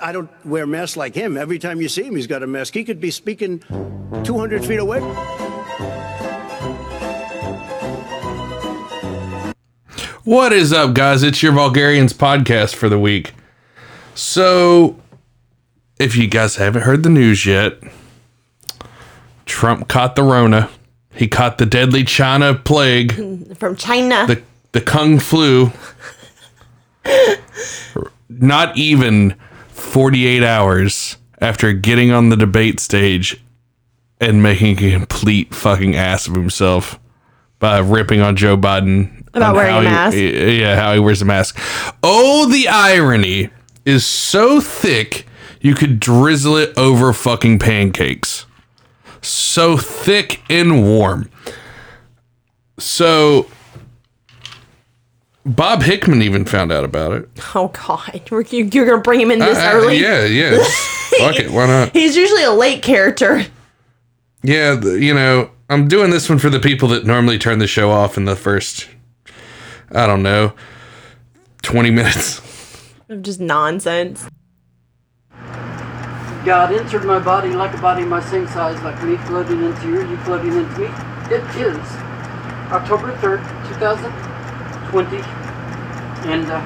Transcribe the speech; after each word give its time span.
I 0.00 0.12
don't 0.12 0.30
wear 0.46 0.64
masks 0.64 0.96
like 0.96 1.14
him. 1.14 1.36
Every 1.36 1.58
time 1.58 1.80
you 1.80 1.88
see 1.88 2.04
him, 2.04 2.14
he's 2.14 2.28
got 2.28 2.44
a 2.44 2.46
mask. 2.46 2.72
He 2.74 2.84
could 2.84 3.00
be 3.00 3.10
speaking 3.10 3.58
200 4.22 4.64
feet 4.64 4.78
away. 4.78 5.00
What 10.24 10.52
is 10.52 10.72
up, 10.72 10.94
guys? 10.94 11.24
It's 11.24 11.42
your 11.42 11.50
Vulgarians 11.52 12.12
podcast 12.12 12.76
for 12.76 12.88
the 12.88 12.98
week. 12.98 13.32
So, 14.14 14.96
if 15.98 16.16
you 16.16 16.28
guys 16.28 16.56
haven't 16.56 16.82
heard 16.82 17.02
the 17.02 17.10
news 17.10 17.44
yet, 17.44 17.80
Trump 19.46 19.88
caught 19.88 20.14
the 20.14 20.22
Rona. 20.22 20.70
He 21.12 21.26
caught 21.26 21.58
the 21.58 21.66
deadly 21.66 22.04
China 22.04 22.54
plague, 22.54 23.56
From 23.58 23.74
China. 23.74 24.26
the 24.28 24.42
the 24.70 24.80
Kung 24.80 25.18
flu. 25.18 25.72
Not 28.28 28.76
even 28.78 29.34
48 29.92 30.42
hours 30.42 31.18
after 31.38 31.74
getting 31.74 32.10
on 32.12 32.30
the 32.30 32.36
debate 32.36 32.80
stage 32.80 33.38
and 34.22 34.42
making 34.42 34.78
a 34.82 34.90
complete 34.92 35.54
fucking 35.54 35.94
ass 35.94 36.26
of 36.26 36.34
himself 36.34 36.98
by 37.58 37.78
ripping 37.78 38.22
on 38.22 38.34
Joe 38.34 38.56
Biden 38.56 39.26
About 39.34 39.54
wearing 39.54 39.74
a 39.76 39.80
he- 39.80 39.84
mask. 39.84 40.16
yeah, 40.16 40.76
how 40.76 40.94
he 40.94 40.98
wears 40.98 41.20
a 41.20 41.26
mask. 41.26 41.58
Oh, 42.02 42.48
the 42.50 42.68
irony 42.68 43.50
is 43.84 44.06
so 44.06 44.60
thick 44.62 45.26
you 45.60 45.74
could 45.74 46.00
drizzle 46.00 46.56
it 46.56 46.72
over 46.78 47.12
fucking 47.12 47.58
pancakes. 47.58 48.46
So 49.20 49.76
thick 49.76 50.40
and 50.48 50.84
warm. 50.84 51.28
So 52.78 53.46
Bob 55.44 55.82
Hickman 55.82 56.22
even 56.22 56.44
found 56.44 56.70
out 56.72 56.84
about 56.84 57.12
it. 57.12 57.28
oh 57.54 57.68
God, 57.68 58.20
you- 58.30 58.68
you're 58.72 58.86
gonna 58.86 59.02
bring 59.02 59.20
him 59.20 59.30
in 59.30 59.38
this 59.40 59.58
Uh, 59.58 59.70
early? 59.74 59.98
yeah, 59.98 60.24
yeah. 60.24 60.62
Fuck 61.18 61.36
it, 61.36 61.50
why 61.50 61.66
not? 61.66 61.92
He's 61.92 62.16
usually 62.16 62.42
a 62.44 62.52
late 62.52 62.82
character. 62.82 63.44
Yeah, 64.42 64.74
the, 64.74 64.98
you 65.00 65.12
know, 65.14 65.50
I'm 65.68 65.86
doing 65.88 66.10
this 66.10 66.28
one 66.28 66.38
for 66.38 66.48
the 66.50 66.58
people 66.60 66.88
that 66.88 67.04
normally 67.04 67.38
turn 67.38 67.58
the 67.58 67.66
show 67.66 67.90
off 67.90 68.16
in 68.16 68.24
the 68.24 68.34
first, 68.36 68.88
I 69.92 70.06
don't 70.06 70.22
know, 70.22 70.52
20 71.62 71.90
minutes. 71.90 72.40
Of 73.08 73.22
just 73.22 73.40
nonsense. 73.40 74.26
God 76.44 76.72
entered 76.72 77.04
my 77.04 77.18
body 77.20 77.50
like 77.50 77.72
a 77.74 77.78
body 77.80 78.04
my 78.04 78.20
same 78.20 78.48
size, 78.48 78.82
like 78.82 79.00
me 79.04 79.16
floating 79.28 79.62
into 79.62 79.86
you, 79.88 80.08
you 80.08 80.16
floating 80.18 80.52
into 80.56 80.78
me. 80.80 80.86
It 81.30 81.44
is 81.56 81.76
October 82.72 83.12
3rd, 83.18 83.42
2020, 84.92 85.16
and 86.30 86.46
uh, 86.50 86.60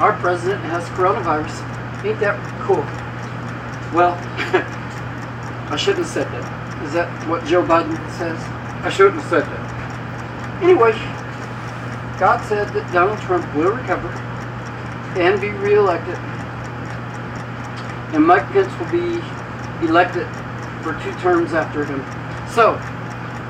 our 0.00 0.14
president 0.14 0.64
has 0.64 0.84
coronavirus. 0.90 1.54
Ain't 2.04 2.20
that 2.20 2.36
cool? 2.62 2.84
Well, 3.94 4.14
I 5.70 5.76
shouldn't 5.76 6.04
have 6.04 6.12
said 6.12 6.26
that. 6.32 6.82
Is 6.84 6.92
that 6.94 7.28
what 7.28 7.44
Joe 7.44 7.62
Biden 7.62 7.96
says? 8.18 8.38
I 8.84 8.90
shouldn't 8.90 9.20
have 9.20 9.30
said 9.30 9.44
that. 9.44 10.62
Anyway, 10.62 10.92
God 12.18 12.42
said 12.48 12.68
that 12.72 12.92
Donald 12.92 13.20
Trump 13.20 13.44
will 13.54 13.72
recover 13.72 14.08
and 15.18 15.40
be 15.40 15.50
reelected 15.50 16.18
and 18.12 18.26
Mike 18.26 18.46
Pence 18.50 18.72
will 18.78 18.90
be 18.90 19.20
elected 19.86 20.26
for 20.82 20.98
two 21.02 21.12
terms 21.20 21.52
after 21.52 21.84
him. 21.84 22.00
So, 22.48 22.78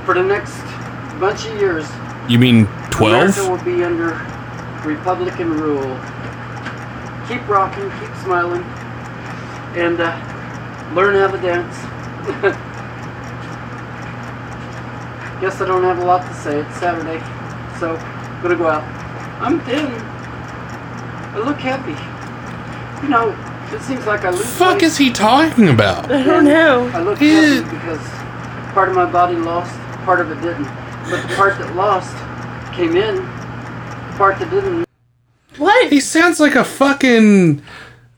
for 0.04 0.14
the 0.14 0.22
next 0.22 0.60
bunch 1.20 1.46
of 1.46 1.56
years, 1.58 1.86
You 2.28 2.38
mean 2.38 2.66
America 2.98 3.32
12? 3.34 3.50
will 3.50 3.64
be 3.64 3.84
under 3.84 4.10
Republican 4.84 5.52
rule. 5.60 5.98
Keep 7.28 7.46
rocking, 7.48 7.90
keep 8.00 8.14
smiling, 8.22 8.62
and 9.76 10.00
uh, 10.00 10.92
learn 10.94 11.14
how 11.16 11.30
to 11.30 11.38
dance. 11.38 11.76
Guess 15.40 15.60
I 15.60 15.66
don't 15.66 15.82
have 15.82 15.98
a 15.98 16.04
lot 16.04 16.26
to 16.26 16.34
say. 16.34 16.60
It's 16.60 16.76
Saturday, 16.76 17.18
so 17.78 17.96
I'm 17.96 18.42
gonna 18.42 18.56
go 18.56 18.68
out. 18.68 18.82
I'm 19.42 19.60
thin. 19.60 19.86
I 19.86 21.38
look 21.44 21.58
happy. 21.58 21.92
You 23.04 23.10
know, 23.10 23.36
it 23.76 23.82
seems 23.82 24.06
like 24.06 24.24
I 24.24 24.30
lose 24.30 24.46
Fuck 24.56 24.74
weight. 24.76 24.82
is 24.84 24.96
he 24.96 25.12
talking 25.12 25.68
about? 25.68 26.10
I 26.10 26.22
don't 26.22 26.44
know. 26.44 26.86
I 26.94 27.02
look 27.02 27.20
Yeah. 27.20 27.42
happy 27.42 27.76
because 27.76 28.00
part 28.72 28.88
of 28.88 28.94
my 28.94 29.04
body 29.04 29.36
lost, 29.36 29.78
part 30.06 30.20
of 30.20 30.30
it 30.30 30.40
didn't. 30.40 30.64
But 31.10 31.28
the 31.28 31.34
part 31.34 31.58
that 31.58 31.76
lost 31.76 32.16
came 32.76 32.96
in, 32.96 33.16
the 33.16 34.14
part 34.16 34.38
that 34.38 34.50
didn't. 34.50 34.86
What? 35.58 35.90
He 35.90 36.00
sounds 36.00 36.38
like 36.38 36.54
a 36.54 36.64
fucking 36.64 37.62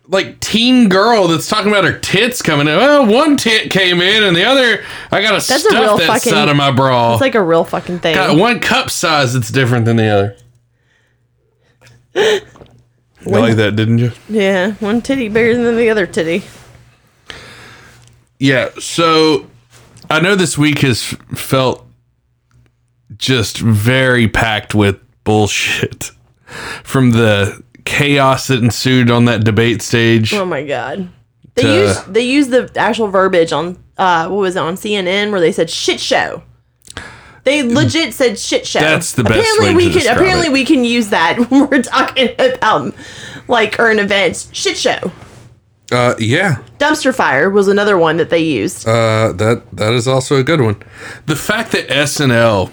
like 0.08 0.40
teen 0.40 0.88
girl 0.88 1.28
that's 1.28 1.46
talking 1.48 1.70
about 1.70 1.84
her 1.84 1.98
tits 1.98 2.40
coming 2.42 2.66
in. 2.66 2.76
Well, 2.76 3.06
one 3.06 3.36
tit 3.36 3.70
came 3.70 4.00
in 4.00 4.22
and 4.24 4.34
the 4.34 4.42
other 4.44 4.82
I 5.12 5.20
gotta 5.20 5.34
That's 5.34 5.50
a 5.50 5.58
stuff 5.60 5.72
real 5.80 5.96
that 5.98 6.06
fucking- 6.06 6.32
side 6.32 6.48
of 6.48 6.56
my 6.56 6.70
bra. 6.72 7.12
It's 7.12 7.20
like 7.20 7.34
a 7.34 7.42
real 7.42 7.64
fucking 7.64 8.00
thing. 8.00 8.14
Got 8.14 8.36
one 8.36 8.58
cup 8.60 8.90
size 8.90 9.34
that's 9.34 9.50
different 9.50 9.84
than 9.84 9.96
the 9.96 10.06
other. 10.08 10.36
You 12.14 13.32
like 13.32 13.56
that, 13.56 13.76
didn't 13.76 13.98
you? 13.98 14.12
yeah, 14.28 14.72
one 14.74 15.02
titty 15.02 15.28
bigger 15.28 15.62
than 15.62 15.76
the 15.76 15.90
other 15.90 16.06
titty. 16.06 16.42
Yeah, 18.38 18.70
so 18.78 19.46
I 20.08 20.20
know 20.20 20.34
this 20.34 20.56
week 20.56 20.78
has 20.80 21.02
felt 21.34 21.84
just 23.18 23.58
very 23.58 24.28
packed 24.28 24.74
with 24.74 24.98
bullshit 25.24 26.10
from 26.84 27.10
the 27.12 27.62
chaos 27.84 28.46
that 28.48 28.62
ensued 28.62 29.10
on 29.10 29.24
that 29.26 29.44
debate 29.44 29.82
stage. 29.82 30.32
Oh 30.34 30.44
my 30.44 30.64
god. 30.64 31.08
They 31.54 31.62
To- 31.62 31.68
use 31.74 32.02
they 32.04 32.22
use 32.22 32.48
the 32.48 32.70
actual 32.76 33.08
verbiage 33.08 33.52
on 33.52 33.78
uh 33.96 34.28
what 34.28 34.38
was 34.38 34.56
it 34.56 34.60
on 34.60 34.74
CNN 34.74 35.30
where 35.32 35.40
they 35.40 35.52
said 35.52 35.68
shit 35.70 35.98
show. 36.00 36.42
They 37.44 37.62
legit 37.62 38.12
said 38.12 38.38
shit 38.38 38.66
show. 38.66 38.80
That's 38.80 39.12
the 39.12 39.24
best 39.24 39.38
apparently 39.38 39.68
way 39.70 39.74
we 39.74 39.92
to 39.92 40.00
can 40.00 40.16
apparently 40.16 40.46
it. 40.48 40.52
we 40.52 40.64
can 40.66 40.84
use 40.84 41.08
that 41.08 41.38
when 41.50 41.68
we're 41.70 41.82
talking 41.82 42.28
about 42.38 42.94
like 43.48 43.72
current 43.72 44.00
events. 44.00 44.50
Shit 44.52 44.76
show. 44.76 44.98
Uh, 45.90 46.14
yeah, 46.18 46.56
Dumpster 46.78 47.14
fire 47.14 47.48
was 47.48 47.66
another 47.66 47.96
one 47.96 48.18
that 48.18 48.28
they 48.28 48.40
used. 48.40 48.86
uh, 48.86 49.32
that 49.32 49.62
that 49.72 49.94
is 49.94 50.06
also 50.06 50.36
a 50.36 50.42
good 50.44 50.60
one. 50.60 50.76
The 51.24 51.34
fact 51.36 51.72
that 51.72 51.88
SNL 51.88 52.70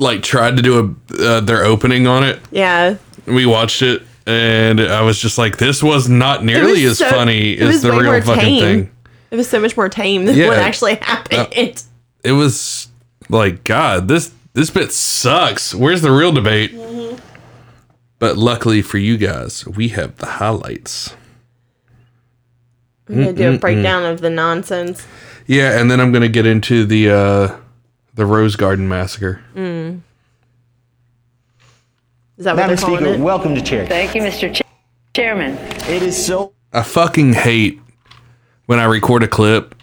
like 0.00 0.22
tried 0.22 0.56
to 0.56 0.62
do 0.62 0.96
a 1.12 1.22
uh, 1.22 1.40
their 1.40 1.64
opening 1.64 2.08
on 2.08 2.24
it, 2.24 2.40
yeah. 2.50 2.96
we 3.26 3.46
watched 3.46 3.82
it, 3.82 4.02
and 4.26 4.80
I 4.80 5.02
was 5.02 5.20
just 5.20 5.38
like, 5.38 5.58
this 5.58 5.82
was 5.82 6.08
not 6.08 6.44
nearly 6.44 6.84
as 6.84 6.98
so- 6.98 7.08
funny 7.10 7.56
as 7.58 7.68
was 7.74 7.82
the 7.82 7.92
real 7.92 8.20
fucking 8.22 8.42
tame. 8.42 8.60
thing. 8.60 8.90
It 9.30 9.36
was 9.36 9.48
so 9.48 9.60
much 9.60 9.76
more 9.76 9.88
tame 9.88 10.24
than 10.24 10.36
Yeah. 10.36 10.48
what 10.48 10.58
actually 10.58 10.96
happened. 10.96 11.48
it 12.24 12.32
was 12.32 12.88
like 13.28 13.62
God, 13.62 14.08
this 14.08 14.32
this 14.54 14.70
bit 14.70 14.90
sucks. 14.90 15.72
Where's 15.74 16.02
the 16.02 16.10
real 16.10 16.32
debate? 16.32 16.74
But 18.18 18.36
luckily 18.36 18.82
for 18.82 18.98
you 18.98 19.16
guys, 19.16 19.66
we 19.66 19.88
have 19.88 20.16
the 20.16 20.26
highlights. 20.26 21.14
I'm 23.08 23.16
gonna 23.16 23.32
do 23.32 23.54
a 23.54 23.58
breakdown 23.58 24.04
of 24.04 24.20
the 24.20 24.30
nonsense. 24.30 25.06
Yeah, 25.46 25.78
and 25.80 25.90
then 25.90 26.00
I'm 26.00 26.12
gonna 26.12 26.28
get 26.28 26.46
into 26.46 26.84
the 26.84 27.10
uh 27.10 27.56
the 28.14 28.26
Rose 28.26 28.56
Garden 28.56 28.88
massacre. 28.88 29.40
Is 29.56 30.00
that 32.44 32.56
what 32.56 32.56
Madam 32.56 32.68
they're 32.68 32.76
calling 32.76 32.96
Speaker, 33.00 33.14
it? 33.14 33.20
welcome 33.20 33.54
to 33.54 33.62
chair. 33.62 33.86
Thank 33.86 34.14
you, 34.14 34.22
Mr. 34.22 34.52
Ch- 34.54 34.62
Chairman. 35.14 35.56
It 35.88 36.02
is 36.02 36.24
so 36.26 36.52
I 36.72 36.82
fucking 36.82 37.34
hate 37.34 37.80
when 38.66 38.78
I 38.78 38.84
record 38.84 39.22
a 39.22 39.28
clip, 39.28 39.74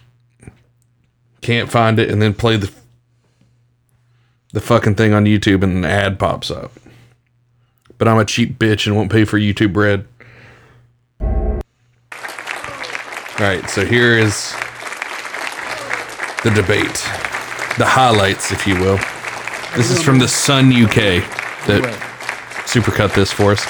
can't 1.41 1.69
find 1.69 1.99
it, 1.99 2.09
and 2.09 2.21
then 2.21 2.33
play 2.33 2.57
the 2.57 2.71
the 4.53 4.61
fucking 4.61 4.95
thing 4.95 5.13
on 5.13 5.25
YouTube 5.25 5.61
and 5.61 5.73
an 5.73 5.85
ad 5.85 6.17
pops 6.17 6.49
up. 6.49 6.71
But 7.97 8.07
I'm 8.07 8.17
a 8.17 8.25
cheap 8.25 8.57
bitch 8.57 8.87
and 8.87 8.95
won't 8.95 9.11
pay 9.11 9.25
for 9.25 9.37
YouTube 9.37 9.75
Red. 9.75 10.07
All 13.39 13.45
right, 13.45 13.69
so 13.69 13.85
here 13.85 14.17
is 14.17 14.53
the 16.43 16.49
debate, 16.55 17.07
the 17.77 17.85
highlights, 17.85 18.51
if 18.51 18.65
you 18.65 18.75
will. 18.75 18.97
This 19.75 19.91
is 19.91 20.01
from 20.01 20.19
the 20.19 20.27
Sun 20.27 20.73
UK 20.73 21.23
that 21.67 21.83
supercut 22.65 23.13
this 23.13 23.31
for 23.31 23.51
us. 23.51 23.65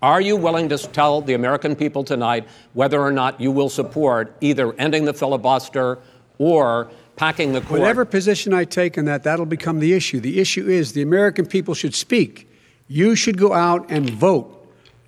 Are 0.00 0.20
you 0.20 0.36
willing 0.36 0.68
to 0.68 0.78
tell 0.78 1.20
the 1.20 1.34
American 1.34 1.74
people 1.74 2.04
tonight 2.04 2.46
whether 2.72 3.00
or 3.00 3.10
not 3.10 3.40
you 3.40 3.50
will 3.50 3.68
support 3.68 4.36
either 4.40 4.72
ending 4.74 5.04
the 5.04 5.12
filibuster 5.12 5.98
or 6.38 6.88
packing 7.16 7.52
the 7.52 7.60
court? 7.60 7.80
Whatever 7.80 8.04
position 8.04 8.54
I 8.54 8.64
take 8.64 8.96
on 8.96 9.06
that, 9.06 9.24
that'll 9.24 9.46
become 9.46 9.80
the 9.80 9.94
issue. 9.94 10.20
The 10.20 10.38
issue 10.38 10.68
is 10.68 10.92
the 10.92 11.02
American 11.02 11.46
people 11.46 11.74
should 11.74 11.96
speak. 11.96 12.48
You 12.86 13.16
should 13.16 13.36
go 13.36 13.52
out 13.52 13.90
and 13.90 14.08
vote. 14.08 14.54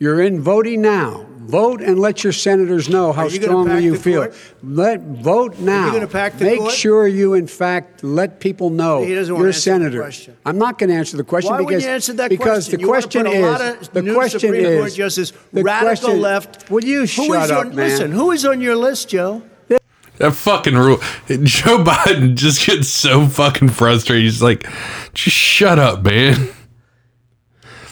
You're 0.00 0.20
in 0.20 0.40
voting 0.40 0.82
now. 0.82 1.26
Vote 1.42 1.80
and 1.80 1.98
let 1.98 2.22
your 2.22 2.34
senators 2.34 2.88
know 2.90 3.12
how 3.12 3.22
Are 3.22 3.28
you 3.28 3.38
gonna 3.38 3.44
strongly 3.52 3.70
pack 3.72 3.82
you 3.82 3.92
the 3.92 3.98
feel. 3.98 4.20
court? 4.24 4.34
Let 4.62 5.00
vote 5.00 5.58
now. 5.58 5.90
gonna 5.90 6.06
pack 6.06 6.36
the 6.36 6.44
Make 6.44 6.58
court? 6.58 6.72
sure 6.72 7.08
you, 7.08 7.32
in 7.32 7.46
fact, 7.46 8.04
let 8.04 8.40
people 8.40 8.68
know 8.68 9.02
He 9.04 9.14
doesn't 9.14 9.32
wanna 9.32 9.44
you're 9.44 9.48
a 9.50 9.54
answer 9.54 9.70
the 9.70 9.76
senator. 9.78 10.00
question. 10.02 10.36
I'm 10.44 10.50
I'm 10.50 10.58
not 10.58 10.78
going 10.78 10.90
to 10.90 10.96
answer 10.96 11.16
the 11.16 11.24
question 11.24 11.50
Why 11.52 11.58
because 11.58 11.66
wouldn't 11.66 11.82
you 11.84 11.88
answer 11.90 12.12
that 12.14 12.28
because 12.28 12.46
question? 12.68 12.72
the 12.74 12.80
You 12.82 12.88
wanna 12.88 13.00
question 13.02 13.22
put 13.24 13.32
a 13.32 13.36
is 13.36 13.42
lot 13.42 13.60
of 13.82 13.92
the 13.92 14.02
new 14.02 14.14
question 14.14 14.40
Supreme 14.40 14.64
is 14.66 14.78
Court 14.80 14.92
justice, 14.94 15.32
the 15.52 15.62
radical 15.62 15.94
question- 16.08 16.20
left. 16.20 16.70
Will 16.70 16.84
you 16.84 17.00
Who 17.00 17.06
shut 17.06 17.44
is 17.44 17.50
up, 17.50 17.58
on, 17.60 17.68
man? 17.74 17.88
Listen, 17.88 18.12
who 18.12 18.30
is 18.32 18.44
on 18.44 18.60
your 18.60 18.76
list, 18.76 19.08
Joe? 19.08 19.42
That 20.18 20.34
fucking 20.34 20.74
rule. 20.74 20.98
Joe 21.28 21.82
Biden 21.82 22.34
just 22.34 22.66
gets 22.66 22.88
so 22.88 23.26
fucking 23.26 23.70
frustrated. 23.70 24.24
He's 24.24 24.42
like, 24.42 24.66
just 25.14 25.34
shut 25.34 25.78
up, 25.78 26.02
man. 26.04 26.48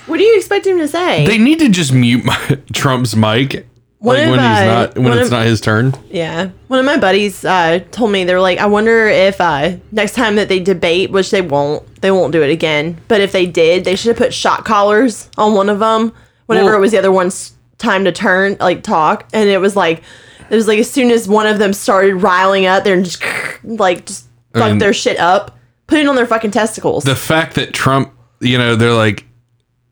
What 0.08 0.16
do 0.18 0.24
you 0.24 0.36
expect 0.36 0.66
him 0.66 0.78
to 0.78 0.88
say? 0.88 1.26
They 1.26 1.38
need 1.38 1.58
to 1.60 1.68
just 1.68 1.92
mute 1.92 2.24
my, 2.24 2.58
Trump's 2.72 3.14
mic. 3.14 3.66
One 4.00 4.16
like 4.16 4.30
when 4.30 4.38
he's 4.38 4.60
uh, 4.60 4.64
not 4.64 4.98
when 4.98 5.12
it's 5.18 5.26
of- 5.26 5.32
not 5.32 5.44
his 5.44 5.60
turn. 5.60 5.92
Yeah. 6.08 6.50
One 6.68 6.78
of 6.78 6.84
my 6.86 6.98
buddies 6.98 7.44
uh, 7.44 7.80
told 7.90 8.12
me 8.12 8.22
they 8.24 8.32
were 8.32 8.40
like, 8.40 8.58
I 8.58 8.66
wonder 8.66 9.08
if 9.08 9.40
uh, 9.40 9.76
next 9.90 10.14
time 10.14 10.36
that 10.36 10.48
they 10.48 10.60
debate, 10.60 11.10
which 11.10 11.30
they 11.32 11.42
won't, 11.42 12.00
they 12.00 12.12
won't 12.12 12.32
do 12.32 12.42
it 12.42 12.50
again. 12.50 13.00
But 13.08 13.20
if 13.20 13.32
they 13.32 13.44
did, 13.46 13.84
they 13.84 13.96
should 13.96 14.08
have 14.10 14.16
put 14.16 14.32
shot 14.32 14.64
collars 14.64 15.28
on 15.36 15.54
one 15.54 15.68
of 15.68 15.80
them 15.80 16.12
whenever 16.46 16.66
Well- 16.66 16.76
it 16.76 16.80
was 16.80 16.92
the 16.92 16.98
other 16.98 17.10
one's 17.12 17.54
time 17.78 18.04
to 18.04 18.12
turn, 18.12 18.56
like 18.60 18.84
talk. 18.84 19.28
And 19.32 19.48
it 19.48 19.58
was 19.58 19.74
like, 19.74 20.02
it 20.48 20.54
was 20.54 20.68
like 20.68 20.78
as 20.78 20.90
soon 20.90 21.10
as 21.10 21.26
one 21.28 21.46
of 21.48 21.58
them 21.58 21.72
started 21.72 22.14
riling 22.16 22.66
up, 22.66 22.84
they're 22.84 23.02
just 23.02 23.22
like 23.64 24.06
just 24.06 24.26
fuck 24.54 24.78
their 24.78 24.92
shit 24.92 25.18
up, 25.18 25.58
put 25.88 25.98
it 25.98 26.06
on 26.06 26.14
their 26.14 26.26
fucking 26.26 26.52
testicles. 26.52 27.02
The 27.02 27.16
fact 27.16 27.56
that 27.56 27.74
Trump, 27.74 28.12
you 28.40 28.58
know, 28.58 28.76
they're 28.76 28.94
like, 28.94 29.24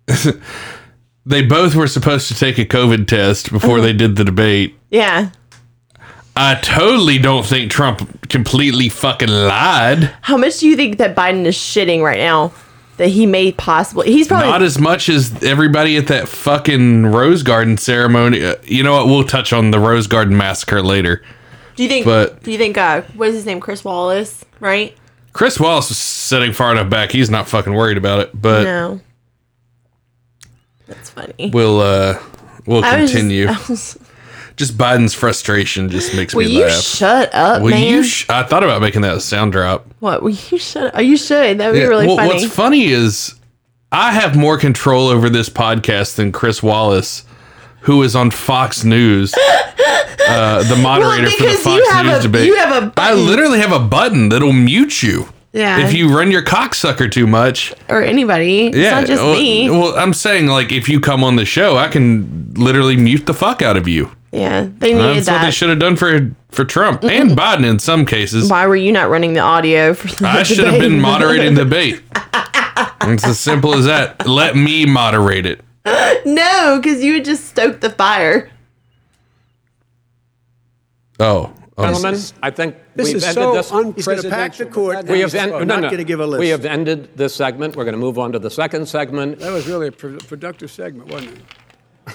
they 1.26 1.42
both 1.42 1.74
were 1.74 1.86
supposed 1.86 2.28
to 2.28 2.34
take 2.34 2.58
a 2.58 2.64
COVID 2.64 3.06
test 3.08 3.50
before 3.50 3.80
they 3.80 3.92
did 3.92 4.16
the 4.16 4.24
debate. 4.24 4.74
yeah. 4.90 5.30
I 6.38 6.56
totally 6.56 7.16
don't 7.16 7.46
think 7.46 7.70
Trump 7.70 8.28
completely 8.28 8.90
fucking 8.90 9.30
lied. 9.30 10.12
How 10.20 10.36
much 10.36 10.58
do 10.58 10.68
you 10.68 10.76
think 10.76 10.98
that 10.98 11.16
Biden 11.16 11.46
is 11.46 11.56
shitting 11.56 12.02
right 12.02 12.18
now? 12.18 12.52
That 12.98 13.08
he 13.08 13.24
may 13.24 13.52
possibly, 13.52 14.12
he's 14.12 14.28
probably 14.28 14.50
Not 14.50 14.62
as 14.62 14.78
much 14.78 15.08
as 15.08 15.42
everybody 15.42 15.96
at 15.96 16.08
that 16.08 16.28
fucking 16.28 17.06
Rose 17.06 17.42
Garden 17.42 17.78
ceremony. 17.78 18.44
Uh, 18.44 18.56
You 18.64 18.82
know 18.82 18.92
what? 18.92 19.06
We'll 19.06 19.24
touch 19.24 19.54
on 19.54 19.70
the 19.70 19.78
Rose 19.78 20.06
Garden 20.06 20.36
massacre 20.36 20.82
later. 20.82 21.22
Do 21.74 21.82
you 21.82 21.88
think? 21.88 22.04
But- 22.04 22.42
do 22.42 22.52
you 22.52 22.58
think? 22.58 22.76
Uh, 22.76 23.00
what 23.14 23.28
is 23.28 23.34
his 23.36 23.46
name? 23.46 23.58
Chris 23.60 23.82
Wallace, 23.82 24.44
right? 24.60 24.94
Chris 25.32 25.58
Wallace 25.58 25.88
was 25.88 25.96
sitting 25.96 26.52
far 26.52 26.70
enough 26.72 26.90
back. 26.90 27.12
He's 27.12 27.30
not 27.30 27.48
fucking 27.48 27.72
worried 27.72 27.96
about 27.96 28.20
it. 28.20 28.30
But 28.38 28.64
no. 28.64 29.00
That's 30.86 31.10
funny. 31.10 31.50
we'll 31.52 31.80
uh 31.80 32.18
we'll 32.66 32.84
I 32.84 33.00
was 33.00 33.10
just- 33.10 33.14
continue. 33.22 33.48
I 33.48 33.54
Just, 34.56 34.78
Biden's 34.78 35.12
frustration 35.12 35.90
just 35.90 36.14
makes 36.14 36.34
will 36.34 36.46
me 36.46 36.52
you 36.58 36.64
laugh. 36.64 36.80
shut 36.82 37.28
up, 37.34 37.60
Will 37.60 37.72
man? 37.72 37.82
you? 37.92 38.02
Sh- 38.02 38.24
I 38.30 38.42
thought 38.42 38.62
about 38.64 38.80
making 38.80 39.02
that 39.02 39.14
a 39.14 39.20
sound 39.20 39.52
drop. 39.52 39.86
what? 40.00 40.22
Will 40.22 40.30
you 40.30 40.56
shut? 40.58 40.94
Up? 40.94 41.02
You 41.02 41.18
should. 41.18 41.58
That 41.58 41.66
would 41.66 41.74
be 41.74 41.80
Yeah, 41.80 41.86
really 41.88 42.06
well, 42.06 42.16
funny. 42.16 42.28
What's 42.30 42.46
funny 42.54 42.84
is 42.86 43.34
I 43.92 44.12
have 44.12 44.34
more 44.34 44.56
control 44.56 45.08
over 45.08 45.28
this 45.28 45.50
podcast 45.50 46.14
than 46.16 46.32
Chris 46.32 46.62
Wallace, 46.62 47.24
who 47.82 48.02
is 48.02 48.16
on 48.16 48.30
Fox 48.30 48.82
News, 48.82 49.34
uh, 50.26 50.62
the 50.62 50.76
moderator 50.82 51.28
for 51.30 51.36
the 51.36 51.48
because 51.48 51.62
Fox 51.62 51.76
you 51.76 51.90
have 51.92 52.06
News 52.06 52.18
a- 52.18 52.22
debate. 52.22 52.46
you 52.46 52.56
have 52.56 52.82
a 52.82 52.86
I 52.86 53.10
button. 53.10 53.26
literally 53.26 53.58
have 53.60 53.72
a 53.72 53.78
button 53.80 54.30
that'll 54.30 54.52
mute 54.54 55.02
you. 55.02 55.28
Yeah. 55.52 55.86
If 55.86 55.94
you 55.94 56.14
run 56.14 56.30
your 56.30 56.42
cocksucker 56.42 57.10
too 57.10 57.26
much. 57.26 57.72
or 57.88 58.02
anybody? 58.02 58.66
It's 58.66 58.76
Yeah. 58.76 59.00
not 59.00 59.06
just 59.06 59.22
well, 59.22 59.34
me. 59.34 59.70
well, 59.70 59.96
I'm 59.96 60.12
saying 60.12 60.48
like 60.48 60.70
if 60.72 60.88
you 60.88 61.00
come 61.00 61.24
on 61.24 61.36
the 61.36 61.44
show, 61.44 61.76
I 61.76 61.88
can 61.88 62.52
literally 62.56 62.96
mute 62.96 63.26
the 63.26 63.34
fuck 63.34 63.62
out 63.62 63.76
of 63.76 63.88
you. 63.88 64.10
yeah, 64.32 64.68
they 64.78 64.92
needed 64.92 65.24
That's 65.24 65.28
what 65.28 65.42
they 65.42 65.50
should 65.50 65.70
have 65.70 65.78
done 65.78 65.96
for 65.96 66.30
for 66.50 66.64
Trump 66.64 67.00
mm-hmm. 67.02 67.30
and 67.30 67.30
Biden 67.38 67.64
in 67.64 67.78
some 67.78 68.04
cases. 68.04 68.50
Why 68.50 68.66
were 68.66 68.76
you 68.76 68.92
not 68.92 69.08
running 69.08 69.32
the 69.32 69.40
audio 69.40 69.94
for 69.94 70.08
the 70.08 70.28
I 70.28 70.42
should 70.42 70.66
have 70.66 70.80
been 70.80 71.00
moderating 71.10 71.54
the 71.54 71.64
debate. 71.64 72.02
It's 73.02 73.24
as 73.24 73.38
simple 73.38 73.74
as 73.74 73.84
that. 73.86 74.26
Let 74.26 74.56
me 74.56 74.84
moderate 74.84 75.46
it. 75.46 75.62
no, 76.26 76.80
because 76.82 77.02
you 77.02 77.14
would 77.14 77.24
just 77.24 77.46
stoke 77.46 77.80
the 77.80 77.90
fire. 77.90 78.50
Oh, 81.20 81.52
Gentlemen, 81.78 82.18
I 82.42 82.50
think 82.50 82.76
This 82.94 83.08
we've 83.08 83.16
is 83.16 83.24
ended 83.24 83.34
so 83.42 83.52
this. 83.54 83.94
He's 83.96 84.06
going 84.06 84.22
to 84.22 84.30
pack 84.30 84.54
the 84.54 84.64
court. 84.66 85.04
We 85.06 85.22
is- 85.22 85.32
have 85.34 85.48
en- 85.48 85.54
I'm 85.54 85.68
no, 85.68 85.74
not 85.74 85.82
no. 85.82 85.88
going 85.88 85.98
to 85.98 86.04
give 86.04 86.20
a 86.20 86.26
list. 86.26 86.40
We 86.40 86.48
have 86.48 86.64
ended 86.64 87.14
this 87.16 87.34
segment. 87.34 87.76
We're 87.76 87.84
going 87.84 87.92
to 87.94 87.98
move 88.00 88.18
on 88.18 88.32
to 88.32 88.38
the 88.38 88.50
second 88.50 88.86
segment. 88.88 89.40
That 89.40 89.52
was 89.52 89.66
really 89.66 89.88
a 89.88 89.92
pro- 89.92 90.16
productive 90.16 90.70
segment, 90.70 91.10
wasn't 91.10 91.36
it? 91.36 92.14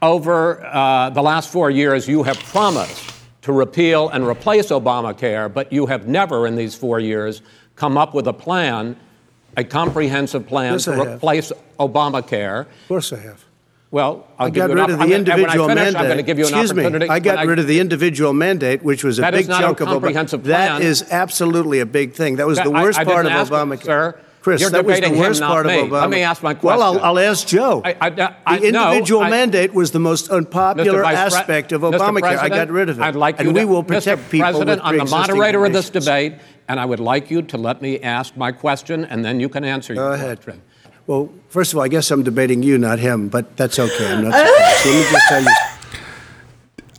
Over 0.00 0.64
uh, 0.64 1.10
the 1.10 1.22
last 1.22 1.50
four 1.52 1.70
years, 1.70 2.08
you 2.08 2.22
have 2.24 2.38
promised 2.38 3.12
to 3.42 3.52
repeal 3.52 4.08
and 4.08 4.26
replace 4.26 4.68
Obamacare, 4.68 5.52
but 5.52 5.72
you 5.72 5.86
have 5.86 6.08
never 6.08 6.46
in 6.46 6.56
these 6.56 6.74
four 6.74 6.98
years 6.98 7.42
come 7.76 7.96
up 7.98 8.14
with 8.14 8.26
a 8.26 8.32
plan, 8.32 8.96
a 9.56 9.64
comprehensive 9.64 10.46
plan 10.46 10.72
Yes, 10.74 10.84
to 10.84 10.92
I 10.92 10.96
have. 10.96 11.16
replace 11.18 11.52
Obamacare. 11.78 12.60
Of 12.62 12.88
course 12.88 13.12
I 13.12 13.18
have. 13.18 13.44
Well, 13.92 14.26
I'll 14.38 14.46
I 14.46 14.50
give 14.50 14.54
got 14.62 14.70
you 14.70 14.74
rid 14.76 14.82
of 14.84 14.88
the 14.88 14.92
I'm 14.94 14.98
gonna- 15.10 15.14
individual 15.18 15.68
finish, 15.68 15.92
mandate. 15.92 16.18
I'm 16.20 16.24
give 16.24 16.38
you 16.38 16.44
Excuse 16.46 16.74
me. 16.74 17.08
I 17.10 17.18
got 17.20 17.46
rid 17.46 17.58
of 17.58 17.66
the 17.66 17.78
individual 17.78 18.32
mandate, 18.32 18.82
which 18.82 19.04
was 19.04 19.18
a 19.18 19.30
big 19.30 19.46
not 19.48 19.60
a 19.60 19.64
chunk 19.66 19.80
of 19.80 19.86
comprehensive 19.88 20.44
That 20.44 20.80
is 20.80 21.04
absolutely 21.10 21.78
a 21.80 21.86
big 21.86 22.14
thing. 22.14 22.36
That 22.36 22.46
was 22.46 22.56
That- 22.56 22.64
the 22.64 22.70
worst 22.70 22.98
I 22.98 23.04
part 23.04 23.26
of 23.26 23.32
Obamacare. 23.32 23.84
sir. 23.84 24.14
Chris, 24.40 24.60
You're 24.60 24.70
that 24.70 24.84
was 24.84 24.98
the 24.98 25.06
him, 25.08 25.18
worst 25.18 25.40
not 25.40 25.50
part 25.52 25.66
me. 25.66 25.78
of 25.78 25.88
Obamacare. 25.88 26.00
Let 26.00 26.10
me 26.10 26.22
ask 26.22 26.42
my 26.42 26.54
question. 26.54 26.80
Well, 26.80 26.98
I'll. 26.98 27.04
I'll 27.04 27.18
ask 27.18 27.46
Joe. 27.46 27.80
I- 27.84 27.94
I- 28.00 28.34
I- 28.46 28.58
the 28.58 28.72
no, 28.72 28.88
individual 28.90 29.20
I- 29.22 29.30
mandate 29.30 29.72
was 29.74 29.90
the 29.92 30.00
most 30.00 30.30
unpopular 30.30 31.04
aspect 31.04 31.70
of 31.70 31.82
Obamacare. 31.82 32.38
I 32.38 32.48
got 32.48 32.70
rid 32.70 32.88
of 32.88 32.98
it. 32.98 33.02
I'd 33.02 33.14
like 33.14 33.38
and 33.38 33.48
you 33.48 33.54
we 33.54 33.60
to, 33.60 33.66
will 33.66 33.82
protect 33.84 34.22
Mr. 34.22 34.30
people 34.30 34.48
President, 34.50 34.80
I'm 34.82 34.96
the 34.98 35.04
moderator 35.04 35.64
of 35.66 35.72
this 35.74 35.90
debate, 35.90 36.36
and 36.66 36.80
I 36.80 36.86
would 36.86 36.98
like 36.98 37.30
you 37.30 37.42
to 37.42 37.58
let 37.58 37.82
me 37.82 38.00
ask 38.00 38.34
my 38.36 38.50
question, 38.52 39.04
and 39.08 39.22
then 39.24 39.38
you 39.38 39.48
can 39.50 39.64
answer 39.64 39.92
your 39.94 40.14
ahead. 40.14 40.42
question. 40.42 40.62
Well, 41.06 41.30
first 41.48 41.72
of 41.72 41.78
all, 41.78 41.84
I 41.84 41.88
guess 41.88 42.10
I'm 42.10 42.22
debating 42.22 42.62
you, 42.62 42.78
not 42.78 42.98
him, 42.98 43.28
but 43.28 43.56
that's 43.56 43.78
okay. 43.78 44.12
I'm 44.12 44.22
not 44.24 44.32
surprised. 44.34 44.86
Let 44.86 44.94
me 44.94 45.02
just 45.10 45.28
tell 45.28 45.42
you. 45.42 45.48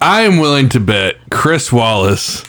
I 0.02 0.22
am 0.22 0.38
willing 0.40 0.68
to 0.70 0.80
bet 0.80 1.16
Chris 1.32 1.72
Wallace 1.72 2.44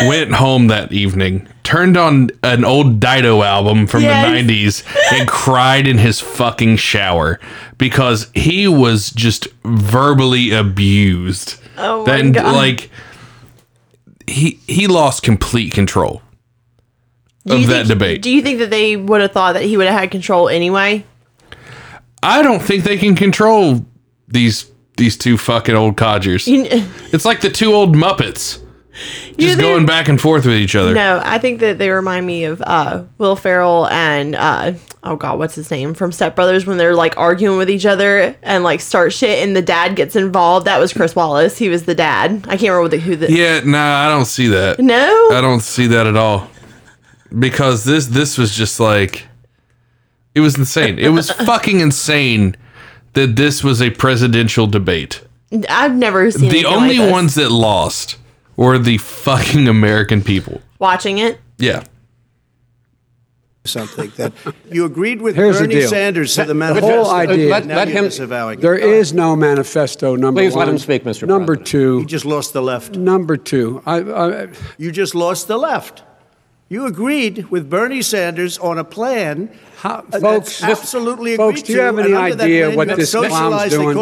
went 0.00 0.32
home 0.32 0.66
that 0.66 0.90
evening, 0.92 1.46
turned 1.62 1.96
on 1.96 2.30
an 2.42 2.64
old 2.64 2.98
Dido 2.98 3.42
album 3.42 3.86
from 3.86 4.02
Yes. 4.02 4.26
the 4.46 4.52
90s, 4.82 5.12
and 5.20 5.28
cried 5.28 5.86
in 5.86 5.98
his 5.98 6.18
fucking 6.20 6.76
shower 6.78 7.38
because 7.78 8.28
he 8.34 8.66
was 8.66 9.10
just 9.10 9.46
verbally 9.64 10.50
abused. 10.50 11.54
Oh 11.78 12.04
my 12.04 12.12
Then, 12.12 12.32
God. 12.32 12.54
like, 12.54 12.90
he 14.26 14.58
he 14.66 14.86
lost 14.86 15.22
complete 15.22 15.72
control 15.72 16.22
Do 17.46 17.56
you 17.56 17.64
of 17.64 17.70
that 17.70 17.76
think- 17.86 17.88
debate. 17.88 18.22
Do 18.22 18.30
you 18.30 18.42
think 18.42 18.58
that 18.58 18.70
they 18.70 18.96
would 18.96 19.20
have 19.20 19.32
thought 19.32 19.54
that 19.54 19.62
he 19.62 19.76
would 19.76 19.86
have 19.86 19.98
had 19.98 20.10
control 20.10 20.48
anyway? 20.48 21.04
I 22.22 22.42
don't 22.42 22.60
think 22.60 22.84
they 22.84 22.98
can 22.98 23.14
control 23.14 23.84
these 24.28 24.70
these 24.96 25.16
two 25.16 25.38
fucking 25.38 25.74
old 25.74 25.96
codgers. 25.96 26.46
You, 26.46 26.66
It's 27.12 27.24
like 27.24 27.40
the 27.40 27.48
two 27.48 27.72
old 27.72 27.94
Muppets. 27.96 28.60
Just 29.38 29.58
going 29.58 29.86
back 29.86 30.08
and 30.08 30.20
forth 30.20 30.44
with 30.44 30.56
each 30.56 30.74
other. 30.76 30.92
no, 30.92 31.22
I 31.24 31.38
think 31.38 31.60
that 31.60 31.78
they 31.78 31.88
remind 31.88 32.26
me 32.26 32.44
of 32.44 32.60
uh, 32.60 33.04
Will 33.16 33.36
Ferrell 33.36 33.86
and 33.88 34.34
uh, 34.34 34.72
oh 35.02 35.16
god, 35.16 35.38
what's 35.38 35.54
his 35.54 35.70
name 35.70 35.94
from 35.94 36.12
Step 36.12 36.36
Brothers 36.36 36.66
when 36.66 36.76
they're 36.76 36.94
like 36.94 37.16
arguing 37.16 37.56
with 37.56 37.70
each 37.70 37.86
other 37.86 38.36
and 38.42 38.62
like 38.62 38.82
start 38.82 39.14
shit 39.14 39.42
and 39.42 39.56
the 39.56 39.62
dad 39.62 39.96
gets 39.96 40.16
involved. 40.16 40.66
That 40.66 40.78
was 40.78 40.92
Chris 40.92 41.16
Wallace. 41.16 41.56
He 41.56 41.70
was 41.70 41.84
the 41.86 41.94
dad. 41.94 42.44
I 42.48 42.58
can't 42.58 42.74
remember 42.74 42.98
who 42.98 43.16
the 43.16 43.32
Yeah, 43.32 43.60
nah, 43.64 44.06
I 44.06 44.08
don't 44.10 44.26
see 44.26 44.48
that. 44.48 44.78
no. 44.78 45.28
I 45.32 45.40
don't 45.40 45.60
see 45.62 45.86
that 45.86 46.06
at 46.06 46.16
all. 46.16 46.50
Because 47.38 47.84
this 47.84 48.06
this 48.06 48.36
was 48.38 48.54
just 48.56 48.80
like 48.80 49.26
it 50.34 50.40
was 50.40 50.56
insane. 50.58 50.98
It 50.98 51.10
was 51.10 51.30
fucking 51.46 51.80
insane 51.80 52.56
that 53.14 53.36
this 53.36 53.62
was 53.64 53.80
a 53.82 53.90
presidential 53.90 54.66
debate. 54.66 55.22
I've 55.68 55.94
never 55.94 56.30
seen 56.30 56.48
The 56.50 56.64
only 56.66 56.96
like 56.98 57.06
this. 57.06 57.12
ones 57.12 57.34
that 57.34 57.50
lost 57.50 58.16
were 58.56 58.78
the 58.78 58.98
fucking 58.98 59.66
American 59.68 60.22
people. 60.22 60.60
watching 60.78 61.18
it. 61.18 61.40
Yeah. 61.58 61.84
something 63.64 64.10
that 64.16 64.32
you 64.70 64.84
agreed 64.84 65.20
with 65.20 65.36
Here's 65.36 65.58
the 65.58 65.64
Bernie 65.64 65.80
deal. 65.80 65.88
Sanders 65.88 66.34
to 66.34 66.40
the 66.42 66.46
The 66.48 66.54
manifesto. 66.54 67.04
whole 67.04 67.10
idea. 67.12 67.50
Let- 67.50 67.66
let 67.66 67.88
him- 67.88 68.04
disavowing 68.04 68.58
it. 68.58 68.62
There 68.62 68.74
is 68.76 69.12
no 69.12 69.36
manifesto. 69.36 70.16
Number 70.16 70.40
Please 70.40 70.54
one. 70.54 70.60
let 70.66 70.68
him 70.72 70.78
speak, 70.78 71.04
Mr. 71.04 71.26
Number 71.28 71.54
President. 71.56 71.66
two. 71.66 71.98
You 72.00 72.06
just 72.06 72.24
lost 72.24 72.52
the 72.54 72.62
left. 72.62 72.96
Number 72.96 73.36
two. 73.36 73.82
I, 73.86 73.96
I, 74.00 74.48
You 74.78 74.90
just 74.90 75.14
lost 75.14 75.46
the 75.46 75.58
left. 75.58 76.02
You 76.72 76.86
agreed 76.86 77.50
with 77.50 77.68
Bernie 77.68 78.00
Sanders 78.00 78.56
on 78.56 78.78
a 78.78 78.84
plan 78.84 79.50
How- 79.78 80.04
folks- 80.20 80.62
absolutely 80.62 81.36
folks, 81.36 81.62
agreed 81.62 81.66
do 81.66 81.72
you 81.72 81.78
to, 81.78 81.84
have 81.84 81.98
any 81.98 82.14
idea 82.14 82.70
what 82.70 82.96
this 82.96 83.12
clown's 83.12 83.72
doing? 83.72 83.98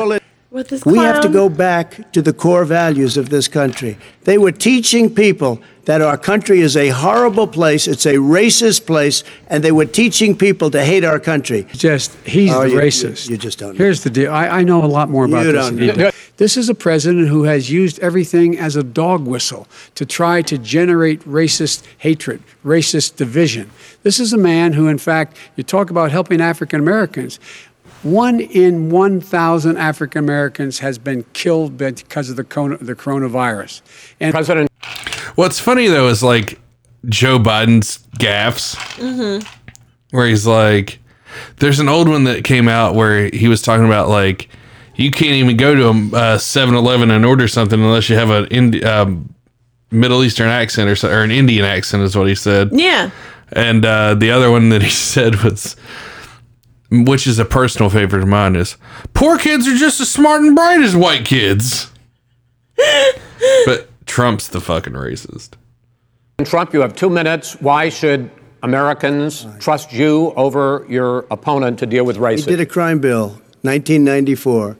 Call 0.50 0.58
it 0.58 0.62
With 0.62 0.68
this 0.68 0.84
We 0.84 0.98
have 0.98 1.20
to 1.22 1.28
go 1.28 1.48
back 1.48 2.12
to 2.12 2.22
the 2.22 2.32
core 2.32 2.64
values 2.64 3.16
of 3.16 3.28
this 3.28 3.48
country. 3.48 3.96
They 4.24 4.38
were 4.38 4.52
teaching 4.52 5.14
people 5.14 5.60
that 5.84 6.02
our 6.02 6.18
country 6.18 6.60
is 6.60 6.76
a 6.76 6.90
horrible 6.90 7.46
place, 7.46 7.88
it's 7.88 8.04
a 8.04 8.16
racist 8.16 8.84
place, 8.86 9.24
and 9.48 9.64
they 9.64 9.72
were 9.72 9.86
teaching 9.86 10.36
people 10.36 10.70
to 10.70 10.84
hate 10.84 11.02
our 11.02 11.18
country. 11.18 11.66
Just 11.72 12.14
he's 12.26 12.52
Oh, 12.52 12.60
the 12.62 12.68
you- 12.68 12.74
you- 12.74 12.80
racist. 12.82 13.30
you 13.30 13.38
just 13.38 13.58
don't 13.58 13.72
know. 13.72 13.78
Here's 13.78 14.02
the 14.02 14.10
deal. 14.10 14.30
I, 14.30 14.48
I 14.60 14.62
know 14.64 14.84
a 14.84 14.86
lot 14.86 15.08
more 15.08 15.24
about 15.24 15.46
You 15.46 15.52
this. 15.52 15.64
don't 15.64 15.76
than 15.76 15.96
know. 15.98 16.10
This 16.36 16.56
is 16.56 16.68
a 16.68 16.74
president 16.74 17.28
who 17.28 17.44
has 17.44 17.68
used 17.70 17.98
everything 18.00 18.58
as 18.58 18.76
a 18.76 18.82
dog 18.82 19.26
whistle 19.26 19.66
to 19.96 20.04
try 20.06 20.40
to 20.42 20.56
generate 20.58 21.20
racist 21.24 21.82
hatred, 21.98 22.40
racist 22.64 23.16
division. 23.16 23.70
This 24.04 24.20
is 24.20 24.32
a 24.32 24.38
man 24.38 24.74
who, 24.74 24.86
in 24.88 24.98
fact, 24.98 25.36
you 25.56 25.64
talk 25.64 25.90
about 25.90 26.12
helping 26.12 26.40
African 26.40 26.78
Americans. 26.80 27.40
One 28.02 28.40
in 28.40 28.90
1,000 28.90 29.76
African 29.76 30.24
Americans 30.24 30.78
has 30.78 30.98
been 30.98 31.24
killed 31.32 31.76
because 31.76 32.30
of 32.30 32.36
the, 32.36 32.42
the 32.80 32.94
coronavirus. 32.94 33.82
And 34.20 34.32
President 34.32 34.68
What's 35.34 35.60
funny 35.60 35.86
though 35.88 36.08
is 36.08 36.22
like 36.22 36.60
Joe 37.08 37.38
Biden's 37.38 37.98
gaffes, 38.18 38.76
where 40.10 40.26
he's 40.26 40.46
like, 40.46 40.98
there's 41.58 41.78
an 41.80 41.88
old 41.88 42.08
one 42.08 42.24
that 42.24 42.44
came 42.44 42.68
out 42.68 42.94
where 42.94 43.30
he 43.30 43.46
was 43.48 43.62
talking 43.62 43.86
about 43.86 44.08
like, 44.08 44.48
you 44.96 45.10
can't 45.12 45.32
even 45.34 45.56
go 45.56 45.74
to 45.76 46.16
a 46.16 46.38
7 46.40 46.74
Eleven 46.74 47.10
and 47.12 47.24
order 47.24 47.46
something 47.46 47.80
unless 47.80 48.08
you 48.08 48.16
have 48.16 48.30
an 48.30 48.46
Indi- 48.46 48.82
um, 48.84 49.32
Middle 49.92 50.24
Eastern 50.24 50.48
accent 50.48 50.90
or, 50.90 50.96
so- 50.96 51.08
or 51.08 51.22
an 51.22 51.30
Indian 51.30 51.64
accent, 51.64 52.02
is 52.02 52.16
what 52.16 52.26
he 52.26 52.34
said. 52.34 52.70
Yeah. 52.72 53.10
And 53.52 53.84
uh, 53.84 54.14
the 54.14 54.30
other 54.32 54.50
one 54.50 54.70
that 54.70 54.82
he 54.82 54.90
said 55.14 55.42
was, 55.44 55.76
which 56.90 57.26
is 57.26 57.38
a 57.38 57.44
personal 57.44 57.90
favorite 57.90 58.22
of 58.22 58.28
mine, 58.28 58.56
is 58.56 58.76
poor 59.14 59.38
kids 59.38 59.66
are 59.68 59.76
just 59.76 60.00
as 60.00 60.10
smart 60.10 60.42
and 60.42 60.54
bright 60.54 60.80
as 60.80 60.96
white 60.96 61.24
kids. 61.24 61.90
but 63.66 63.88
Trump's 64.06 64.48
the 64.48 64.60
fucking 64.60 64.94
racist. 64.94 65.50
Trump, 66.44 66.72
you 66.72 66.80
have 66.80 66.94
two 66.94 67.10
minutes. 67.10 67.60
Why 67.60 67.88
should 67.88 68.30
Americans 68.62 69.46
trust 69.58 69.92
you 69.92 70.32
over 70.36 70.86
your 70.88 71.26
opponent 71.30 71.80
to 71.80 71.86
deal 71.86 72.04
with 72.04 72.16
He 72.16 72.22
racism? 72.22 72.46
did 72.46 72.60
a 72.60 72.66
crime 72.66 73.00
bill, 73.00 73.28
1994, 73.62 74.76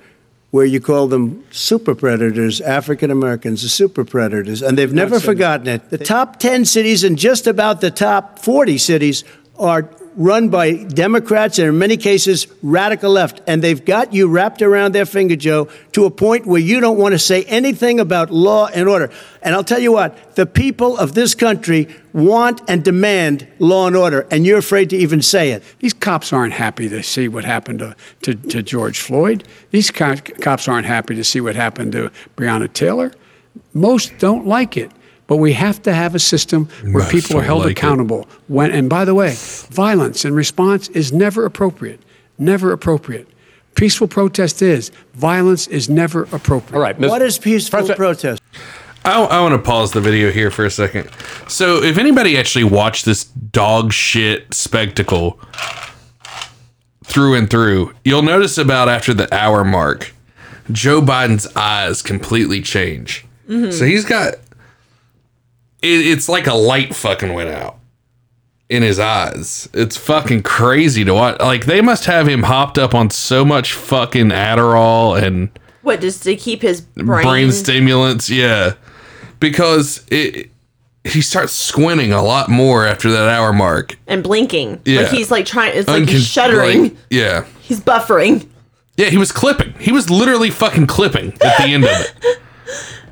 where 0.50 0.64
you 0.64 0.80
called 0.80 1.10
them 1.10 1.44
super 1.50 1.94
predators, 1.94 2.60
African 2.60 3.10
Americans, 3.10 3.62
the 3.62 3.68
super 3.68 4.04
predators, 4.04 4.62
and 4.62 4.78
they've 4.78 4.92
never 4.92 5.20
forgotten 5.20 5.66
it. 5.66 5.90
The 5.90 5.98
top 5.98 6.38
10 6.38 6.64
cities 6.64 7.04
and 7.04 7.18
just 7.18 7.46
about 7.46 7.80
the 7.80 7.90
top 7.90 8.38
40 8.38 8.78
cities 8.78 9.24
are 9.58 9.82
run 10.18 10.48
by 10.48 10.72
Democrats 10.72 11.58
and 11.58 11.68
in 11.68 11.78
many 11.78 11.96
cases 11.96 12.48
radical 12.60 13.10
left. 13.12 13.40
And 13.46 13.62
they've 13.62 13.82
got 13.82 14.12
you 14.12 14.28
wrapped 14.28 14.60
around 14.60 14.92
their 14.92 15.06
finger, 15.06 15.37
Joe, 15.37 15.68
to 15.92 16.04
a 16.04 16.10
point 16.10 16.44
where 16.44 16.60
you 16.60 16.80
don't 16.80 16.98
want 16.98 17.12
to 17.12 17.18
say 17.18 17.44
anything 17.44 18.00
about 18.00 18.30
law 18.30 18.66
and 18.66 18.88
order. 18.88 19.10
And 19.40 19.54
I'll 19.54 19.64
tell 19.64 19.78
you 19.78 19.92
what, 19.92 20.34
the 20.34 20.44
people 20.44 20.98
of 20.98 21.14
this 21.14 21.34
country 21.34 21.88
want 22.12 22.60
and 22.68 22.84
demand 22.84 23.46
law 23.60 23.87
and 23.87 23.96
order, 23.96 24.26
and 24.30 24.44
you're 24.44 24.58
afraid 24.58 24.90
to 24.90 24.96
even 24.96 25.22
say 25.22 25.52
it. 25.52 25.62
These 25.78 25.94
cops 25.94 26.32
aren't 26.32 26.54
happy 26.54 26.88
to 26.88 27.02
see 27.02 27.28
what 27.28 27.44
happened 27.44 27.78
to, 27.78 27.96
to, 28.22 28.34
to 28.34 28.62
George 28.62 28.98
Floyd. 28.98 29.44
These 29.70 29.92
co- 29.92 30.16
cops 30.40 30.66
aren't 30.66 30.87
happy 30.87 31.14
to 31.14 31.22
see 31.22 31.40
what 31.40 31.54
happened 31.54 31.92
to 31.92 32.10
Breonna 32.37 32.70
Taylor. 32.72 33.12
Most 33.72 34.18
don't 34.18 34.46
like 34.46 34.76
it. 34.76 34.90
But 35.28 35.37
we 35.37 35.52
have 35.52 35.80
to 35.82 35.92
have 35.94 36.14
a 36.16 36.18
system 36.18 36.66
where 36.82 37.04
Most 37.04 37.12
people 37.12 37.38
are 37.38 37.42
held 37.42 37.61
like 37.61 37.68
it. 37.68 37.78
accountable. 37.78 38.26
When, 38.49 38.73
and 38.73 38.88
by 38.90 39.04
the 39.04 39.14
way, 39.14 39.35
violence 39.70 40.25
in 40.25 40.35
response 40.35 40.88
is 40.88 41.12
never 41.12 41.44
appropriate. 41.44 42.00
Never 42.38 42.73
appropriate. 42.73 43.28
Peaceful 43.76 44.08
protest 44.08 44.61
is. 44.62 44.90
Violence 45.14 45.66
is 45.68 45.88
never 45.88 46.23
appropriate. 46.32 46.75
All 46.75 46.80
right, 46.80 46.99
Ms. 46.99 47.11
What 47.11 47.23
is 47.23 47.38
peaceful 47.38 47.78
President- 47.78 47.99
protest? 47.99 48.42
I, 49.04 49.23
I 49.23 49.40
want 49.40 49.52
to 49.54 49.58
pause 49.58 49.92
the 49.92 50.00
video 50.00 50.32
here 50.32 50.50
for 50.50 50.64
a 50.64 50.70
second. 50.70 51.08
So, 51.47 51.82
if 51.82 51.99
anybody 51.99 52.37
actually 52.37 52.64
watched 52.64 53.04
this 53.04 53.25
dog 53.25 53.92
shit 53.92 54.52
spectacle 54.52 55.38
through 57.04 57.35
and 57.35 57.49
through, 57.49 57.94
you'll 58.04 58.23
notice 58.23 58.58
about 58.58 58.88
after 58.88 59.14
the 59.14 59.32
hour 59.35 59.64
mark, 59.64 60.12
Joe 60.73 61.00
Biden's 61.00 61.47
eyes 61.56 62.02
completely 62.02 62.61
change. 62.61 63.25
Mm-hmm. 63.49 63.70
So 63.70 63.85
he's 63.87 64.04
got 64.04 64.35
it, 65.82 66.06
it's 66.06 66.28
like 66.28 66.47
a 66.47 66.54
light 66.54 66.94
fucking 66.94 67.32
went 67.35 67.50
out 67.50 67.78
in 68.68 68.82
his 68.82 68.99
eyes. 68.99 69.68
It's 69.73 69.97
fucking 69.97 70.42
crazy 70.42 71.04
to 71.04 71.14
watch. 71.14 71.40
Like 71.40 71.64
they 71.66 71.80
must 71.80 72.04
have 72.04 72.28
him 72.28 72.42
hopped 72.44 72.78
up 72.78 72.94
on 72.94 73.11
so 73.11 73.44
much 73.44 73.73
fucking 73.73 74.28
Adderall 74.28 75.20
and 75.20 75.50
What, 75.82 76.00
just 76.00 76.23
to 76.25 76.37
keep 76.37 76.62
his 76.62 76.80
brain, 76.82 77.26
brain, 77.26 77.52
stimulants 77.52 78.28
yeah 78.28 78.75
because 79.40 80.04
it 80.11 80.50
he 81.04 81.23
starts 81.23 81.52
squinting 81.54 82.12
a 82.12 82.23
lot 82.23 82.50
more 82.50 82.87
after 82.87 83.11
that 83.11 83.28
hour 83.28 83.52
mark 83.52 83.97
and 84.06 84.23
blinking. 84.23 84.80
Yeah. 84.85 85.02
Like 85.02 85.11
he's 85.11 85.30
like 85.30 85.47
trying, 85.47 85.73
it's 85.78 85.88
like 85.88 86.02
Uncon- 86.02 86.08
he's 86.08 86.26
shuddering. 86.26 86.82
like, 86.82 86.97
yeah 87.08 87.44
he's 87.62 87.80
buffering. 87.80 88.47
yeah 88.99 89.06
he 89.08 89.16
was 89.16 89.32
clipping 89.32 89.73
he 89.78 89.92
was 89.92 90.11
literally 90.11 90.50
fucking 90.50 90.87
clipping 90.88 91.32
at 91.40 91.56
the 91.58 91.64
end 91.73 91.85
of 91.85 91.90
it 91.90 92.38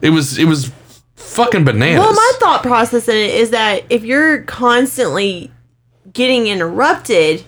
it 0.02 0.10
was 0.10 0.36
it 0.38 0.44
was 0.44 0.70
fucking 1.26 1.64
bananas 1.64 2.00
Well, 2.00 2.12
my 2.14 2.32
thought 2.38 2.62
process 2.62 3.08
in 3.08 3.16
it 3.16 3.34
is 3.34 3.50
that 3.50 3.84
if 3.90 4.04
you're 4.04 4.42
constantly 4.42 5.50
getting 6.12 6.46
interrupted, 6.46 7.44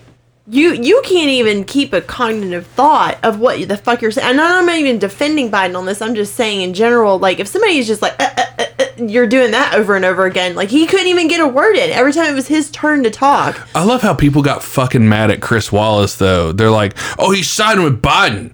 you 0.47 0.73
you 0.73 1.01
can't 1.05 1.29
even 1.29 1.63
keep 1.63 1.93
a 1.93 2.01
cognitive 2.01 2.65
thought 2.67 3.17
of 3.23 3.39
what 3.39 3.67
the 3.67 3.77
fuck 3.77 4.01
you're 4.01 4.11
saying. 4.11 4.27
And 4.31 4.41
I'm 4.41 4.65
not 4.65 4.77
even 4.77 4.97
defending 4.97 5.51
Biden 5.51 5.77
on 5.77 5.85
this. 5.85 6.01
I'm 6.01 6.15
just 6.15 6.35
saying 6.35 6.61
in 6.61 6.73
general, 6.73 7.19
like 7.19 7.39
if 7.39 7.47
somebody 7.47 7.77
is 7.77 7.85
just 7.87 8.01
like 8.01 8.15
uh, 8.19 8.29
uh, 8.35 8.45
uh, 8.57 8.65
uh, 8.79 8.85
you're 9.05 9.27
doing 9.27 9.51
that 9.51 9.75
over 9.75 9.95
and 9.95 10.03
over 10.03 10.25
again, 10.25 10.55
like 10.55 10.69
he 10.69 10.87
couldn't 10.87 11.07
even 11.07 11.27
get 11.27 11.39
a 11.39 11.47
word 11.47 11.75
in 11.75 11.91
every 11.91 12.13
time 12.13 12.25
it 12.25 12.33
was 12.33 12.47
his 12.47 12.71
turn 12.71 13.03
to 13.03 13.11
talk. 13.11 13.67
I 13.75 13.83
love 13.83 14.01
how 14.01 14.13
people 14.15 14.41
got 14.41 14.63
fucking 14.63 15.07
mad 15.07 15.29
at 15.29 15.39
Chris 15.39 15.71
Wallace 15.71 16.15
though. 16.15 16.51
They're 16.51 16.71
like, 16.71 16.97
"Oh, 17.19 17.31
he's 17.31 17.49
siding 17.49 17.83
with 17.83 18.01
Biden." 18.01 18.53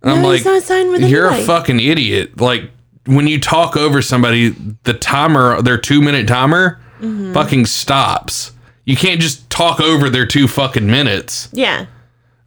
And 0.00 0.12
I'm 0.12 0.22
No, 0.22 0.28
like, 0.28 0.36
he's 0.38 0.46
not 0.46 0.62
siding 0.62 0.90
with 0.92 1.02
"You're 1.02 1.28
a 1.28 1.42
fucking 1.42 1.78
idiot." 1.80 2.40
Like 2.40 2.70
when 3.08 3.26
you 3.26 3.40
talk 3.40 3.76
over 3.76 4.00
somebody, 4.02 4.50
the 4.84 4.94
timer, 4.94 5.60
their 5.62 5.78
two 5.78 6.00
minute 6.00 6.28
timer, 6.28 6.80
Mm-hmm. 7.00 7.32
fucking 7.32 7.66
stops. 7.66 8.50
You 8.84 8.96
can't 8.96 9.20
just 9.20 9.48
talk 9.50 9.80
over 9.80 10.10
their 10.10 10.26
two 10.26 10.48
fucking 10.48 10.84
minutes. 10.86 11.48
Yeah. 11.52 11.78
And 11.80 11.86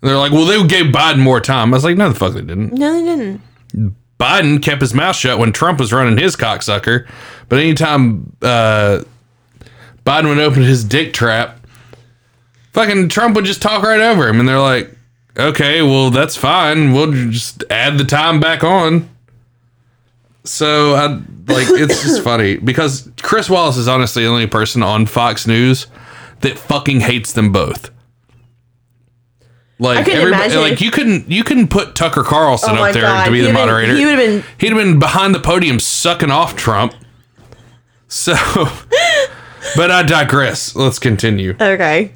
they're 0.01 0.17
like, 0.17 0.33
"Well, 0.33 0.43
they 0.45 0.61
gave 0.67 0.87
Biden 0.91 1.19
more 1.19 1.39
time." 1.39 1.73
I 1.73 1.77
was 1.77 1.85
like, 1.85 1.95
"No, 1.95 2.09
the 2.09 2.15
fuck 2.15 2.33
they 2.33 2.41
didn't." 2.41 2.73
No, 2.73 2.93
they 2.93 3.05
didn't. 3.05 3.41
Biden 4.19 4.61
kept 4.61 4.81
his 4.81 4.93
mouth 4.93 5.15
shut 5.15 5.39
when 5.39 5.53
Trump 5.53 5.79
was 5.79 5.93
running 5.93 6.17
his 6.17 6.35
cocksucker. 6.35 7.07
But 7.47 7.59
anytime 7.59 8.35
uh, 8.41 9.03
Biden 10.05 10.27
would 10.27 10.39
open 10.39 10.63
his 10.63 10.83
dick 10.83 11.13
trap, 11.13 11.57
fucking 12.73 13.07
Trump 13.07 13.35
would 13.37 13.45
just 13.45 13.61
talk 13.61 13.83
right 13.83 14.01
over 14.01 14.27
him. 14.27 14.39
And 14.41 14.49
they're 14.49 14.59
like, 14.59 14.91
okay, 15.37 15.81
well, 15.81 16.09
that's 16.09 16.35
fine. 16.35 16.91
We'll 16.91 17.11
just 17.31 17.63
add 17.69 17.97
the 17.97 18.03
time 18.03 18.39
back 18.41 18.63
on. 18.65 19.09
So, 20.43 20.95
I, 20.95 21.05
like, 21.47 21.67
it's 21.69 22.01
just 22.01 22.21
funny 22.23 22.57
because 22.57 23.09
Chris 23.21 23.49
Wallace 23.49 23.77
is 23.77 23.87
honestly 23.87 24.23
the 24.23 24.29
only 24.29 24.47
person 24.47 24.81
on 24.83 25.05
Fox 25.05 25.45
News 25.45 25.87
that 26.39 26.57
fucking 26.57 27.01
hates 27.01 27.33
them 27.33 27.51
both. 27.51 27.91
Like 29.77 30.07
everybody, 30.09 30.27
imagine 30.43 30.61
like 30.61 30.79
you 30.81 30.91
couldn't 30.91 31.29
you 31.31 31.43
couldn't 31.43 31.69
put 31.69 31.95
Tucker 31.95 32.23
Carlson 32.23 32.77
Oh 32.77 32.83
up 32.83 32.93
there 32.93 33.01
God, 33.01 33.25
to 33.25 33.31
be 33.31 33.37
he 33.37 33.41
the 33.41 33.47
would've 33.47 33.55
been- 33.57 33.67
moderator. 33.67 33.95
he 33.95 34.05
would've 34.05 34.19
been- 34.19 34.43
He'd 34.59 34.67
have 34.69 34.77
been 34.77 34.99
behind 34.99 35.33
the 35.33 35.39
podium 35.39 35.79
sucking 35.79 36.29
off 36.29 36.55
Trump. 36.55 36.93
So, 38.07 38.33
but 39.75 39.89
I 39.89 40.03
digress. 40.03 40.75
Let's 40.75 40.99
continue. 40.99 41.55
Okay. 41.59 42.11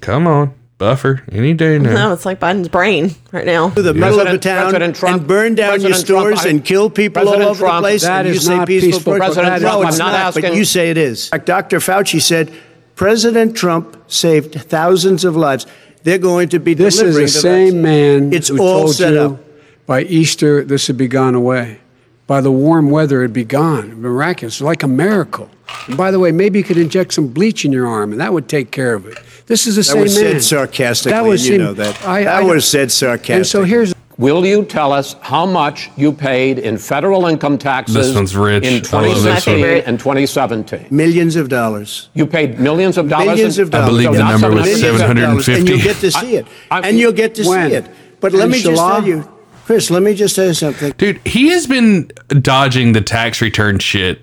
Come 0.00 0.26
on, 0.26 0.54
buffer 0.78 1.22
any 1.32 1.54
day 1.54 1.78
now. 1.78 1.94
No, 1.94 2.12
it's 2.12 2.26
like 2.26 2.38
Biden's 2.40 2.68
brain 2.68 3.14
right 3.32 3.46
now. 3.46 3.70
to 3.70 3.82
the 3.82 3.94
middle 3.94 4.20
of 4.20 4.28
the 4.30 4.38
town 4.38 4.72
Trump- 4.92 5.20
and 5.20 5.26
burn 5.26 5.54
down 5.54 5.80
your 5.80 5.90
President 5.90 6.06
Trump, 6.06 6.26
stores 6.36 6.46
I- 6.46 6.48
and 6.50 6.64
kill 6.64 6.90
people 6.90 7.22
President 7.22 7.42
all 7.44 7.50
over 7.50 7.60
Trump, 7.60 7.76
the 7.76 7.88
place. 7.88 8.02
that 8.02 8.26
and 8.26 8.28
you 8.28 8.34
is 8.34 8.44
say 8.46 8.56
not 8.56 8.66
peaceful 8.68 8.90
peaceful 8.92 9.12
protest. 9.14 9.34
President 9.34 9.62
no, 9.62 9.68
Trump, 9.70 9.88
it's 9.88 10.00
I'm 10.00 10.06
not 10.12 10.34
not, 10.34 10.42
but 10.42 10.54
you 10.54 10.64
say 10.64 10.90
it 10.90 10.98
is. 10.98 11.30
Like 11.32 11.46
Dr. 11.46 11.78
Fauci 11.78 12.20
said 12.20 12.52
President 12.94 13.56
Trump 13.56 13.96
saved 14.06 14.54
thousands 14.54 15.24
of 15.24 15.36
lives. 15.36 15.66
They're 16.02 16.18
going 16.18 16.48
to 16.50 16.60
be 16.60 16.74
This 16.74 17.00
is 17.00 17.14
the 17.16 17.22
the 17.22 17.28
same 17.28 17.82
man 17.82 18.32
It's 18.32 18.48
who 18.48 18.58
all 18.58 18.82
told 18.84 18.94
set 18.94 19.12
you 19.14 19.20
up. 19.20 19.40
by 19.86 20.02
Easter 20.02 20.62
this 20.64 20.88
would 20.88 20.96
be 20.96 21.08
gone 21.08 21.34
away. 21.34 21.80
By 22.26 22.40
the 22.40 22.50
warm 22.52 22.90
weather, 22.90 23.20
it'd 23.22 23.32
be 23.32 23.44
gone. 23.44 24.00
Miraculous, 24.00 24.60
like 24.60 24.82
a 24.82 24.88
miracle. 24.88 25.48
And 25.88 25.96
by 25.96 26.10
the 26.10 26.18
way, 26.18 26.32
maybe 26.32 26.58
you 26.58 26.64
could 26.64 26.78
inject 26.78 27.14
some 27.14 27.28
bleach 27.28 27.64
in 27.64 27.72
your 27.72 27.86
arm, 27.86 28.12
and 28.12 28.20
that 28.20 28.32
would 28.32 28.48
take 28.48 28.70
care 28.70 28.94
of 28.94 29.06
it. 29.06 29.18
This 29.46 29.66
is 29.66 29.76
the 29.76 29.80
That 29.80 29.84
same 29.84 30.00
was 30.02 30.14
man. 30.20 30.32
said 30.34 30.42
sarcastically, 30.44 31.12
That 31.12 31.24
was 31.24 31.42
and 31.42 31.48
you 31.48 31.54
him- 31.56 31.62
know 31.66 31.74
that. 31.74 32.06
I- 32.06 32.24
that 32.24 32.42
I- 32.42 32.42
was 32.42 32.64
said 32.64 32.90
sarcastically. 32.92 33.34
And 33.36 33.46
so 33.46 33.64
here's 33.64 33.94
Will 34.18 34.46
you 34.46 34.64
tell 34.64 34.92
us 34.94 35.14
how 35.20 35.44
much 35.44 35.90
you 35.94 36.10
paid 36.10 36.58
in 36.58 36.78
federal 36.78 37.26
income 37.26 37.58
taxes 37.58 37.94
This 37.94 38.14
one's 38.14 38.34
rich. 38.34 38.64
in 38.64 38.76
I 38.76 38.78
this 38.78 38.88
2016 38.88 39.60
one. 39.60 39.70
and 39.84 39.98
2017? 40.00 40.86
millions 40.90 41.36
of 41.36 41.50
dollars. 41.50 42.08
You 42.14 42.24
paid 42.24 42.58
millions 42.58 42.96
of 42.96 43.10
dollars. 43.10 43.26
Millions 43.26 43.58
of 43.58 43.68
dollars. 43.70 43.84
I 43.84 43.90
believe 43.90 44.12
the 44.14 44.18
number 44.24 44.50
was 44.50 44.64
Millions 44.64 44.82
of 45.02 45.16
dollars, 45.16 45.44
750. 45.44 45.52
And 45.60 45.68
you'll 45.68 45.78
get 45.82 45.96
to 46.00 46.10
see 46.10 46.36
it. 46.36 46.46
I- 46.70 46.80
and 46.88 46.98
you'll 46.98 47.12
get 47.12 47.34
to 47.34 47.44
When? 47.44 47.68
see 47.68 47.76
it. 47.76 47.84
But 48.22 48.32
let 48.32 48.48
me 48.48 48.62
just 48.62 48.80
tell 48.80 49.06
you, 49.06 49.28
Chris, 49.66 49.90
let 49.90 50.02
me 50.02 50.14
just 50.14 50.34
tell 50.34 50.46
you 50.46 50.54
something. 50.54 50.94
Dude, 50.96 51.20
he 51.26 51.48
has 51.50 51.66
been 51.66 52.10
dodging 52.40 52.92
the 52.92 53.02
tax 53.02 53.42
return 53.42 53.78
shit 53.80 54.22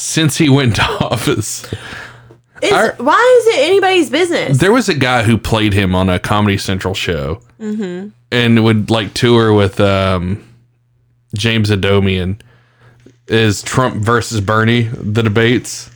since 0.00 0.36
he 0.38 0.48
went 0.48 0.76
to 0.76 0.82
office. 1.00 1.64
Is, 2.62 2.72
Our- 2.72 2.94
why 2.98 3.38
is 3.40 3.54
it 3.54 3.60
anybody's 3.66 4.10
business? 4.10 4.58
There 4.58 4.72
was 4.72 4.88
a 4.88 4.94
guy 4.94 5.22
who 5.22 5.38
played 5.38 5.72
him 5.72 5.94
on 5.94 6.08
a 6.08 6.18
Comedy 6.18 6.58
Central 6.58 6.94
show 6.94 7.40
and 7.58 8.64
would 8.64 8.90
like 8.90 9.14
tour 9.14 9.52
with 9.54 9.80
um, 9.80 10.46
James 11.36 11.70
Adomian. 11.70 12.40
Is 13.28 13.62
Trump 13.62 13.96
versus 14.02 14.40
Bernie 14.40 14.82
the 14.82 15.22
debates? 15.22 15.90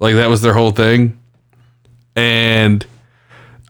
Like 0.00 0.14
that 0.14 0.28
was 0.28 0.42
their 0.42 0.54
whole 0.54 0.70
thing. 0.72 1.18
And 2.16 2.84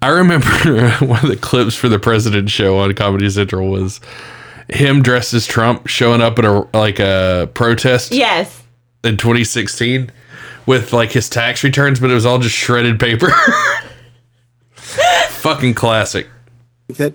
I 0.00 0.08
remember 0.08 0.46
one 1.00 1.22
of 1.22 1.28
the 1.28 1.36
clips 1.36 1.74
for 1.74 1.88
the 1.88 1.98
president 1.98 2.50
show 2.50 2.78
on 2.78 2.94
Comedy 2.94 3.28
Central 3.28 3.68
was 3.68 4.00
him 4.70 5.02
dressed 5.02 5.34
as 5.34 5.46
Trump 5.46 5.86
showing 5.86 6.20
up 6.22 6.38
at 6.38 6.44
a 6.44 6.66
like 6.72 6.98
a 7.00 7.50
protest 7.54 8.12
yes. 8.12 8.62
In 9.08 9.16
2016 9.16 10.10
with 10.66 10.92
like 10.92 11.10
his 11.12 11.28
tax 11.28 11.64
returns, 11.64 11.98
but 11.98 12.10
it 12.10 12.14
was 12.14 12.26
all 12.26 12.38
just 12.38 12.54
shredded 12.54 13.00
paper. 13.00 13.30
Fucking 14.74 15.74
classic. 15.74 16.28
that 16.88 17.14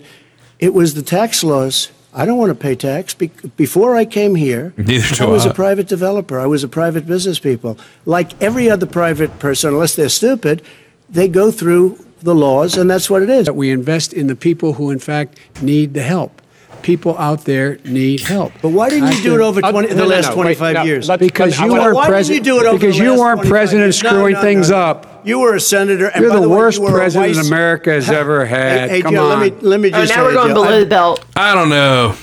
it 0.58 0.74
was 0.74 0.94
the 0.94 1.02
tax 1.02 1.42
laws. 1.44 1.90
I 2.12 2.24
don't 2.26 2.38
want 2.38 2.50
to 2.50 2.54
pay 2.54 2.74
tax. 2.76 3.12
Be- 3.14 3.30
before 3.56 3.96
I 3.96 4.04
came 4.04 4.34
here, 4.34 4.72
Neither 4.78 5.14
do 5.14 5.24
I 5.24 5.28
was 5.28 5.46
I. 5.46 5.50
a 5.50 5.54
private 5.54 5.88
developer. 5.88 6.38
I 6.38 6.46
was 6.46 6.62
a 6.62 6.68
private 6.68 7.06
business 7.06 7.38
people. 7.38 7.78
Like 8.06 8.40
every 8.42 8.70
other 8.70 8.86
private 8.86 9.38
person, 9.38 9.70
unless 9.74 9.96
they're 9.96 10.08
stupid, 10.08 10.62
they 11.08 11.28
go 11.28 11.50
through 11.50 11.98
the 12.22 12.34
laws, 12.34 12.76
and 12.76 12.88
that's 12.88 13.10
what 13.10 13.22
it 13.22 13.28
is. 13.30 13.46
that 13.46 13.54
we 13.54 13.70
invest 13.70 14.12
in 14.12 14.28
the 14.28 14.36
people 14.36 14.74
who, 14.74 14.90
in 14.90 14.98
fact, 14.98 15.38
need 15.60 15.92
the 15.94 16.02
help. 16.02 16.40
People 16.84 17.16
out 17.16 17.46
there 17.46 17.78
need 17.86 18.20
help. 18.20 18.52
But 18.60 18.68
why 18.68 18.90
didn't 18.90 19.10
you 19.16 19.22
do 19.22 19.34
it 19.34 19.40
over 19.40 19.58
Uh, 19.64 19.70
20, 19.72 19.88
no, 19.88 19.94
the 19.94 20.00
no, 20.02 20.06
last 20.06 20.24
no, 20.28 20.36
wait, 20.36 20.58
25 20.58 20.74
no, 20.74 20.82
years? 20.82 21.08
Because 21.18 21.58
you 21.58 21.72
weren't 21.72 21.96
president. 22.06 22.26
didn't 22.26 22.34
you 22.34 22.40
do 22.42 22.60
it 22.60 22.66
over 22.68 22.78
because 22.78 22.98
the 22.98 23.04
you 23.04 23.18
weren't 23.18 23.40
president 23.48 23.86
years? 23.86 23.98
Screwing 23.98 24.34
no, 24.34 24.40
things 24.42 24.68
no. 24.68 24.76
up. 24.76 25.22
You 25.26 25.38
were 25.38 25.54
a 25.54 25.60
senator. 25.60 26.08
And 26.08 26.20
You're 26.22 26.34
by 26.34 26.40
the 26.40 26.48
way, 26.48 26.56
worst 26.58 26.78
you 26.78 26.88
president 26.90 27.36
vice- 27.36 27.46
America 27.48 27.90
has 27.90 28.10
ever 28.10 28.44
had. 28.44 28.90
Hey, 28.90 29.00
Come 29.00 29.14
Joe, 29.14 29.30
on. 29.30 29.40
let 29.40 29.52
me 29.54 29.58
let 29.66 29.80
me 29.80 29.88
Oh, 29.94 30.00
just 30.02 30.14
now 30.14 30.24
we're 30.24 30.34
going 30.34 30.48
Joe, 30.48 30.54
below 30.62 30.80
the 30.80 30.84
belt. 30.86 31.24
I 31.34 31.54
don't 31.54 31.70
know. 31.70 32.14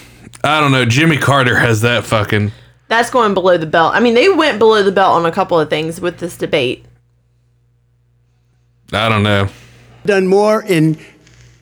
I 0.44 0.60
don't 0.62 0.72
know. 0.72 0.86
Jimmy 0.86 1.18
Carter 1.18 1.56
has 1.56 1.82
that 1.82 2.04
fucking. 2.06 2.52
That's 2.88 3.10
going 3.10 3.34
below 3.34 3.58
the 3.58 3.66
belt. 3.66 3.96
I 3.96 4.00
mean, 4.00 4.14
they 4.14 4.30
went 4.30 4.60
below 4.60 4.84
the 4.84 4.92
belt 4.92 5.16
on 5.16 5.26
a 5.26 5.32
couple 5.32 5.60
of 5.60 5.72
things 5.72 6.00
with 6.00 6.20
this 6.20 6.38
debate. 6.38 6.86
I 8.94 9.10
don't 9.10 9.24
know. 9.24 9.48
done 10.06 10.28
more 10.28 10.62
in 10.62 11.00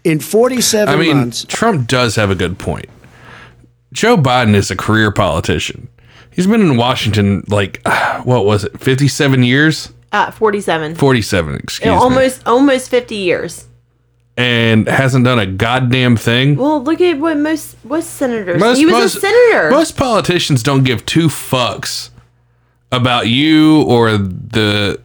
in 0.09 0.19
47 0.19 0.93
I 0.93 0.97
mean, 0.97 1.17
months. 1.17 1.45
Trump 1.47 1.87
does 1.87 2.15
have 2.15 2.29
a 2.29 2.35
good 2.35 2.57
point. 2.59 2.87
Joe 3.93 4.17
Biden 4.17 4.53
is 4.55 4.69
a 4.69 4.75
career 4.75 5.11
politician. 5.11 5.87
He's 6.31 6.47
been 6.47 6.61
in 6.61 6.77
Washington 6.77 7.43
like 7.47 7.81
what 8.23 8.45
was 8.45 8.63
it, 8.65 8.79
fifty-seven 8.79 9.43
years, 9.43 9.91
Uh, 10.11 10.31
47. 10.31 10.95
forty-seven, 10.95 11.55
excuse 11.55 11.85
me, 11.87 11.91
almost 11.95 12.41
almost 12.45 12.89
50 12.89 13.15
years. 13.15 13.65
and 14.37 14.87
hasn't 14.87 15.25
done 15.25 15.37
a 15.39 15.45
goddamn 15.45 16.15
thing. 16.15 16.55
Well, 16.55 16.81
look 16.83 17.01
at 17.01 17.19
what 17.19 17.37
most 17.37 17.83
most 17.83 18.11
senators. 18.11 18.59
Most- 18.59 18.77
he 18.77 18.85
was 18.85 18.93
most- 18.93 19.15
a 19.15 19.19
senator. 19.19 19.69
Most 19.71 19.97
politicians 19.97 20.63
don't 20.63 20.83
give 20.83 21.05
two 21.05 21.27
fucks 21.27 22.09
about 22.91 23.27
you 23.27 23.81
or 23.83 24.17
the 24.17 24.99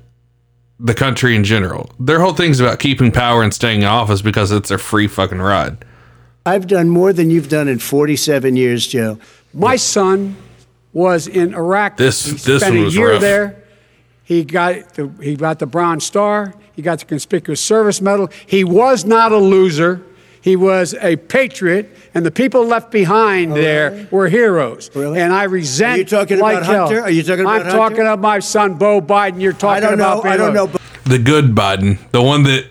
the 0.80 0.94
country 0.94 1.36
in 1.36 1.44
general. 1.44 1.90
Their 2.00 2.20
whole 2.20 2.34
thing's 2.34 2.60
about 2.60 2.78
keeping 2.78 3.12
power 3.12 3.42
and 3.42 3.52
staying 3.54 3.82
in 3.82 3.86
office 3.86 4.22
because 4.22 4.50
it's 4.52 4.70
a 4.70 4.78
free 4.78 5.06
fucking 5.06 5.40
ride. 5.40 5.84
I've 6.46 6.66
done 6.66 6.88
more 6.88 7.12
than 7.12 7.30
you've 7.30 7.48
done 7.48 7.68
in 7.68 7.78
47 7.78 8.56
years, 8.56 8.86
Joe. 8.86 9.18
My 9.54 9.76
son 9.76 10.36
was 10.92 11.26
in 11.26 11.54
Iraq. 11.54 11.96
This- 11.96 12.24
he 12.26 12.32
this 12.32 12.62
spent 12.62 12.76
a 12.76 12.90
year 12.90 13.12
rough. 13.12 13.20
there. 13.20 13.56
He 14.24 14.42
got 14.44 14.94
the 14.94 15.10
he 15.20 15.36
got 15.36 15.58
the 15.58 15.66
Bronze 15.66 16.04
Star. 16.04 16.54
He 16.72 16.82
got 16.82 16.98
the 16.98 17.04
Conspicuous 17.04 17.60
Service 17.60 18.00
Medal. 18.00 18.30
He 18.46 18.64
was 18.64 19.04
not 19.04 19.32
a 19.32 19.36
loser. 19.38 20.00
He 20.44 20.56
was 20.56 20.92
a 21.00 21.16
patriot, 21.16 21.90
and 22.12 22.26
the 22.26 22.30
people 22.30 22.66
left 22.66 22.90
behind 22.90 23.52
oh, 23.52 23.54
there 23.54 24.06
were 24.10 24.28
heroes. 24.28 24.90
Oh, 24.94 25.00
Really? 25.00 25.18
And 25.18 25.32
I 25.32 25.44
resent. 25.44 25.94
Are 25.94 25.98
you 26.00 26.04
talking 26.04 26.38
like 26.38 26.58
about 26.58 26.66
hell. 26.66 26.86
Hunter? 26.86 27.00
Are 27.00 27.10
you 27.10 27.22
talking 27.22 27.46
I'm 27.46 27.62
Hunter? 27.62 27.70
talking 27.70 28.00
about 28.00 28.18
my 28.20 28.40
son, 28.40 28.74
Bo 28.74 29.00
Biden. 29.00 29.40
You're 29.40 29.54
I 29.54 29.56
talking 29.56 29.82
don't 29.84 29.94
about. 29.94 30.22
know. 30.22 30.30
I 30.30 30.36
don't 30.36 30.52
know. 30.52 30.66
The 31.04 31.18
good 31.18 31.54
Biden, 31.54 31.96
the 32.10 32.20
one 32.20 32.42
that 32.42 32.66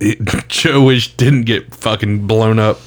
Joe 0.48 0.82
wish 0.84 1.16
didn't 1.16 1.44
get 1.44 1.74
fucking 1.74 2.26
blown 2.26 2.58
up. 2.58 2.78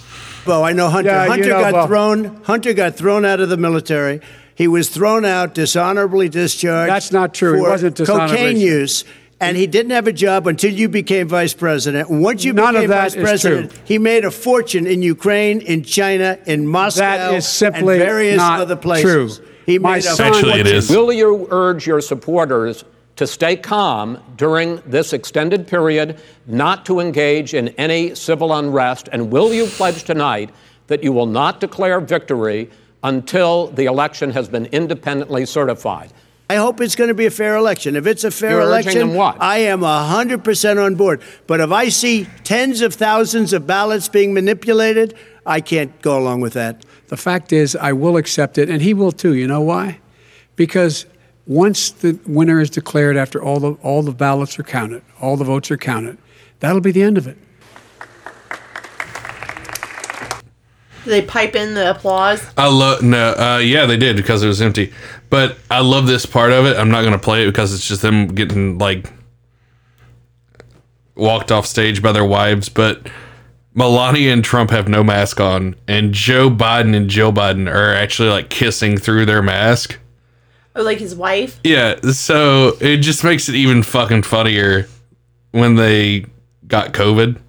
Bo, 0.46 0.62
I 0.63 0.72
know 0.72 0.89
Hunter. 0.89 1.10
Yeah, 1.10 1.24
you 1.24 1.29
Hunter 1.32 1.50
know 1.50 1.60
got 1.60 1.74
Bo. 1.74 1.88
thrown. 1.88 2.44
Hunter 2.44 2.74
got 2.75 2.96
thrown 2.96 3.25
out 3.25 3.39
of 3.39 3.50
the 3.50 3.58
military. 3.58 4.21
He 4.54 4.67
was 4.67 4.89
thrown 4.89 5.26
out, 5.26 5.56
dishonorably 5.56 6.30
discharged. 6.30 6.91
That's 6.91 7.12
not 7.12 7.34
true. 7.34 7.56
He 7.56 7.62
wasn't 7.62 7.95
dishonorably 7.95 8.38
cocaine 8.38 8.58
use. 8.58 9.04
And 9.39 9.56
he 9.56 9.67
didn't 9.67 9.91
have 9.91 10.08
a 10.08 10.13
job 10.13 10.47
until 10.47 10.71
you 10.73 10.89
became 10.89 11.28
vice 11.28 11.54
president. 11.54 12.10
And 12.10 12.23
once 12.23 12.43
you 12.43 12.54
None 12.54 12.69
of 12.76 12.82
became 12.82 12.89
that 12.89 13.04
vice 13.04 13.15
is 13.15 13.21
president, 13.21 13.71
true. 13.71 13.80
he 13.86 14.00
made 14.00 14.26
a 14.26 14.32
fortune 14.32 14.88
in 14.88 15.04
Ukraine, 15.04 15.62
in 15.62 15.84
China, 15.84 16.39
in 16.47 16.67
Moscow, 16.67 17.02
That 17.02 17.34
is 17.36 17.47
simply 17.47 17.95
and 17.97 18.04
various 18.04 18.38
not 18.38 18.62
other 18.62 18.76
places. 18.76 19.38
true. 19.38 19.47
He 19.67 19.78
My 19.78 19.93
made 19.93 19.97
a 20.00 20.02
son- 20.02 20.28
Actually, 20.28 20.52
it 20.62 20.63
fortune. 20.65 20.76
is. 20.78 20.89
Will 20.89 21.13
you 21.13 21.47
urge 21.52 21.86
your 21.86 22.02
supporters 22.02 22.84
to 23.17 23.28
stay 23.28 23.56
calm 23.56 24.17
during 24.38 24.82
this 24.88 25.13
extended 25.13 25.67
period, 25.67 26.17
not 26.47 26.84
to 26.88 27.00
engage 27.00 27.54
in 27.54 27.67
any 27.69 28.15
civil 28.15 28.52
unrest? 28.54 29.08
And 29.12 29.30
will 29.32 29.54
you 29.54 29.67
pledge 29.67 30.04
tonight 30.04 30.50
that 30.88 31.04
you 31.04 31.12
will 31.13 31.26
not 31.28 31.60
declare 31.60 32.00
victory 32.00 32.69
until 33.04 33.67
the 33.67 33.86
election 33.86 34.32
has 34.32 34.47
been 34.47 34.65
independently 34.71 35.45
certified? 35.45 36.10
I 36.49 36.55
hope 36.55 36.79
it's 36.79 36.95
going 36.95 37.10
to 37.10 37.13
be 37.13 37.25
a 37.25 37.31
fair 37.31 37.57
election. 37.57 37.95
If 37.97 38.07
it's 38.07 38.23
a 38.23 38.31
fair 38.31 38.51
You're 38.51 38.62
election, 38.62 39.13
what? 39.13 39.41
I 39.41 39.60
am 39.60 39.81
100% 39.81 40.83
on 40.83 40.95
board. 40.95 41.21
But 41.45 41.60
if 41.60 41.71
I 41.71 41.89
see 41.89 42.27
tens 42.45 42.81
of 42.81 42.93
thousands 42.93 43.51
of 43.51 43.67
ballots 43.67 44.07
being 44.07 44.33
manipulated, 44.33 45.13
I 45.45 45.60
can't 45.60 46.01
go 46.01 46.17
along 46.17 46.39
with 46.41 46.53
that. 46.53 46.86
The 47.07 47.17
fact 47.17 47.51
is, 47.51 47.75
I 47.75 47.91
will 47.93 48.15
accept 48.15 48.57
it, 48.57 48.69
and 48.69 48.81
he 48.81 48.93
will 48.93 49.12
too. 49.12 49.36
You 49.36 49.47
know 49.47 49.62
why? 49.62 49.99
Because 50.55 51.05
once 51.45 51.91
the 51.91 52.17
winner 52.25 52.62
is 52.62 52.69
declared, 52.69 53.17
after 53.17 53.41
all 53.41 53.60
the 53.60 53.71
all 53.81 54.01
the 54.01 54.12
ballots 54.12 54.57
are 54.60 54.63
counted, 54.63 55.01
all 55.21 55.38
the 55.38 55.45
votes 55.45 55.69
are 55.71 55.77
counted, 55.77 56.17
that'll 56.60 56.81
be 56.81 56.91
the 56.91 57.03
end 57.03 57.17
of 57.17 57.27
it. 57.27 57.38
They 61.08 61.22
pipe 61.22 61.56
in 61.56 61.74
the 61.74 61.89
applause? 61.89 62.46
I 62.58 62.67
love 62.70 63.02
no, 63.02 63.32
uh, 63.34 63.62
yeah, 63.63 63.86
they 63.86 63.98
did 63.98 64.15
because 64.15 64.43
it 64.43 64.48
was 64.48 64.62
empty. 64.62 64.93
But 65.30 65.58
I 65.70 65.82
love 65.82 66.08
this 66.08 66.26
part 66.26 66.52
of 66.52 66.65
it. 66.65 66.78
I'm 66.78 66.89
not 66.89 67.04
gonna 67.04 67.20
play 67.20 67.43
it 67.43 67.48
because 67.48 67.74
it's 67.74 67.88
just 67.88 68.02
them 68.02 68.28
getting 68.28 68.78
like 68.78 69.12
walked 71.15 71.52
off 71.52 71.65
stage 71.65 72.02
by 72.02 72.12
their 72.12 72.26
wives. 72.26 72.70
But 72.70 73.10
Melania 73.74 74.34
and 74.34 74.43
Trump 74.43 74.72
have 74.72 74.88
no 74.88 75.04
mask 75.04 75.39
on, 75.39 75.76
and 75.88 76.13
Joe 76.13 76.50
Biden 76.50 76.96
and 76.96 77.10
Jill 77.10 77.32
Biden 77.32 77.72
are 77.72 77.93
actually 77.93 78.30
like 78.30 78.50
kissing 78.50 78.98
through 78.98 79.26
their 79.26 79.41
mask. 79.41 79.98
Oh, 80.76 80.84
like 80.84 81.00
his 81.00 81.15
wife? 81.15 81.60
Yeah, 81.63 82.00
so 82.12 82.78
it 82.80 82.98
just 82.98 83.24
makes 83.24 83.50
it 83.50 83.56
even 83.56 83.82
fucking 83.84 84.24
funnier 84.24 84.88
when 85.52 85.76
they 85.76 86.26
got 86.67 86.93
COVID. 86.93 87.39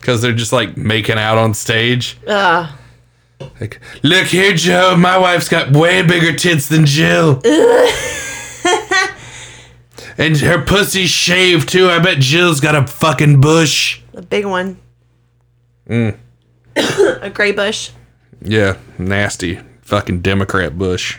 Because 0.00 0.22
they're 0.22 0.32
just 0.32 0.52
like 0.52 0.76
making 0.76 1.18
out 1.18 1.38
on 1.38 1.54
stage. 1.54 2.18
Uh, 2.26 2.72
Like, 3.60 3.80
look 4.02 4.26
here, 4.26 4.52
Joe. 4.54 4.96
My 4.96 5.16
wife's 5.18 5.48
got 5.48 5.70
way 5.72 6.02
bigger 6.02 6.32
tits 6.36 6.68
than 6.68 6.86
Jill. 6.86 7.40
and 10.18 10.36
her 10.38 10.62
pussy's 10.64 11.10
shaved 11.10 11.68
too. 11.68 11.88
I 11.88 11.98
bet 12.00 12.18
Jill's 12.18 12.60
got 12.60 12.74
a 12.74 12.86
fucking 12.86 13.40
bush. 13.40 14.00
a 14.14 14.22
big 14.22 14.44
one. 14.44 14.78
Mm. 15.88 16.16
a 17.22 17.30
gray 17.30 17.52
bush. 17.52 17.90
Yeah, 18.42 18.76
nasty 18.98 19.60
fucking 19.82 20.20
Democrat 20.20 20.76
bush. 20.78 21.18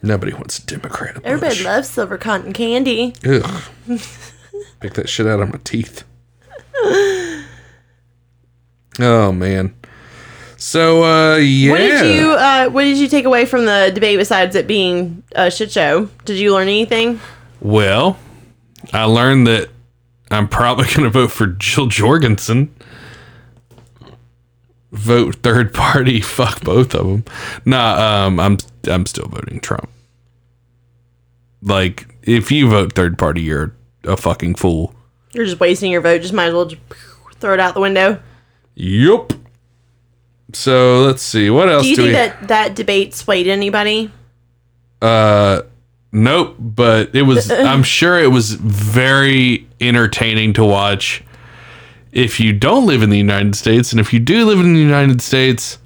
Nobody 0.00 0.32
wants 0.32 0.58
a 0.58 0.64
Democrat 0.66 1.14
bush. 1.16 1.22
Everybody 1.24 1.62
loves 1.64 1.88
silver 1.90 2.16
cotton 2.18 2.52
candy. 2.52 3.14
Ugh. 3.26 3.62
Pick 4.80 4.94
that 4.94 5.08
shit 5.08 5.26
out 5.26 5.40
of 5.40 5.50
my 5.52 5.58
teeth. 5.64 6.04
Oh 8.98 9.32
man. 9.32 9.74
So 10.56 11.04
uh 11.04 11.36
yeah. 11.36 11.70
What 11.70 11.78
did 11.78 12.16
you 12.16 12.30
uh, 12.32 12.68
What 12.70 12.82
did 12.82 12.98
you 12.98 13.08
take 13.08 13.24
away 13.24 13.44
from 13.44 13.64
the 13.64 13.90
debate 13.94 14.18
besides 14.18 14.56
it 14.56 14.66
being 14.66 15.22
a 15.32 15.50
shit 15.50 15.70
show? 15.70 16.08
Did 16.24 16.38
you 16.38 16.52
learn 16.52 16.68
anything? 16.68 17.20
Well, 17.60 18.18
I 18.92 19.04
learned 19.04 19.46
that 19.46 19.68
I'm 20.30 20.48
probably 20.48 20.86
going 20.94 21.04
to 21.04 21.10
vote 21.10 21.30
for 21.30 21.46
Jill 21.46 21.86
Jorgensen. 21.86 22.74
Vote 24.92 25.36
third 25.36 25.74
party. 25.74 26.20
Fuck 26.22 26.62
both 26.62 26.94
of 26.94 27.06
them. 27.06 27.24
Nah, 27.64 28.26
um, 28.26 28.40
I'm 28.40 28.58
I'm 28.88 29.06
still 29.06 29.28
voting 29.28 29.60
Trump. 29.60 29.88
Like, 31.60 32.14
if 32.22 32.52
you 32.52 32.70
vote 32.70 32.92
third 32.94 33.18
party, 33.18 33.42
you're 33.42 33.74
a 34.04 34.16
fucking 34.16 34.54
fool. 34.54 34.94
You're 35.32 35.44
just 35.44 35.60
wasting 35.60 35.90
your 35.90 36.00
vote. 36.00 36.22
Just 36.22 36.32
might 36.32 36.46
as 36.46 36.54
well 36.54 36.66
just 36.66 36.80
throw 37.40 37.52
it 37.52 37.60
out 37.60 37.74
the 37.74 37.80
window. 37.80 38.20
Yup. 38.80 39.32
So 40.52 41.02
let's 41.02 41.22
see. 41.22 41.50
What 41.50 41.68
else 41.68 41.82
Do 41.82 41.88
you 41.90 41.96
do, 41.96 42.02
think 42.02 42.08
we? 42.08 42.12
that 42.14 42.48
that 42.48 42.76
debate 42.76 43.12
swayed 43.14 43.46
anybody? 43.48 44.10
uh, 45.02 45.62
nope. 46.12 46.54
But 46.58 47.14
it 47.14 47.22
was. 47.22 47.50
I'm 47.50 47.82
sure 47.82 48.18
it 48.22 48.28
was 48.30 48.52
very 48.54 49.66
entertaining 49.80 50.52
to 50.54 50.64
watch. 50.64 51.22
If 52.12 52.40
you 52.40 52.52
don't 52.52 52.86
live 52.86 53.02
in 53.02 53.10
the 53.10 53.18
United 53.18 53.54
States, 53.56 53.92
and 53.92 54.00
if 54.00 54.12
you 54.12 54.20
do 54.20 54.44
live 54.46 54.60
in 54.60 54.72
the 54.74 54.80
United 54.80 55.20
States, 55.20 55.78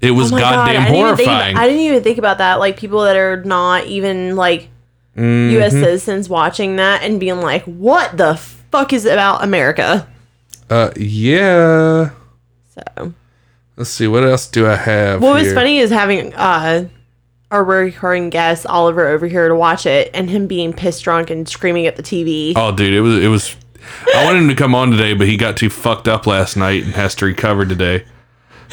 it 0.00 0.12
was 0.12 0.32
Oh 0.32 0.36
my 0.36 0.40
God, 0.40 0.54
goddamn 0.66 0.82
I 0.82 0.84
horrifying. 0.88 1.52
about- 1.52 1.62
I 1.62 1.66
didn't 1.66 1.82
even 1.82 2.02
think 2.02 2.18
about 2.18 2.38
that. 2.38 2.58
Like 2.60 2.76
people 2.78 3.02
that 3.02 3.16
are 3.16 3.42
not 3.44 3.86
even 3.86 4.36
like 4.36 4.68
Mm-hmm. 5.16 5.54
U.S. 5.56 5.72
citizens 5.72 6.28
watching 6.28 6.76
that 6.76 7.02
and 7.02 7.18
being 7.18 7.40
like, 7.40 7.64
"What 7.64 8.16
the 8.16 8.36
fuck 8.36 8.92
is 8.92 9.04
it 9.04 9.12
about 9.14 9.42
America?" 9.42 10.06
uh, 10.70 10.90
yeah. 10.96 12.10
So 12.96 13.14
Let's 13.76 13.90
see. 13.90 14.08
What 14.08 14.24
else 14.24 14.48
do 14.48 14.66
I 14.66 14.74
have? 14.76 15.22
what 15.22 15.34
was 15.34 15.52
funny 15.52 15.78
is 15.78 15.90
having 15.90 16.34
uh 16.34 16.88
our 17.50 17.64
recurring 17.64 18.28
guest 18.28 18.66
Oliver 18.66 19.06
over 19.08 19.26
here 19.26 19.48
to 19.48 19.54
watch 19.54 19.86
it 19.86 20.10
and 20.12 20.28
him 20.28 20.46
being 20.46 20.72
pissed 20.72 21.04
drunk 21.04 21.30
and 21.30 21.48
screaming 21.48 21.86
at 21.86 21.96
the 21.96 22.02
TV. 22.02 22.52
Oh, 22.56 22.72
dude, 22.72 22.92
it 22.92 23.00
was 23.00 23.22
it 23.22 23.28
was. 23.28 23.56
I 24.14 24.24
wanted 24.24 24.42
him 24.42 24.48
to 24.48 24.54
come 24.54 24.74
on 24.74 24.90
today, 24.90 25.14
but 25.14 25.26
he 25.28 25.36
got 25.38 25.56
too 25.56 25.70
fucked 25.70 26.08
up 26.08 26.26
last 26.26 26.56
night 26.56 26.82
and 26.84 26.92
has 26.94 27.14
to 27.16 27.24
recover 27.24 27.64
today. 27.64 28.04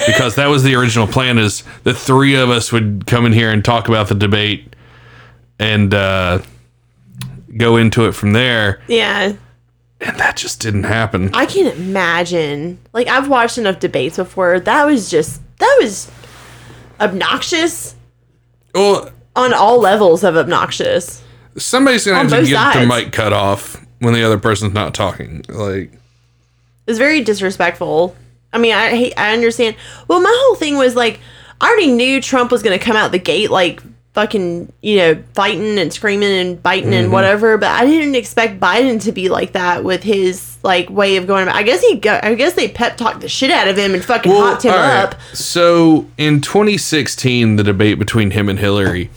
Because 0.06 0.36
that 0.36 0.48
was 0.48 0.63
the 0.63 0.76
original 0.76 1.08
plan: 1.08 1.38
is 1.38 1.63
the 1.84 1.94
three 1.94 2.36
of 2.36 2.50
us 2.50 2.72
would 2.74 3.06
come 3.08 3.26
in 3.26 3.32
here 3.32 3.50
and 3.50 3.63
talk 3.63 3.88
about 3.88 4.10
the 4.10 4.15
debate 4.15 4.76
and 5.58 5.94
uh, 5.94 6.39
go 7.56 7.78
into 7.78 8.06
it 8.08 8.12
from 8.12 8.34
there, 8.34 8.82
Yeah. 8.88 9.34
And 10.01 10.17
that 10.19 10.36
just 10.38 10.62
didn't 10.62 10.84
happen. 10.84 11.34
I 11.34 11.45
can't 11.45 11.77
imagine. 11.77 12.79
Like 12.93 13.08
I've 13.08 13.27
watched 13.29 13.58
enough 13.58 13.79
debates 13.79 14.17
before. 14.17 14.60
That 14.60 14.86
was 14.86 15.10
just 15.10 15.41
that 15.60 15.77
was 15.81 16.12
obnoxious 16.99 17.95
Well, 18.73 19.10
on 19.36 19.53
all 19.53 19.79
levels 19.79 20.23
of 20.23 20.36
obnoxious. 20.36 21.23
somebody's 21.58 22.05
gonna 22.05 22.19
On 22.19 22.29
have 22.29 22.43
to 22.43 22.49
get 22.49 22.73
the 22.79 22.86
mic 22.86 23.12
cut 23.12 23.34
off 23.34 23.86
when 23.99 24.13
the 24.13 24.23
other 24.23 24.38
person's 24.38 24.73
not 24.73 24.93
talking. 24.93 25.43
Like, 25.49 25.91
It's 26.88 26.97
very 26.97 27.21
disrespectful. 27.21 28.15
I 28.53 28.58
mean, 28.58 28.73
I 28.73 29.12
I 29.17 29.34
understand. 29.34 29.75
Well, 30.08 30.21
my 30.21 30.34
whole 30.43 30.55
thing 30.55 30.77
was 30.77 30.95
like, 30.95 31.19
I 31.60 31.67
already 31.67 31.91
knew 31.91 32.21
Trump 32.21 32.51
was 32.51 32.62
going 32.63 32.77
to 32.77 32.84
come 32.84 32.95
out 32.95 33.12
the 33.12 33.19
gate 33.19 33.49
like 33.51 33.81
fucking, 34.15 34.71
you 34.82 34.95
know, 34.95 35.23
fighting 35.34 35.78
and 35.78 35.91
screaming 35.91 36.32
and 36.32 36.63
biting 36.63 36.93
and 36.93 37.12
whatever, 37.12 37.58
but 37.58 37.69
I 37.69 37.86
didn't 37.86 38.15
expect 38.15 38.62
Biden 38.62 39.01
to 39.04 39.12
be 39.12 39.28
like 39.28 39.51
that 39.51 39.84
with 39.84 40.04
his 40.04 40.58
like 40.63 40.89
way 40.89 41.17
of 41.17 41.28
going 41.28 41.43
about. 41.43 41.56
I 41.58 41.63
guess 41.63 41.82
he 41.82 41.97
go, 41.97 42.17
I 42.23 42.34
guess 42.34 42.54
they 42.54 42.69
pep 42.69 42.95
talked 42.95 43.19
the 43.19 43.28
shit 43.28 43.51
out 43.51 43.67
of 43.67 43.78
him 43.78 43.93
and 43.93 44.04
fucking 44.04 44.32
hopped 44.32 44.63
him 44.63 44.71
right. 44.71 45.04
up. 45.04 45.15
So 45.34 46.08
in 46.17 46.39
2016, 46.39 47.58
the 47.58 47.63
debate 47.63 47.99
between 47.99 48.32
him 48.32 48.47
and 48.47 48.58
Hillary, 48.58 49.10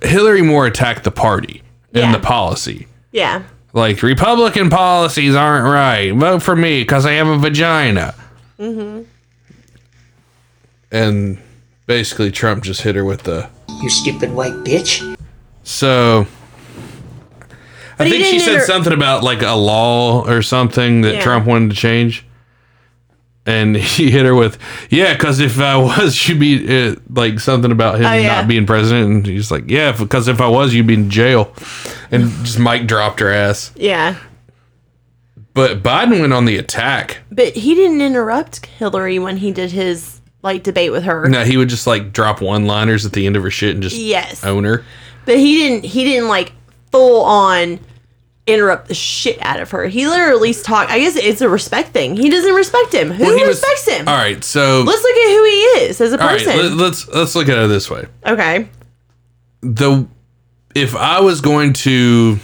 Hillary 0.00 0.40
more 0.40 0.66
attacked 0.66 1.04
the 1.04 1.10
party 1.10 1.62
Yeah. 1.92 2.06
and 2.06 2.14
the 2.14 2.20
policy. 2.20 2.88
Yeah. 3.12 3.42
Like 3.74 4.02
Republican 4.02 4.70
policies 4.70 5.34
aren't 5.34 5.66
right. 5.66 6.10
Vote 6.12 6.42
for 6.42 6.56
me 6.56 6.80
because 6.80 7.04
I 7.04 7.12
have 7.12 7.28
a 7.28 7.36
vagina. 7.36 8.14
Mm-hmm. 8.58 9.02
And 10.90 11.38
basically, 11.86 12.30
Trump 12.30 12.64
just 12.64 12.82
hit 12.82 12.94
her 12.94 13.04
with 13.04 13.22
the. 13.24 13.48
You 13.80 13.90
stupid 13.90 14.32
white 14.32 14.52
bitch. 14.64 15.16
So. 15.64 16.26
I 17.98 18.08
think 18.08 18.24
she 18.24 18.40
said 18.40 18.54
inter- 18.54 18.66
something 18.66 18.92
about 18.92 19.22
like 19.22 19.42
a 19.42 19.52
law 19.52 20.26
or 20.28 20.42
something 20.42 21.02
that 21.02 21.14
Yeah. 21.16 21.20
Trump 21.22 21.46
wanted 21.46 21.70
to 21.70 21.76
change. 21.76 22.24
And 23.44 23.76
he 23.76 24.10
hit 24.10 24.24
her 24.24 24.34
with, 24.34 24.58
yeah, 24.90 25.12
because 25.14 25.40
if 25.40 25.58
I 25.60 25.76
was, 25.76 26.28
you'd 26.28 26.40
be 26.40 26.88
uh, 26.90 26.94
like 27.10 27.38
something 27.40 27.70
about 27.72 27.96
him 27.96 28.06
Oh, 28.06 28.12
yeah. 28.14 28.28
not 28.40 28.48
being 28.48 28.66
president. 28.66 29.10
And 29.10 29.26
he's 29.26 29.50
like, 29.50 29.64
yeah, 29.68 29.92
because 29.92 30.26
if 30.28 30.40
I 30.40 30.48
was, 30.48 30.74
you'd 30.74 30.86
be 30.86 30.94
in 30.94 31.10
jail. 31.10 31.52
And 32.10 32.30
just 32.44 32.58
mic 32.58 32.86
dropped 32.86 33.20
her 33.20 33.30
ass. 33.32 33.72
Yeah. 33.76 34.16
But 35.54 35.82
Biden 35.82 36.18
went 36.20 36.32
on 36.32 36.44
the 36.46 36.56
attack. 36.56 37.18
But 37.30 37.52
he 37.54 37.74
didn't 37.74 38.00
interrupt 38.00 38.64
Hillary 38.66 39.18
when 39.18 39.36
he 39.36 39.52
did 39.52 39.70
his 39.72 40.20
like 40.42 40.62
debate 40.62 40.92
with 40.92 41.04
her. 41.04 41.28
No, 41.28 41.44
he 41.44 41.56
would 41.56 41.68
just 41.68 41.86
like 41.86 42.12
drop 42.12 42.40
one 42.40 42.66
liners 42.66 43.06
at 43.06 43.12
the 43.12 43.26
end 43.26 43.36
of 43.36 43.42
her 43.42 43.50
shit 43.50 43.74
and 43.74 43.82
just 43.82 43.96
Yes. 43.96 44.44
own 44.44 44.64
her. 44.64 44.84
But 45.24 45.38
he 45.38 45.58
didn't 45.58 45.84
he 45.84 46.04
didn't 46.04 46.28
like 46.28 46.52
full 46.90 47.24
on 47.24 47.78
interrupt 48.46 48.88
the 48.88 48.94
shit 48.94 49.38
out 49.40 49.60
of 49.60 49.70
her. 49.70 49.86
He 49.86 50.08
literally 50.08 50.52
talk 50.52 50.90
I 50.90 50.98
guess 50.98 51.14
it's 51.16 51.40
a 51.40 51.48
respect 51.48 51.90
thing. 51.92 52.16
He 52.16 52.28
doesn't 52.28 52.54
respect 52.54 52.92
him. 52.92 53.10
Who 53.12 53.22
Well, 53.24 53.36
he 53.36 53.44
was- 53.44 53.60
respects 53.62 53.86
him? 53.88 54.08
All 54.08 54.16
right, 54.16 54.42
so 54.42 54.82
Let's 54.84 55.02
look 55.02 55.16
at 55.16 55.30
who 55.30 55.44
he 55.44 55.50
is 55.86 56.00
as 56.00 56.12
a 56.12 56.20
all 56.20 56.26
right, 56.26 56.44
person. 56.44 56.56
let, 56.56 56.72
let's 56.72 57.08
let's 57.08 57.34
look 57.36 57.48
at 57.48 57.56
it 57.58 57.68
this 57.68 57.88
way. 57.88 58.06
okay. 58.26 58.68
The 59.60 60.06
if 60.74 60.96
I 60.96 61.20
was 61.20 61.40
going 61.40 61.72
to 61.74 62.38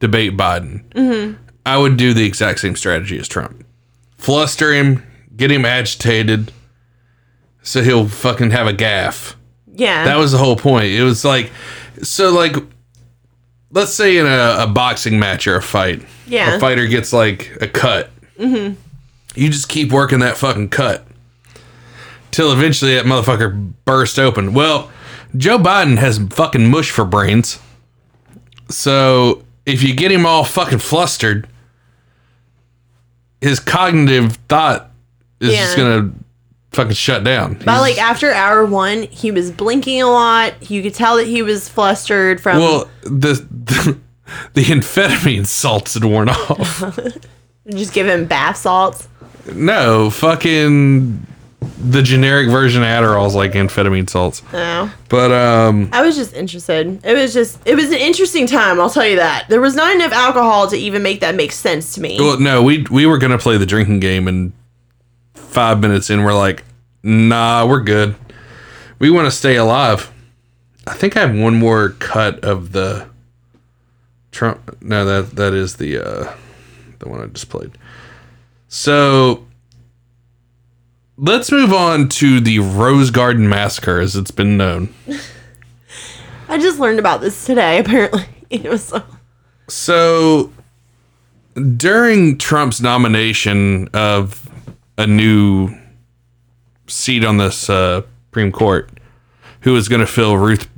debate 0.00 0.36
Biden, 0.36 0.84
Mm-hmm. 0.94 1.42
I 1.66 1.76
would 1.76 1.98
do 1.98 2.14
the 2.14 2.24
exact 2.24 2.60
same 2.60 2.76
strategy 2.76 3.18
as 3.18 3.28
Trump. 3.28 3.62
Fluster 4.16 4.72
him, 4.72 5.02
get 5.36 5.50
him 5.50 5.66
agitated, 5.66 6.50
so 7.68 7.82
he'll 7.82 8.08
fucking 8.08 8.50
have 8.50 8.66
a 8.66 8.72
gaffe. 8.72 9.34
Yeah. 9.74 10.04
That 10.06 10.16
was 10.16 10.32
the 10.32 10.38
whole 10.38 10.56
point. 10.56 10.86
It 10.86 11.02
was 11.02 11.22
like, 11.22 11.52
so 12.02 12.30
like, 12.30 12.56
let's 13.70 13.92
say 13.92 14.16
in 14.16 14.24
a, 14.24 14.56
a 14.60 14.66
boxing 14.66 15.18
match 15.18 15.46
or 15.46 15.56
a 15.56 15.62
fight, 15.62 16.00
Yeah. 16.26 16.56
a 16.56 16.60
fighter 16.60 16.86
gets 16.86 17.12
like 17.12 17.54
a 17.60 17.68
cut. 17.68 18.10
Mm-hmm. 18.38 18.74
You 19.34 19.48
just 19.50 19.68
keep 19.68 19.92
working 19.92 20.20
that 20.20 20.38
fucking 20.38 20.70
cut 20.70 21.06
till 22.30 22.52
eventually 22.54 22.94
that 22.94 23.04
motherfucker 23.04 23.74
burst 23.84 24.18
open. 24.18 24.54
Well, 24.54 24.90
Joe 25.36 25.58
Biden 25.58 25.98
has 25.98 26.18
fucking 26.30 26.70
mush 26.70 26.90
for 26.90 27.04
brains, 27.04 27.58
so 28.70 29.44
if 29.66 29.82
you 29.82 29.94
get 29.94 30.10
him 30.10 30.24
all 30.24 30.42
fucking 30.42 30.78
flustered, 30.78 31.46
his 33.42 33.60
cognitive 33.60 34.36
thought 34.48 34.90
is 35.40 35.54
just 35.54 35.76
gonna 35.76 36.12
fucking 36.72 36.92
shut 36.94 37.24
down. 37.24 37.54
but 37.54 37.62
He's- 37.64 37.80
like 37.80 37.98
after 37.98 38.32
hour 38.32 38.64
one, 38.64 39.02
he 39.04 39.30
was 39.30 39.50
blinking 39.50 40.02
a 40.02 40.06
lot. 40.08 40.70
You 40.70 40.82
could 40.82 40.94
tell 40.94 41.16
that 41.16 41.26
he 41.26 41.42
was 41.42 41.68
flustered 41.68 42.40
from 42.40 42.58
Well, 42.58 42.90
the, 43.02 43.46
the 43.50 43.98
the 44.54 44.62
amphetamine 44.64 45.46
salts 45.46 45.94
had 45.94 46.04
worn 46.04 46.28
off. 46.28 46.98
just 47.70 47.92
give 47.92 48.06
him 48.06 48.26
bath 48.26 48.56
salts. 48.58 49.08
no, 49.54 50.10
fucking 50.10 51.26
the 51.80 52.02
generic 52.02 52.48
version 52.48 52.82
of 52.82 52.86
Adderall's 52.88 53.34
like 53.34 53.52
amphetamine 53.52 54.08
salts. 54.08 54.42
No. 54.52 54.90
But 55.08 55.32
um, 55.32 55.88
I 55.92 56.02
was 56.02 56.14
just 56.16 56.32
interested. 56.34 57.00
It 57.04 57.14
was 57.14 57.32
just 57.34 57.58
it 57.66 57.74
was 57.74 57.86
an 57.86 57.94
interesting 57.98 58.46
time, 58.46 58.78
I'll 58.80 58.90
tell 58.90 59.06
you 59.06 59.16
that. 59.16 59.46
There 59.48 59.60
was 59.60 59.74
not 59.74 59.94
enough 59.94 60.12
alcohol 60.12 60.68
to 60.68 60.76
even 60.76 61.02
make 61.02 61.20
that 61.20 61.34
make 61.34 61.50
sense 61.52 61.94
to 61.94 62.00
me. 62.00 62.18
well, 62.20 62.38
no, 62.38 62.62
we 62.62 62.84
we 62.90 63.06
were 63.06 63.18
gonna 63.18 63.38
play 63.38 63.56
the 63.56 63.66
drinking 63.66 64.00
game, 64.00 64.28
and 64.28 64.52
five 65.48 65.80
minutes 65.80 66.10
in, 66.10 66.22
we're 66.24 66.34
like, 66.34 66.64
nah, 67.02 67.66
we're 67.66 67.82
good. 67.82 68.14
We 68.98 69.10
want 69.10 69.26
to 69.26 69.30
stay 69.30 69.56
alive. 69.56 70.12
I 70.86 70.94
think 70.94 71.16
I 71.16 71.20
have 71.20 71.36
one 71.36 71.54
more 71.54 71.90
cut 71.90 72.42
of 72.44 72.72
the 72.72 73.08
Trump. 74.30 74.76
No, 74.82 75.04
that 75.04 75.36
that 75.36 75.54
is 75.54 75.76
the 75.76 75.98
uh, 75.98 76.34
the 76.98 77.08
one 77.08 77.20
I 77.20 77.26
just 77.26 77.48
played. 77.48 77.76
So 78.68 79.46
let's 81.16 81.50
move 81.50 81.72
on 81.72 82.08
to 82.10 82.40
the 82.40 82.58
Rose 82.60 83.10
Garden 83.10 83.48
massacre, 83.48 84.00
as 84.00 84.16
it's 84.16 84.30
been 84.30 84.56
known. 84.56 84.94
I 86.48 86.58
just 86.58 86.78
learned 86.78 86.98
about 86.98 87.20
this 87.20 87.44
today, 87.44 87.78
apparently. 87.78 88.24
It 88.50 88.64
was 88.64 88.82
so 88.82 89.04
So 89.68 90.52
during 91.76 92.38
Trump's 92.38 92.80
nomination 92.80 93.88
of 93.92 94.47
a 94.98 95.06
new 95.06 95.70
seat 96.88 97.24
on 97.24 97.38
this 97.38 97.70
uh, 97.70 98.02
Supreme 98.26 98.52
Court, 98.52 98.90
who 99.60 99.74
is 99.76 99.88
going 99.88 100.00
to 100.00 100.06
fill 100.06 100.36
Ruth 100.36 100.68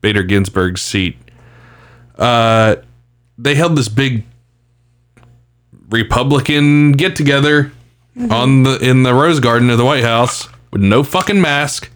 Bader 0.00 0.22
Ginsburg's 0.22 0.82
seat, 0.82 1.16
uh, 2.16 2.76
they 3.36 3.56
held 3.56 3.76
this 3.76 3.88
big 3.88 4.24
Republican 5.88 6.92
get 6.92 7.16
together 7.16 7.72
on 8.30 8.62
the 8.62 8.78
in 8.78 9.02
the 9.02 9.14
Rose 9.14 9.40
Garden 9.40 9.70
of 9.70 9.78
the 9.78 9.84
White 9.84 10.04
House 10.04 10.48
with 10.70 10.82
no 10.82 11.02
fucking 11.02 11.40
mask, 11.40 11.90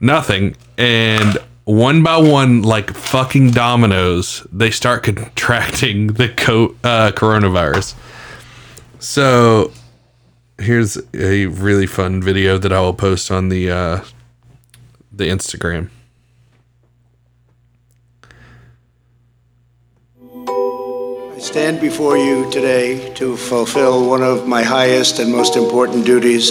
nothing, 0.00 0.56
and 0.76 1.38
one 1.64 2.02
by 2.02 2.16
one, 2.16 2.62
like 2.62 2.94
fucking 2.94 3.50
dominoes, 3.50 4.46
they 4.52 4.70
start 4.70 5.02
contracting 5.04 6.08
the 6.08 6.28
co- 6.28 6.76
uh, 6.84 7.10
coronavirus. 7.12 7.94
So 8.98 9.72
here's 10.58 10.98
a 11.14 11.46
really 11.46 11.86
fun 11.86 12.22
video 12.22 12.58
that 12.58 12.72
I 12.72 12.80
will 12.80 12.94
post 12.94 13.30
on 13.30 13.48
the 13.48 13.70
uh, 13.70 14.04
the 15.12 15.28
Instagram. 15.28 15.90
I 21.34 21.38
stand 21.38 21.80
before 21.80 22.16
you 22.16 22.50
today 22.50 23.12
to 23.14 23.36
fulfill 23.36 24.08
one 24.08 24.22
of 24.22 24.48
my 24.48 24.62
highest 24.62 25.18
and 25.18 25.30
most 25.30 25.56
important 25.56 26.06
duties 26.06 26.50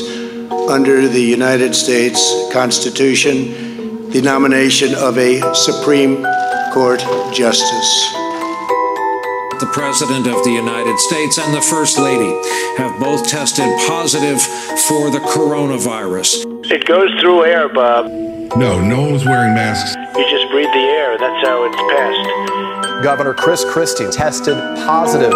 under 0.70 1.08
the 1.08 1.22
United 1.22 1.76
States 1.76 2.50
Constitution, 2.54 4.10
the 4.12 4.22
nomination 4.22 4.94
of 4.96 5.18
a 5.18 5.42
Supreme 5.54 6.24
Court 6.72 7.00
Justice. 7.34 8.25
The 9.60 9.72
President 9.72 10.28
of 10.28 10.44
the 10.44 10.52
United 10.52 11.00
States 11.00 11.38
and 11.38 11.54
the 11.56 11.62
First 11.62 11.98
Lady 11.98 12.30
have 12.78 13.00
both 13.00 13.26
tested 13.26 13.64
positive 13.88 14.42
for 14.42 15.10
the 15.10 15.20
coronavirus. 15.20 16.44
It 16.70 16.86
goes 16.86 17.10
through 17.22 17.46
air, 17.46 17.70
Bob. 17.70 18.08
No, 18.58 18.82
no 18.82 19.00
one 19.00 19.14
was 19.14 19.24
wearing 19.24 19.54
masks. 19.54 19.96
You 20.18 20.30
just 20.30 20.52
breathe 20.52 20.72
the 20.74 20.80
air. 20.80 21.18
That's 21.18 21.48
how 21.48 21.64
it's 21.64 21.76
passed. 21.76 23.04
Governor 23.04 23.34
Chris 23.34 23.64
Christie 23.64 24.12
tested 24.12 24.58
positive 24.86 25.32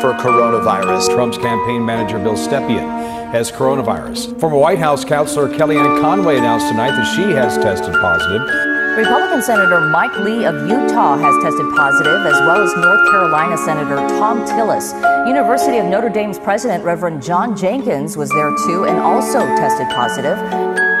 for 0.00 0.12
coronavirus. 0.22 1.12
Trump's 1.12 1.38
campaign 1.38 1.84
manager 1.84 2.18
Bill 2.20 2.34
Stepien 2.34 3.32
has 3.32 3.50
coronavirus. 3.50 4.38
Former 4.38 4.56
White 4.56 4.78
House 4.78 5.04
counselor 5.04 5.48
Kellyanne 5.48 6.00
Conway 6.00 6.38
announced 6.38 6.68
tonight 6.68 6.92
that 6.92 7.16
she 7.16 7.22
has 7.32 7.56
tested 7.56 7.92
positive. 7.94 8.63
Republican 8.96 9.42
Senator 9.42 9.80
Mike 9.80 10.16
Lee 10.20 10.44
of 10.44 10.54
Utah 10.68 11.16
has 11.18 11.34
tested 11.42 11.68
positive, 11.74 12.24
as 12.26 12.38
well 12.42 12.62
as 12.62 12.72
North 12.76 13.10
Carolina 13.10 13.58
Senator 13.58 13.96
Thom 14.10 14.46
Tillis. 14.46 14.94
University 15.26 15.78
of 15.78 15.86
Notre 15.86 16.08
Dame's 16.08 16.38
president, 16.38 16.84
Reverend 16.84 17.20
John 17.20 17.56
Jenkins, 17.56 18.16
was 18.16 18.30
there 18.30 18.50
too 18.50 18.84
and 18.84 18.98
also 18.98 19.40
tested 19.56 19.88
positive. 19.88 20.38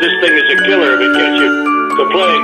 This 0.00 0.12
thing 0.20 0.32
is 0.32 0.50
a 0.50 0.56
killer 0.64 0.94
if 0.94 1.02
it 1.02 1.12
gets 1.16 1.38
you. 1.38 1.48
The 1.96 2.06
plague. 2.10 2.42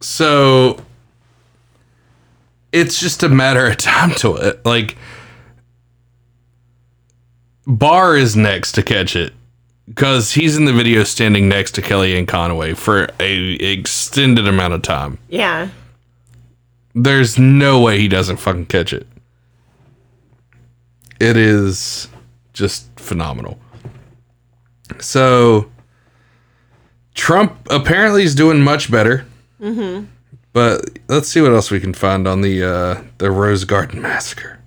So 0.00 0.76
it's 2.70 3.00
just 3.00 3.24
a 3.24 3.28
matter 3.28 3.66
of 3.66 3.78
time 3.78 4.14
to 4.18 4.36
it. 4.36 4.64
Like 4.64 4.96
Barr 7.66 8.16
is 8.16 8.36
next 8.36 8.72
to 8.72 8.84
catch 8.84 9.16
it 9.16 9.32
because 9.88 10.32
he's 10.32 10.56
in 10.56 10.64
the 10.64 10.72
video 10.72 11.04
standing 11.04 11.48
next 11.48 11.72
to 11.72 11.82
Kellyanne 11.82 12.28
Conway 12.28 12.74
for 12.74 13.08
a 13.20 13.54
extended 13.54 14.46
amount 14.46 14.74
of 14.74 14.82
time. 14.82 15.18
Yeah. 15.28 15.68
There's 16.94 17.38
no 17.38 17.80
way 17.80 17.98
he 17.98 18.08
doesn't 18.08 18.36
fucking 18.36 18.66
catch 18.66 18.92
it. 18.92 19.06
It 21.20 21.36
is 21.36 22.08
just 22.52 22.88
phenomenal. 22.98 23.58
So 24.98 25.70
Trump 27.14 27.56
apparently 27.70 28.24
is 28.24 28.34
doing 28.34 28.60
much 28.60 28.90
better. 28.90 29.26
Mm-hmm. 29.60 30.06
But 30.52 30.98
let's 31.08 31.28
see 31.28 31.40
what 31.40 31.52
else 31.52 31.70
we 31.70 31.80
can 31.80 31.94
find 31.94 32.28
on 32.28 32.42
the 32.42 32.62
uh, 32.62 33.02
the 33.18 33.30
Rose 33.30 33.64
Garden 33.64 34.02
massacre. 34.02 34.58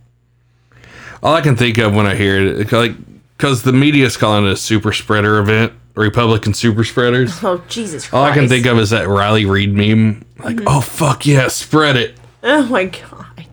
All 1.21 1.35
I 1.35 1.41
can 1.41 1.55
think 1.55 1.77
of 1.77 1.93
when 1.93 2.07
I 2.07 2.15
hear 2.15 2.39
it, 2.39 2.71
like, 2.71 2.93
because 3.37 3.63
the 3.63 3.73
media 3.73 4.05
is 4.05 4.17
calling 4.17 4.45
it 4.45 4.51
a 4.51 4.55
super 4.57 4.91
spreader 4.91 5.39
event, 5.39 5.73
Republican 5.95 6.53
super 6.53 6.83
spreaders. 6.83 7.39
Oh 7.43 7.63
Jesus 7.67 8.07
Christ! 8.07 8.13
All 8.13 8.23
I 8.23 8.33
can 8.33 8.47
think 8.47 8.65
of 8.65 8.77
is 8.77 8.89
that 8.91 9.07
Riley 9.07 9.45
Reid 9.45 9.73
meme, 9.73 10.25
like, 10.39 10.57
mm-hmm. 10.57 10.67
"Oh 10.67 10.81
fuck 10.81 11.25
yeah, 11.25 11.47
spread 11.47 11.95
it." 11.95 12.17
Oh 12.43 12.65
my 12.67 12.85
god! 12.85 13.25
I 13.37 13.45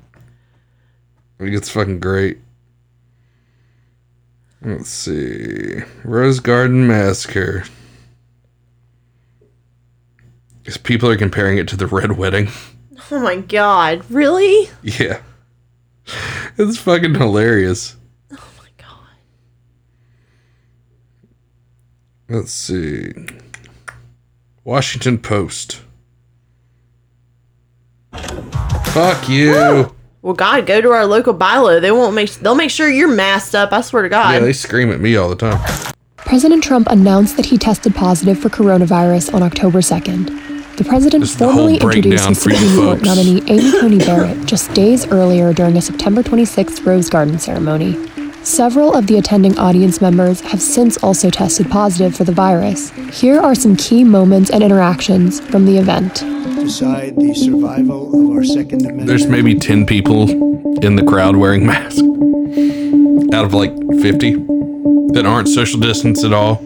think 1.38 1.56
it's 1.56 1.70
fucking 1.70 2.00
great. 2.00 2.38
Let's 4.64 4.90
see, 4.90 5.80
Rose 6.04 6.38
Garden 6.40 6.86
massacre. 6.86 7.64
Because 10.62 10.76
people 10.76 11.08
are 11.08 11.16
comparing 11.16 11.58
it 11.58 11.66
to 11.68 11.76
the 11.76 11.88
Red 11.88 12.12
Wedding. 12.16 12.48
Oh 13.10 13.18
my 13.18 13.36
god! 13.36 14.04
Really? 14.08 14.70
Yeah. 14.82 15.20
It's 16.58 16.78
fucking 16.78 17.14
hilarious. 17.14 17.96
Oh 18.32 18.48
my 18.58 18.68
god! 18.76 19.16
Let's 22.28 22.52
see. 22.52 23.12
Washington 24.64 25.18
Post. 25.18 25.82
Fuck 28.92 29.28
you. 29.28 29.90
Well, 30.22 30.34
God, 30.34 30.66
go 30.66 30.80
to 30.80 30.90
our 30.92 31.04
local 31.06 31.32
Bi-Lo. 31.32 31.80
They 31.80 31.90
won't 31.90 32.14
make. 32.14 32.30
They'll 32.34 32.54
make 32.54 32.70
sure 32.70 32.88
you're 32.88 33.08
masked 33.12 33.54
up. 33.54 33.72
I 33.72 33.80
swear 33.80 34.02
to 34.02 34.08
God. 34.08 34.34
Yeah, 34.34 34.38
they 34.40 34.52
scream 34.52 34.92
at 34.92 35.00
me 35.00 35.16
all 35.16 35.28
the 35.28 35.36
time. 35.36 35.58
President 36.16 36.62
Trump 36.62 36.86
announced 36.88 37.36
that 37.36 37.46
he 37.46 37.58
tested 37.58 37.94
positive 37.94 38.38
for 38.38 38.48
coronavirus 38.48 39.34
on 39.34 39.42
October 39.42 39.80
2nd. 39.80 40.76
The 40.76 40.84
president 40.84 41.22
This 41.22 41.32
is 41.32 41.38
the 41.38 41.44
formally 41.46 41.74
introduced 41.74 42.28
his 42.28 42.42
for 42.42 42.50
you 42.50 42.56
Supreme 42.56 42.84
Court 42.84 43.02
nominee 43.02 43.42
Amy 43.48 43.72
Coney 43.80 43.98
Barrett 43.98 44.46
just 44.46 44.72
days 44.72 45.06
earlier 45.08 45.52
during 45.52 45.76
a 45.76 45.82
September 45.82 46.22
26th 46.22 46.86
Rose 46.86 47.10
Garden 47.10 47.38
ceremony. 47.38 47.92
Several 48.44 48.92
of 48.92 49.06
the 49.06 49.18
attending 49.18 49.56
audience 49.56 50.00
members 50.00 50.40
have 50.40 50.60
since 50.60 50.96
also 50.96 51.30
tested 51.30 51.70
positive 51.70 52.16
for 52.16 52.24
the 52.24 52.32
virus. 52.32 52.90
Here 53.12 53.38
are 53.38 53.54
some 53.54 53.76
key 53.76 54.02
moments 54.02 54.50
and 54.50 54.64
interactions 54.64 55.40
from 55.40 55.64
the 55.64 55.78
event. 55.78 56.14
Decide 56.56 57.14
the 57.16 57.34
survival 57.34 58.08
of 58.12 58.36
our 58.36 58.42
Second 58.42 58.82
Amendment. 58.82 59.06
There's 59.06 59.28
maybe 59.28 59.54
10 59.54 59.86
people 59.86 60.28
in 60.84 60.96
the 60.96 61.04
crowd 61.04 61.36
wearing 61.36 61.64
masks 61.66 62.02
out 63.32 63.44
of 63.44 63.54
like 63.54 63.72
50 64.00 64.32
that 65.12 65.22
aren't 65.24 65.48
social 65.48 65.78
distance 65.78 66.24
at 66.24 66.32
all. 66.32 66.56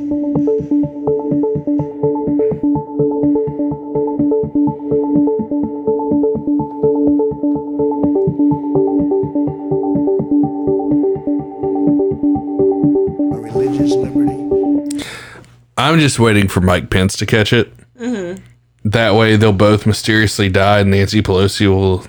I'm 15.97 16.03
just 16.03 16.19
waiting 16.19 16.47
for 16.47 16.61
Mike 16.61 16.91
Pence 16.91 17.17
to 17.17 17.25
catch 17.25 17.55
it. 17.55 17.73
Mm-hmm. 17.99 18.45
That 18.85 19.15
way 19.15 19.37
they'll 19.37 19.55
both 19.55 19.87
mysteriously 19.87 20.51
die 20.51 20.81
and 20.81 20.91
Nancy 20.91 21.23
Pelosi 21.23 21.69
will 21.69 22.05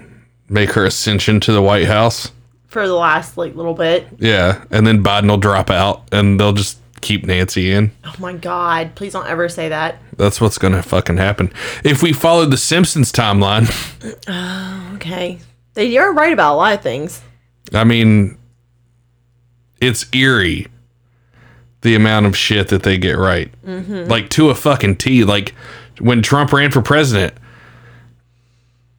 make 0.50 0.72
her 0.72 0.84
ascension 0.84 1.40
to 1.40 1.54
the 1.54 1.62
White 1.62 1.86
House. 1.86 2.34
For 2.68 2.86
the 2.86 2.96
last 2.96 3.38
like 3.38 3.56
little 3.56 3.74
bit. 3.74 4.10
Yeah, 4.18 4.66
and 4.72 4.86
then 4.86 5.02
Biden 5.02 5.30
will 5.30 5.38
drop 5.38 5.70
out 5.70 6.04
and 6.12 6.38
they'll 6.38 6.52
just 6.52 6.80
keep 7.00 7.26
Nancy 7.26 7.72
in. 7.72 7.94
Oh 8.04 8.16
my 8.20 8.34
God! 8.34 8.94
Please 8.96 9.14
don't 9.14 9.26
ever 9.26 9.48
say 9.48 9.70
that. 9.70 10.00
That's 10.18 10.42
what's 10.42 10.58
gonna 10.58 10.84
fucking 10.84 11.16
happen. 11.16 11.50
If 11.86 12.04
we 12.04 12.12
follow 12.12 12.44
the 12.44 12.58
Simpsons 12.58 13.14
timeline, 13.14 13.72
Oh, 14.28 14.92
okay. 14.96 15.40
They 15.76 15.98
are 15.98 16.14
right 16.14 16.34
about 16.34 16.56
a 16.56 16.58
lot 16.58 16.74
of 16.74 16.82
things. 16.82 17.22
I 17.72 17.86
mean, 17.86 18.38
it's 19.80 20.06
eerie 20.14 20.68
the 21.82 21.96
amount 21.96 22.26
of 22.26 22.36
shit 22.38 22.68
that 22.70 22.84
they 22.84 22.98
get 22.98 23.18
right. 23.18 23.52
Mhm. 23.66 24.10
Like 24.10 24.30
to 24.32 24.50
a 24.50 24.56
fucking 24.56 24.96
T. 24.98 25.24
Like 25.24 25.54
when 26.00 26.22
Trump 26.22 26.52
ran 26.54 26.72
for 26.72 26.82
president, 26.82 27.34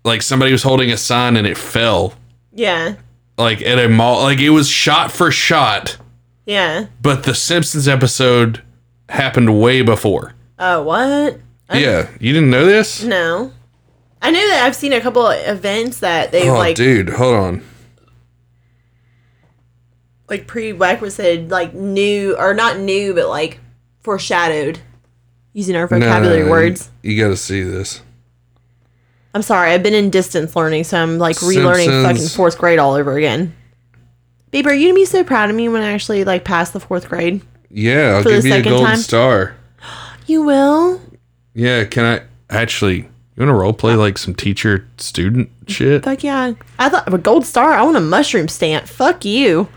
like 0.05 0.23
somebody 0.23 0.53
was 0.53 0.63
holding 0.63 0.91
a 0.91 0.97
sign 0.97 1.37
and 1.37 1.47
it 1.47 1.59
fell. 1.59 2.15
Yeah. 2.53 2.95
Like 3.37 3.63
at 3.63 3.79
a 3.79 3.89
mall. 3.89 4.23
Like 4.23 4.39
it 4.41 4.51
was 4.51 4.69
shot 4.69 5.13
for 5.13 5.31
shot, 5.31 5.97
Yeah. 6.47 6.87
but 7.03 7.25
the 7.25 7.35
Simpsons 7.35 7.87
episode 7.89 8.63
happened 9.09 9.61
way 9.61 9.83
before. 9.83 10.35
Oh, 10.59 10.83
what? 10.83 11.39
I- 11.69 11.79
yeah, 11.79 12.09
you 12.21 12.33
didn't 12.33 12.51
know 12.51 12.65
this? 12.67 13.03
No. 13.05 13.53
I 14.21 14.31
know 14.33 14.49
that 14.49 14.65
I've 14.65 14.75
seen 14.75 14.93
a 14.93 15.01
couple 15.01 15.25
of 15.27 15.39
events 15.47 16.01
that 16.01 16.33
they've 16.33 16.51
oh, 16.51 16.55
like 16.59 16.77
dude, 16.77 17.11
hold 17.11 17.35
on. 17.37 17.63
Like 20.29 20.47
prerequisite 20.47 21.49
like 21.49 21.75
new 21.75 22.37
or 22.39 22.55
not 22.55 22.79
new 22.79 23.15
but 23.15 23.29
like 23.29 23.61
foreshadowed 24.01 24.81
using 25.53 25.75
our 25.75 25.87
vocabulary 25.87 26.45
no, 26.45 26.51
words. 26.51 26.91
You, 27.03 27.13
you 27.13 27.23
got 27.23 27.29
to 27.29 27.37
see 27.37 27.63
this. 27.63 28.01
I'm 29.35 29.43
sorry, 29.43 29.73
I've 29.73 29.83
been 29.83 29.95
in 29.95 30.11
distance 30.11 30.57
learning, 30.57 30.85
so 30.85 31.01
I'm 31.01 31.19
like 31.19 31.37
relearning 31.37 32.03
fucking 32.03 32.29
fourth 32.29 32.59
grade 32.59 32.79
all 32.79 32.95
over 32.95 33.17
again. 33.17 33.55
Babe, 34.51 34.67
are 34.67 34.75
you 34.75 34.89
gonna 34.89 34.95
be 34.95 35.05
so 35.05 35.23
proud 35.23 35.51
of 35.51 35.57
me 35.57 35.69
when 35.69 35.83
I 35.83 35.93
actually 35.93 36.25
like 36.25 36.45
pass 36.45 36.71
the 36.71 36.81
fourth 36.81 37.09
grade? 37.09 37.43
Yeah, 37.71 38.17
I'll 38.17 38.25
give 38.25 38.47
you 38.47 38.55
a 38.55 38.63
gold 38.63 38.87
time? 38.87 38.97
star. 38.97 39.57
You 40.27 40.43
will? 40.43 41.01
Yeah, 41.55 41.85
can 41.85 42.05
I 42.05 42.23
actually? 42.55 42.97
You 42.97 43.47
want 43.47 43.49
to 43.49 43.55
role 43.55 43.73
play 43.73 43.95
uh, 43.95 43.97
like 43.97 44.19
some 44.19 44.35
teacher 44.35 44.87
student 44.99 45.51
shit? 45.67 46.05
Fuck 46.05 46.23
yeah. 46.23 46.53
I 46.79 46.89
thought 46.91 47.11
a 47.11 47.17
gold 47.17 47.47
star, 47.47 47.73
I 47.73 47.83
want 47.83 47.97
a 47.97 48.01
mushroom 48.01 48.49
stamp. 48.49 48.87
Fuck 48.87 49.25
you. 49.25 49.69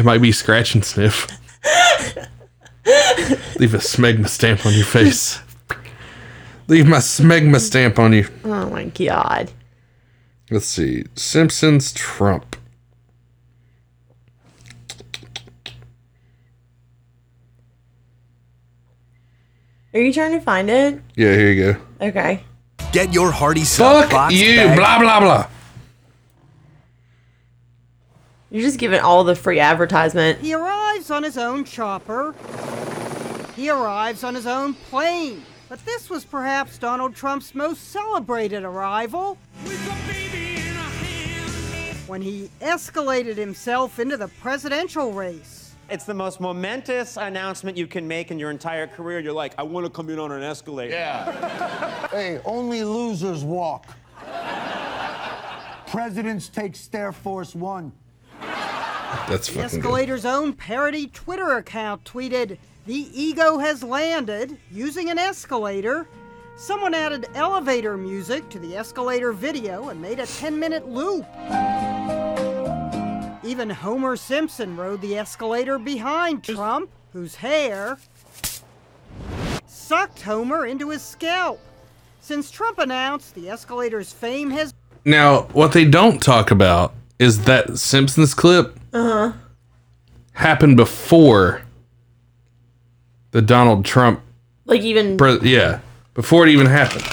It 0.00 0.04
might 0.06 0.22
be 0.22 0.32
scratch 0.32 0.74
and 0.74 0.82
sniff. 0.82 1.26
Leave 3.58 3.74
a 3.74 3.82
smegma 3.84 4.28
stamp 4.28 4.64
on 4.64 4.72
your 4.72 4.86
face. 4.86 5.38
Leave 6.68 6.86
my 6.88 6.96
smegma 6.96 7.60
stamp 7.60 7.98
on 7.98 8.14
you. 8.14 8.26
Oh 8.42 8.70
my 8.70 8.84
god. 8.86 9.52
Let's 10.50 10.64
see. 10.64 11.04
Simpsons 11.16 11.92
Trump. 11.92 12.56
Are 19.92 20.00
you 20.00 20.14
trying 20.14 20.32
to 20.32 20.40
find 20.40 20.70
it? 20.70 21.02
Yeah, 21.14 21.34
here 21.34 21.52
you 21.52 21.72
go. 21.74 22.06
Okay. 22.06 22.42
Get 22.92 23.12
your 23.12 23.30
hearty 23.30 23.64
sub 23.64 24.08
Fuck 24.08 24.32
you, 24.32 24.56
bag- 24.56 24.78
blah 24.78 24.98
blah 24.98 25.20
blah. 25.20 25.46
You're 28.52 28.62
just 28.62 28.80
giving 28.80 28.98
all 28.98 29.22
the 29.22 29.36
free 29.36 29.60
advertisement. 29.60 30.40
He 30.40 30.54
arrives 30.54 31.12
on 31.12 31.22
his 31.22 31.38
own 31.38 31.64
chopper. 31.64 32.34
He 33.54 33.70
arrives 33.70 34.24
on 34.24 34.34
his 34.34 34.46
own 34.46 34.74
plane. 34.74 35.44
But 35.68 35.84
this 35.84 36.10
was 36.10 36.24
perhaps 36.24 36.76
Donald 36.76 37.14
Trump's 37.14 37.54
most 37.54 37.92
celebrated 37.92 38.64
arrival. 38.64 39.38
When 42.08 42.20
he 42.20 42.50
escalated 42.60 43.36
himself 43.36 44.00
into 44.00 44.16
the 44.16 44.26
presidential 44.26 45.12
race. 45.12 45.76
It's 45.88 46.04
the 46.04 46.14
most 46.14 46.40
momentous 46.40 47.16
announcement 47.16 47.76
you 47.76 47.86
can 47.86 48.08
make 48.08 48.32
in 48.32 48.38
your 48.40 48.50
entire 48.50 48.88
career. 48.88 49.20
You're 49.20 49.32
like, 49.32 49.54
I 49.58 49.62
want 49.62 49.86
to 49.86 49.90
come 49.90 50.10
in 50.10 50.18
on 50.18 50.32
an 50.32 50.42
escalator. 50.42 50.92
Yeah. 50.92 52.08
hey, 52.08 52.40
only 52.44 52.82
losers 52.82 53.44
walk. 53.44 53.86
Presidents 55.86 56.48
take 56.48 56.74
Stair 56.74 57.12
Force 57.12 57.54
One. 57.54 57.92
That's 58.40 59.48
fucking 59.48 59.80
good. 59.80 59.90
escalator's 59.90 60.24
own 60.24 60.52
parody 60.52 61.06
Twitter 61.08 61.56
account 61.56 62.04
tweeted, 62.04 62.58
The 62.86 63.08
ego 63.14 63.58
has 63.58 63.82
landed 63.82 64.56
using 64.72 65.10
an 65.10 65.18
escalator. 65.18 66.08
Someone 66.56 66.94
added 66.94 67.28
elevator 67.34 67.96
music 67.96 68.48
to 68.50 68.58
the 68.58 68.76
escalator 68.76 69.32
video 69.32 69.88
and 69.88 70.02
made 70.02 70.18
a 70.20 70.26
10 70.26 70.58
minute 70.58 70.88
loop. 70.88 71.24
Even 73.44 73.70
Homer 73.70 74.16
Simpson 74.16 74.76
rode 74.76 75.00
the 75.00 75.16
escalator 75.16 75.78
behind 75.78 76.44
Trump, 76.44 76.90
whose 77.12 77.34
hair 77.36 77.98
sucked 79.66 80.22
Homer 80.22 80.66
into 80.66 80.90
his 80.90 81.02
scalp. 81.02 81.60
Since 82.20 82.50
Trump 82.50 82.78
announced 82.78 83.34
the 83.34 83.46
escalator's 83.46 84.12
fame 84.12 84.50
has 84.50 84.74
Now, 85.04 85.42
what 85.52 85.72
they 85.72 85.84
don't 85.84 86.22
talk 86.22 86.50
about 86.50 86.94
is 87.20 87.42
that 87.44 87.78
Simpsons 87.78 88.32
clip 88.34 88.76
Uh 88.92 89.02
huh. 89.02 89.32
happened 90.32 90.76
before 90.76 91.62
the 93.30 93.42
Donald 93.42 93.84
Trump. 93.84 94.20
Like 94.64 94.80
even 94.80 95.16
Pre- 95.18 95.38
yeah, 95.42 95.80
before 96.14 96.46
it 96.46 96.50
even 96.50 96.66
happened. 96.66 97.04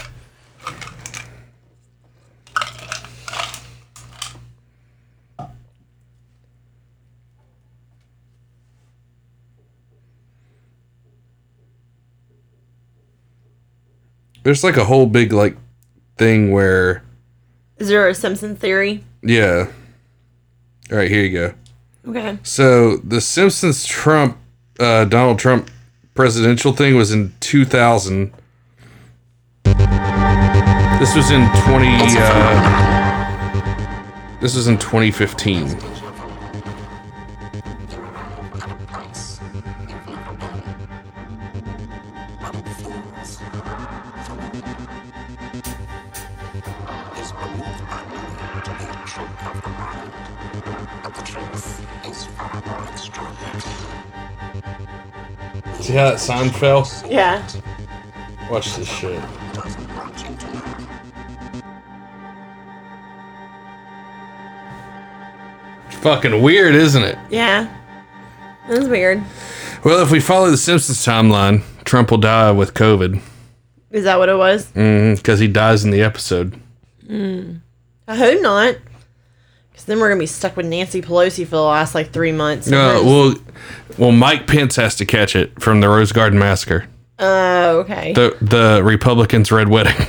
There's 14.44 14.64
like 14.64 14.78
a 14.78 14.86
whole 14.86 15.06
big 15.06 15.34
like 15.34 15.58
thing 16.18 16.52
where 16.52 17.04
is 17.78 17.90
there 17.90 18.08
a 18.08 18.16
Simpson 18.16 18.56
theory? 18.56 19.04
yeah. 19.22 19.68
All 20.92 20.98
right, 20.98 21.10
here 21.10 21.24
you 21.24 21.32
go. 21.32 21.54
Okay. 22.10 22.38
So 22.44 22.98
the 22.98 23.20
Simpsons 23.20 23.86
Trump, 23.86 24.38
uh, 24.80 25.06
Donald 25.06 25.40
Trump 25.40 25.70
presidential 26.14 26.72
thing 26.74 26.96
was 26.96 27.12
in 27.12 27.34
2000. 27.42 28.34
This 29.66 31.16
was 31.16 31.30
in 31.32 31.48
20. 31.66 31.88
Uh, 32.18 32.78
this 34.42 34.56
was 34.56 34.68
in 34.68 34.78
2015. 34.78 35.97
How 55.98 56.12
that 56.12 56.20
sign 56.20 56.50
fell? 56.50 56.90
Yeah. 57.10 57.48
Watch 58.50 58.76
this 58.76 58.88
shit. 58.88 59.22
Fucking 66.02 66.42
weird, 66.42 66.76
isn't 66.76 67.04
it? 67.04 67.18
Yeah. 67.30 67.74
That's 68.70 68.88
weird. 68.88 69.24
Well, 69.84 70.02
if 70.04 70.12
we 70.12 70.20
follow 70.20 70.50
the 70.52 70.58
Simpsons 70.58 71.06
timeline, 71.06 71.64
Trump 71.86 72.12
will 72.12 72.18
die 72.18 72.52
with 72.52 72.74
COVID 72.74 73.22
Is 73.92 74.04
that 74.04 74.20
what 74.20 74.30
it 74.30 74.38
was? 74.38 74.68
because 74.72 75.40
he 75.40 75.48
dies 75.48 75.84
in 75.84 75.92
the 75.92 76.02
episode. 76.02 76.60
Mm. 77.06 77.62
I 78.08 78.16
hope 78.16 78.42
not. 78.42 78.76
Because 79.78 79.86
then 79.86 80.00
we're 80.00 80.10
gonna 80.10 80.18
be 80.20 80.26
stuck 80.26 80.58
with 80.58 80.66
Nancy 80.66 81.04
Pelosi 81.04 81.46
for 81.46 81.52
the 81.52 81.62
last 81.62 81.94
like 81.94 82.10
three 82.10 82.32
months. 82.32 82.66
No, 82.66 83.04
well, 83.04 83.36
well, 84.00 84.12
Mike 84.12 84.48
Pence 84.48 84.76
has 84.76 84.96
to 84.96 85.06
catch 85.06 85.36
it 85.36 85.62
from 85.62 85.82
the 85.82 85.88
Rose 85.88 86.12
Garden 86.12 86.40
massacre. 86.40 86.88
Oh, 87.20 87.82
okay. 87.82 88.12
The 88.12 88.36
the 88.42 88.82
Republicans' 88.84 89.52
red 89.52 89.70
wedding. 89.70 89.94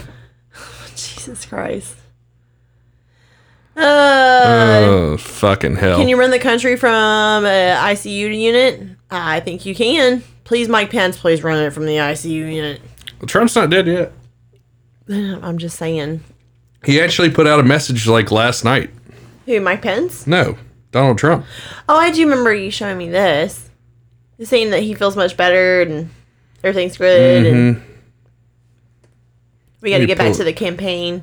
Jesus 0.96 1.44
Christ. 1.44 1.96
Uh, 3.76 3.82
oh 3.84 5.16
fucking 5.18 5.76
hell! 5.76 5.98
can 5.98 6.08
you 6.08 6.18
run 6.18 6.30
the 6.30 6.38
country 6.38 6.74
from 6.74 7.44
a 7.44 7.76
ICU 7.78 8.40
unit? 8.40 8.96
I 9.10 9.40
think 9.40 9.66
you 9.66 9.74
can. 9.74 10.24
Please, 10.44 10.70
Mike 10.70 10.88
Pence, 10.88 11.18
please 11.18 11.44
run 11.44 11.62
it 11.62 11.74
from 11.74 11.84
the 11.84 11.96
ICU 11.96 12.54
unit. 12.54 12.80
Well, 13.20 13.26
Trump's 13.26 13.54
not 13.54 13.68
dead 13.68 13.86
yet. 13.86 14.12
I'm 15.10 15.58
just 15.58 15.76
saying. 15.76 16.24
He 16.86 17.02
actually 17.02 17.28
put 17.28 17.46
out 17.46 17.60
a 17.60 17.64
message 17.64 18.06
like 18.06 18.30
last 18.30 18.64
night. 18.64 18.88
Who, 19.48 19.60
Mike 19.62 19.80
Pence? 19.80 20.26
No, 20.26 20.58
Donald 20.92 21.16
Trump. 21.16 21.46
Oh, 21.88 21.96
I 21.96 22.10
do 22.10 22.22
remember 22.28 22.54
you 22.54 22.70
showing 22.70 22.98
me 22.98 23.08
this. 23.08 23.70
Saying 24.42 24.70
that 24.72 24.82
he 24.82 24.92
feels 24.94 25.16
much 25.16 25.38
better 25.38 25.80
and 25.80 26.10
everything's 26.62 26.98
good, 26.98 27.46
and 27.46 27.76
Mhm. 27.76 27.82
we 29.80 29.90
got 29.90 29.98
to 29.98 30.06
get 30.06 30.18
back 30.18 30.34
to 30.34 30.44
the 30.44 30.52
campaign. 30.52 31.22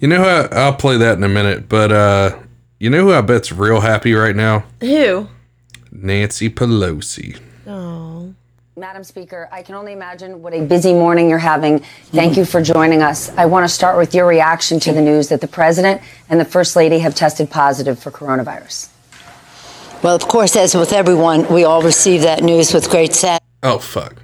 You 0.00 0.08
know 0.08 0.24
how 0.24 0.48
I'll 0.50 0.74
play 0.74 0.96
that 0.96 1.18
in 1.18 1.24
a 1.24 1.28
minute, 1.28 1.68
but 1.68 1.92
uh, 1.92 2.36
you 2.80 2.88
know 2.88 3.02
who 3.02 3.12
I 3.12 3.20
bet's 3.20 3.52
real 3.52 3.80
happy 3.82 4.14
right 4.14 4.34
now? 4.34 4.64
Who? 4.80 5.28
Nancy 5.92 6.48
Pelosi. 6.48 7.38
Oh. 7.66 8.11
Madam 8.74 9.04
Speaker, 9.04 9.50
I 9.52 9.62
can 9.62 9.74
only 9.74 9.92
imagine 9.92 10.40
what 10.40 10.54
a 10.54 10.62
busy 10.62 10.94
morning 10.94 11.28
you're 11.28 11.38
having. 11.38 11.80
Thank 12.06 12.38
you 12.38 12.46
for 12.46 12.62
joining 12.62 13.02
us. 13.02 13.28
I 13.36 13.44
want 13.44 13.64
to 13.64 13.68
start 13.68 13.98
with 13.98 14.14
your 14.14 14.26
reaction 14.26 14.80
to 14.80 14.94
the 14.94 15.02
news 15.02 15.28
that 15.28 15.42
the 15.42 15.46
President 15.46 16.00
and 16.30 16.40
the 16.40 16.46
First 16.46 16.74
Lady 16.74 16.98
have 17.00 17.14
tested 17.14 17.50
positive 17.50 17.98
for 17.98 18.10
coronavirus. 18.10 18.88
Well, 20.02 20.16
of 20.16 20.22
course, 20.22 20.56
as 20.56 20.74
with 20.74 20.94
everyone, 20.94 21.46
we 21.52 21.64
all 21.64 21.82
receive 21.82 22.22
that 22.22 22.42
news 22.42 22.72
with 22.72 22.88
great 22.88 23.12
sadness. 23.12 23.46
Oh 23.62 23.78
fuck. 23.78 24.16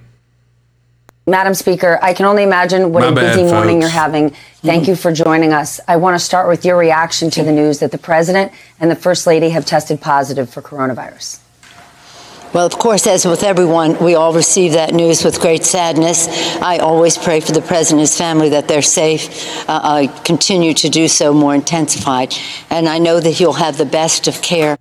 Madam 1.26 1.52
Speaker, 1.52 1.98
I 2.00 2.14
can 2.14 2.24
only 2.24 2.42
imagine 2.42 2.90
what 2.90 3.02
My 3.02 3.08
a 3.08 3.12
bad, 3.14 3.36
busy 3.36 3.42
morning 3.52 3.82
folks. 3.82 3.82
you're 3.82 4.00
having. 4.00 4.30
Thank 4.62 4.88
you 4.88 4.96
for 4.96 5.12
joining 5.12 5.52
us. 5.52 5.78
I 5.86 5.96
want 5.96 6.14
to 6.14 6.18
start 6.18 6.48
with 6.48 6.64
your 6.64 6.78
reaction 6.78 7.28
to 7.32 7.42
the 7.42 7.52
news 7.52 7.80
that 7.80 7.90
the 7.92 7.98
President 7.98 8.50
and 8.80 8.90
the 8.90 8.96
First 8.96 9.26
Lady 9.26 9.50
have 9.50 9.66
tested 9.66 10.00
positive 10.00 10.48
for 10.48 10.62
coronavirus. 10.62 11.40
Well, 12.54 12.64
of 12.64 12.78
course, 12.78 13.06
as 13.06 13.26
with 13.26 13.42
everyone, 13.42 13.98
we 14.02 14.14
all 14.14 14.32
receive 14.32 14.72
that 14.72 14.94
news 14.94 15.24
with 15.24 15.40
great 15.40 15.64
sadness. 15.64 16.28
I 16.62 16.78
always 16.78 17.18
pray 17.18 17.40
for 17.40 17.52
the 17.52 17.60
president 17.60 17.98
and 17.98 18.00
his 18.00 18.16
family 18.16 18.48
that 18.50 18.68
they're 18.68 18.82
safe. 18.82 19.68
Uh, 19.68 19.80
I 19.82 20.06
continue 20.24 20.72
to 20.74 20.88
do 20.88 21.08
so 21.08 21.34
more 21.34 21.54
intensified, 21.54 22.34
and 22.70 22.88
I 22.88 22.98
know 22.98 23.20
that 23.20 23.30
he'll 23.30 23.52
have 23.54 23.76
the 23.76 23.84
best 23.84 24.28
of 24.28 24.40
care. 24.40 24.78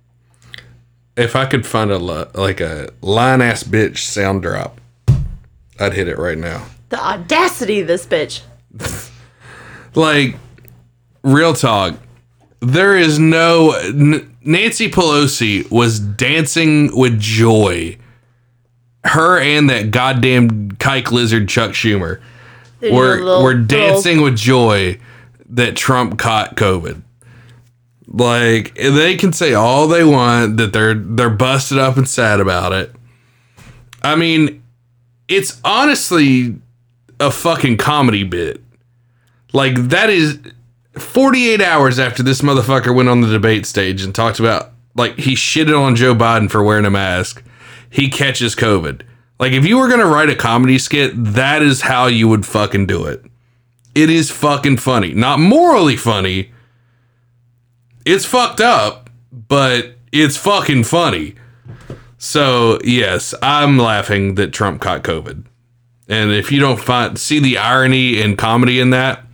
If 1.16 1.36
I 1.36 1.46
could 1.46 1.66
find 1.66 1.90
a 1.90 1.98
like 1.98 2.60
a 2.60 2.88
line 3.02 3.42
ass 3.42 3.64
bitch 3.64 3.98
sound 3.98 4.42
drop, 4.42 4.80
I'd 5.78 5.92
hit 5.94 6.08
it 6.08 6.18
right 6.18 6.38
now. 6.38 6.64
The 6.88 7.04
audacity 7.04 7.80
of 7.80 7.86
this 7.86 8.06
bitch. 8.06 8.42
Like, 9.94 10.36
real 11.24 11.54
talk. 11.54 11.96
There 12.60 12.96
is 12.96 13.18
no. 13.18 13.72
Nancy 14.42 14.90
Pelosi 14.90 15.70
was 15.70 15.98
dancing 15.98 16.96
with 16.96 17.18
joy. 17.18 17.98
Her 19.04 19.38
and 19.40 19.68
that 19.70 19.90
goddamn 19.90 20.72
kike 20.72 21.10
lizard 21.12 21.48
Chuck 21.48 21.72
Schumer 21.72 22.20
were 22.82 23.16
little- 23.22 23.42
were 23.42 23.54
dancing 23.54 24.20
with 24.20 24.36
joy 24.36 24.98
that 25.50 25.76
Trump 25.76 26.18
caught 26.18 26.56
COVID. 26.56 27.02
Like 28.06 28.74
they 28.74 29.16
can 29.16 29.32
say 29.32 29.54
all 29.54 29.86
they 29.88 30.04
want 30.04 30.56
that 30.56 30.72
they're 30.72 30.94
they're 30.94 31.28
busted 31.30 31.78
up 31.78 31.96
and 31.96 32.08
sad 32.08 32.40
about 32.40 32.72
it. 32.72 32.94
I 34.02 34.16
mean, 34.16 34.62
it's 35.28 35.60
honestly 35.64 36.56
a 37.20 37.30
fucking 37.30 37.76
comedy 37.76 38.24
bit. 38.24 38.62
Like 39.52 39.74
that 39.88 40.08
is 40.10 40.38
48 40.98 41.60
hours 41.60 41.98
after 41.98 42.22
this 42.22 42.42
motherfucker 42.42 42.94
went 42.94 43.08
on 43.08 43.20
the 43.20 43.28
debate 43.28 43.66
stage 43.66 44.02
and 44.02 44.14
talked 44.14 44.38
about 44.38 44.72
like 44.94 45.16
he 45.18 45.34
shitted 45.34 45.78
on 45.78 45.96
Joe 45.96 46.14
Biden 46.14 46.50
for 46.50 46.62
wearing 46.62 46.84
a 46.84 46.90
mask. 46.90 47.42
He 47.90 48.08
catches 48.08 48.54
COVID. 48.54 49.02
Like 49.38 49.52
if 49.52 49.64
you 49.64 49.78
were 49.78 49.88
gonna 49.88 50.06
write 50.06 50.30
a 50.30 50.34
comedy 50.34 50.78
skit, 50.78 51.12
that 51.14 51.62
is 51.62 51.82
how 51.82 52.06
you 52.06 52.28
would 52.28 52.44
fucking 52.44 52.86
do 52.86 53.04
it. 53.06 53.24
It 53.94 54.10
is 54.10 54.30
fucking 54.30 54.78
funny. 54.78 55.14
Not 55.14 55.40
morally 55.40 55.96
funny. 55.96 56.52
It's 58.04 58.24
fucked 58.24 58.60
up, 58.60 59.10
but 59.32 59.96
it's 60.12 60.36
fucking 60.36 60.84
funny. 60.84 61.34
So 62.18 62.78
yes, 62.82 63.34
I'm 63.42 63.78
laughing 63.78 64.34
that 64.34 64.52
Trump 64.52 64.80
caught 64.80 65.04
COVID. 65.04 65.44
And 66.08 66.32
if 66.32 66.50
you 66.50 66.58
don't 66.58 66.80
find 66.80 67.18
see 67.18 67.38
the 67.38 67.58
irony 67.58 68.20
and 68.20 68.36
comedy 68.36 68.80
in 68.80 68.90
that, 68.90 69.24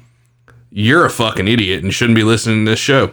you're 0.77 1.07
a 1.07 1.11
fucking 1.11 1.47
idiot 1.47 1.85
and 1.85 1.95
shouldn't 1.95 2.17
be 2.17 2.25
listening 2.25 2.65
to 2.65 2.73
this 2.73 2.81
show. 2.81 3.13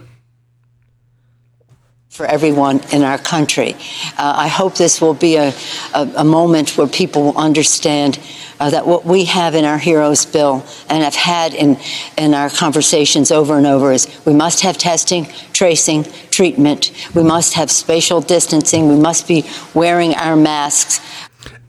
for 2.10 2.26
everyone 2.26 2.78
in 2.92 3.02
our 3.02 3.16
country. 3.16 3.74
Uh, 4.18 4.34
I 4.36 4.48
hope 4.48 4.74
this 4.74 5.00
will 5.00 5.14
be 5.14 5.36
a, 5.36 5.54
a, 5.94 6.12
a 6.16 6.24
moment 6.24 6.76
where 6.76 6.86
people 6.86 7.22
will 7.22 7.38
understand 7.38 8.18
uh, 8.60 8.68
that 8.68 8.86
what 8.86 9.06
we 9.06 9.24
have 9.24 9.54
in 9.54 9.64
our 9.64 9.78
Heroes 9.78 10.26
Bill 10.26 10.62
and 10.90 11.02
have 11.02 11.14
had 11.14 11.54
in, 11.54 11.78
in 12.18 12.34
our 12.34 12.50
conversations 12.50 13.30
over 13.30 13.56
and 13.56 13.66
over 13.66 13.92
is 13.92 14.08
we 14.26 14.34
must 14.34 14.60
have 14.60 14.76
testing, 14.76 15.24
tracing, 15.54 16.04
treatment. 16.30 16.92
We 17.14 17.22
must 17.22 17.54
have 17.54 17.70
spatial 17.70 18.20
distancing. 18.20 18.88
We 18.88 18.96
must 18.96 19.26
be 19.26 19.48
wearing 19.72 20.14
our 20.14 20.36
masks. 20.36 21.00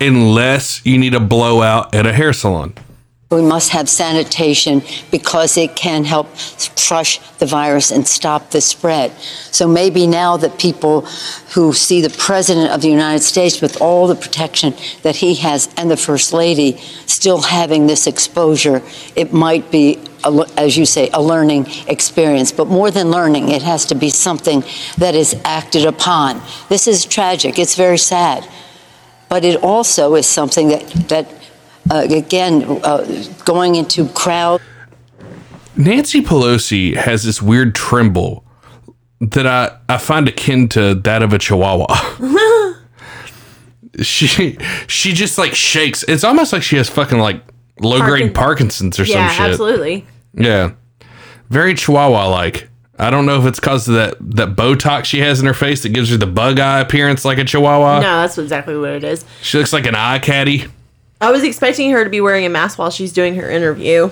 Unless 0.02 0.86
you 0.86 0.98
need 0.98 1.14
a 1.14 1.22
blowout 1.22 1.96
at 1.96 2.06
a 2.06 2.12
hair 2.12 2.34
salon. 2.34 2.74
We 3.32 3.42
must 3.42 3.70
have 3.72 3.90
sanitation 3.90 4.84
because 5.10 5.58
it 5.58 5.76
can 5.76 6.04
help 6.04 6.28
crush 6.88 7.18
the 7.40 7.48
virus 7.48 7.90
and 7.90 8.08
stop 8.08 8.52
the 8.52 8.62
spread. 8.62 9.12
So 9.52 9.68
maybe 9.68 10.06
now 10.06 10.38
that 10.38 10.60
people 10.60 11.02
who 11.54 11.74
see 11.74 12.02
the 12.02 12.12
President 12.12 12.72
of 12.72 12.82
the 12.82 12.90
United 12.90 13.24
States 13.24 13.60
with 13.60 13.82
all 13.82 14.06
the 14.06 14.16
protection 14.16 14.76
that 15.02 15.16
he 15.16 15.34
has 15.36 15.74
and 15.78 15.90
the 15.90 15.98
First 15.98 16.32
Lady 16.32 16.78
still 17.08 17.42
having 17.42 17.88
this 17.88 18.06
exposure, 18.06 18.84
it 19.16 19.34
might 19.34 19.72
be, 19.72 20.00
a 20.24 20.46
as 20.56 20.78
you 20.78 20.86
say, 20.86 21.10
a 21.14 21.22
learning 21.22 21.66
experience. 21.88 22.52
But 22.52 22.68
more 22.68 22.92
than 22.92 23.10
learning, 23.10 23.50
it 23.50 23.64
has 23.64 23.86
to 23.88 23.96
be 23.96 24.12
something 24.12 24.64
that 25.00 25.16
is 25.16 25.36
acted 25.44 25.86
upon. 25.86 26.40
This 26.70 26.88
is 26.88 27.04
tragic. 27.04 27.58
It's 27.58 27.76
very 27.76 27.98
sad. 27.98 28.48
But 29.28 29.44
it 29.44 29.64
also 29.64 30.14
is 30.14 30.28
something 30.28 30.68
that, 30.68 30.88
that 31.10 31.28
uh, 31.92 32.08
again, 32.10 32.64
uh, 32.84 33.26
going 33.46 33.76
into 33.76 34.08
crowd. 34.10 34.62
Nancy 35.76 36.22
Pelosi 36.22 36.96
has 36.96 37.24
this 37.24 37.42
weird 37.42 37.74
tremble 37.76 38.46
that 39.20 39.48
I, 39.48 39.78
I 39.90 39.98
find 39.98 40.28
akin 40.28 40.68
to 40.70 40.96
that 40.96 41.24
of 41.24 41.34
a 41.34 41.40
chihuahua. 41.40 41.88
she 44.02 44.58
she 44.88 45.14
just 45.14 45.38
like 45.38 45.54
shakes. 45.56 46.04
It's 46.04 46.24
almost 46.24 46.54
like 46.54 46.64
she 46.64 46.78
has 46.78 46.90
fucking 46.90 47.20
like 47.20 47.42
low 47.80 48.00
grade 48.00 48.36
Parkinson's 48.36 49.00
or 49.00 49.04
yeah, 49.04 49.28
some 49.30 49.38
shit. 49.38 49.52
absolutely. 49.52 50.06
Yeah. 50.34 50.74
Very 51.50 51.74
chihuahua 51.74 52.28
like. 52.30 52.70
I 53.00 53.10
don't 53.10 53.26
know 53.26 53.40
if 53.40 53.46
it's 53.48 53.60
because 53.60 53.88
of 53.88 53.96
that, 53.96 54.16
that 54.20 54.56
Botox 54.56 55.06
she 55.06 55.20
has 55.20 55.40
in 55.40 55.48
her 55.48 55.54
face 55.54 55.82
that 55.82 55.90
gives 55.90 56.12
her 56.12 56.18
the 56.18 56.28
bug 56.28 56.60
eye 56.60 56.80
appearance 56.80 57.26
like 57.26 57.40
a 57.40 57.44
chihuahua. 57.44 58.00
no, 58.00 58.22
that's 58.22 58.38
exactly 58.38 58.78
what 58.78 58.92
it 58.92 59.04
is. 59.04 59.26
She 59.42 59.58
looks 59.58 59.74
like 59.74 59.88
an 59.88 59.96
eye 59.96 60.20
caddy. 60.20 60.66
I 61.24 61.32
was 61.32 61.44
expecting 61.46 61.90
her 61.92 62.04
to 62.04 62.10
be 62.10 62.20
wearing 62.20 62.46
a 62.46 62.50
mask 62.50 62.78
while 62.78 62.90
she's 62.90 63.14
doing 63.14 63.36
her 63.36 63.50
interview, 63.50 64.10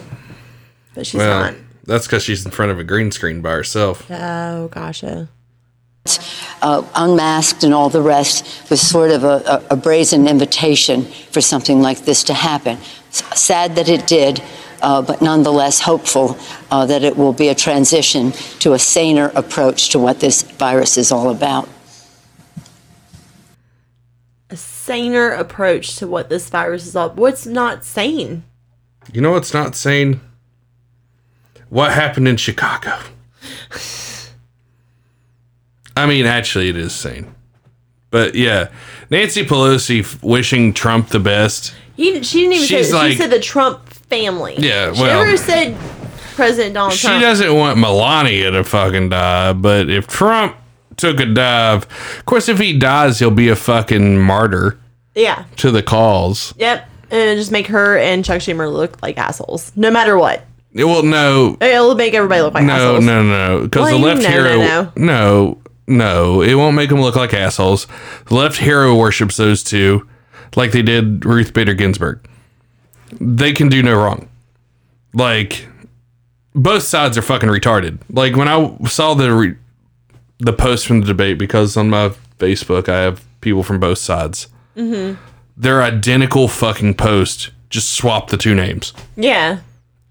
but 0.95 1.05
she's 1.05 1.17
well, 1.17 1.51
not. 1.51 1.55
that's 1.83 2.07
because 2.07 2.23
she's 2.23 2.45
in 2.45 2.51
front 2.51 2.71
of 2.71 2.79
a 2.79 2.85
green 2.85 3.11
screen 3.11 3.41
by 3.41 3.51
herself. 3.51 4.09
Oh, 4.09 4.69
gotcha. 4.69 5.27
uh, 6.61 6.87
unmasked 6.95 7.65
and 7.65 7.73
all 7.73 7.89
the 7.89 8.01
rest 8.01 8.69
was 8.69 8.79
sort 8.79 9.11
of 9.11 9.25
a, 9.25 9.43
a, 9.45 9.63
a 9.71 9.75
brazen 9.75 10.25
invitation 10.25 11.03
for 11.03 11.41
something 11.41 11.81
like 11.81 12.05
this 12.05 12.23
to 12.23 12.33
happen. 12.33 12.77
S- 13.09 13.37
Sad 13.37 13.75
that 13.75 13.89
it 13.89 14.07
did, 14.07 14.41
uh, 14.81 15.01
but 15.01 15.21
nonetheless 15.21 15.81
hopeful 15.81 16.37
uh, 16.71 16.85
that 16.85 17.03
it 17.03 17.17
will 17.17 17.33
be 17.33 17.49
a 17.49 17.55
transition 17.55 18.31
to 18.59 18.71
a 18.71 18.79
saner 18.79 19.33
approach 19.35 19.89
to 19.89 19.99
what 19.99 20.21
this 20.21 20.43
virus 20.43 20.97
is 20.97 21.11
all 21.11 21.29
about. 21.29 21.67
A 24.49 24.55
saner 24.85 25.29
approach 25.29 25.95
to 25.97 26.07
what 26.07 26.29
this 26.29 26.49
virus 26.49 26.87
is 26.87 26.95
all. 26.95 27.11
What's 27.11 27.45
not 27.45 27.85
sane? 27.85 28.43
You 29.13 29.21
know 29.21 29.31
what's 29.31 29.53
not 29.53 29.75
sane? 29.75 30.21
What 31.69 31.91
happened 31.93 32.27
in 32.27 32.37
Chicago? 32.37 32.97
I 35.95 36.05
mean, 36.05 36.25
actually, 36.25 36.69
it 36.69 36.77
is 36.77 36.93
sane. 36.93 37.33
But 38.09 38.35
yeah, 38.35 38.69
Nancy 39.09 39.45
Pelosi 39.45 40.01
f- 40.01 40.21
wishing 40.23 40.73
Trump 40.73 41.09
the 41.09 41.19
best. 41.19 41.73
He, 41.95 42.21
she 42.23 42.39
didn't 42.41 42.53
even 42.53 42.67
say. 42.67 42.77
She's 42.77 42.91
that. 42.91 42.97
like- 42.97 43.11
she 43.11 43.17
said 43.17 43.29
the 43.29 43.39
Trump 43.39 43.87
family. 43.87 44.55
Yeah, 44.57 44.93
She 44.93 45.01
well- 45.01 45.23
never 45.23 45.37
said 45.37 45.77
President 46.35 46.73
Donald 46.73 46.91
Trump. 46.93 46.99
She 46.99 47.07
Trump. 47.07 47.21
doesn't 47.21 47.53
want 47.55 47.77
Melania 47.77 48.51
to 48.51 48.63
fucking 48.63 49.09
die, 49.09 49.53
but 49.53 49.89
if 49.89 50.07
Trump 50.07 50.55
took 51.01 51.19
a 51.19 51.25
dive, 51.25 51.83
of 52.17 52.25
course, 52.25 52.47
if 52.47 52.59
he 52.59 52.77
dies, 52.77 53.19
he'll 53.19 53.31
be 53.31 53.49
a 53.49 53.55
fucking 53.55 54.19
martyr 54.19 54.77
Yeah. 55.15 55.43
to 55.57 55.71
the 55.71 55.83
cause. 55.83 56.53
Yep. 56.57 56.87
And 57.11 57.37
just 57.37 57.51
make 57.51 57.67
her 57.67 57.97
and 57.97 58.23
Chuck 58.23 58.39
Schumer 58.39 58.71
look 58.71 59.01
like 59.01 59.17
assholes, 59.17 59.71
no 59.75 59.91
matter 59.91 60.17
what. 60.17 60.45
It 60.73 60.85
will 60.85 61.03
no, 61.03 61.57
It'll 61.59 61.95
make 61.95 62.13
everybody 62.13 62.41
look 62.41 62.53
like 62.53 62.63
no, 62.63 62.73
assholes. 62.73 63.05
no, 63.05 63.21
no, 63.21 63.57
no. 63.57 63.63
because 63.63 63.81
Well, 63.91 63.99
the 63.99 64.05
left 64.05 64.21
no, 64.21 64.29
no, 64.29 64.33
hero, 64.33 64.57
no. 64.61 64.91
no, 64.95 65.57
no, 65.87 66.41
it 66.41 66.53
won't 66.53 66.77
make 66.77 66.87
them 66.89 67.01
look 67.01 67.17
like 67.17 67.33
assholes. 67.33 67.87
The 68.27 68.35
left 68.35 68.57
hero 68.57 68.95
worships 68.95 69.35
those 69.35 69.63
two, 69.63 70.07
like 70.55 70.71
they 70.71 70.81
did 70.81 71.25
Ruth 71.25 71.51
Bader 71.53 71.73
Ginsburg. 71.73 72.25
They 73.19 73.51
can 73.51 73.67
do 73.67 73.83
no 73.83 73.95
wrong. 73.95 74.29
Like 75.13 75.67
both 76.55 76.83
sides 76.83 77.17
are 77.17 77.21
fucking 77.21 77.49
retarded. 77.49 77.99
Like 78.09 78.37
when 78.37 78.47
I 78.47 78.77
saw 78.87 79.13
the 79.13 79.33
re- 79.33 79.55
the 80.41 80.53
post 80.53 80.85
from 80.87 81.01
the 81.01 81.07
debate, 81.07 81.37
because 81.37 81.77
on 81.77 81.89
my 81.89 82.09
Facebook 82.39 82.89
I 82.89 82.99
have 83.01 83.23
people 83.41 83.63
from 83.63 83.79
both 83.79 83.97
sides. 83.99 84.47
Mm-hmm. 84.75 85.19
They're 85.57 85.81
identical 85.83 86.47
fucking 86.47 86.95
post. 86.95 87.51
Just 87.69 87.91
swap 87.93 88.29
the 88.29 88.37
two 88.37 88.55
names. 88.55 88.93
Yeah. 89.15 89.59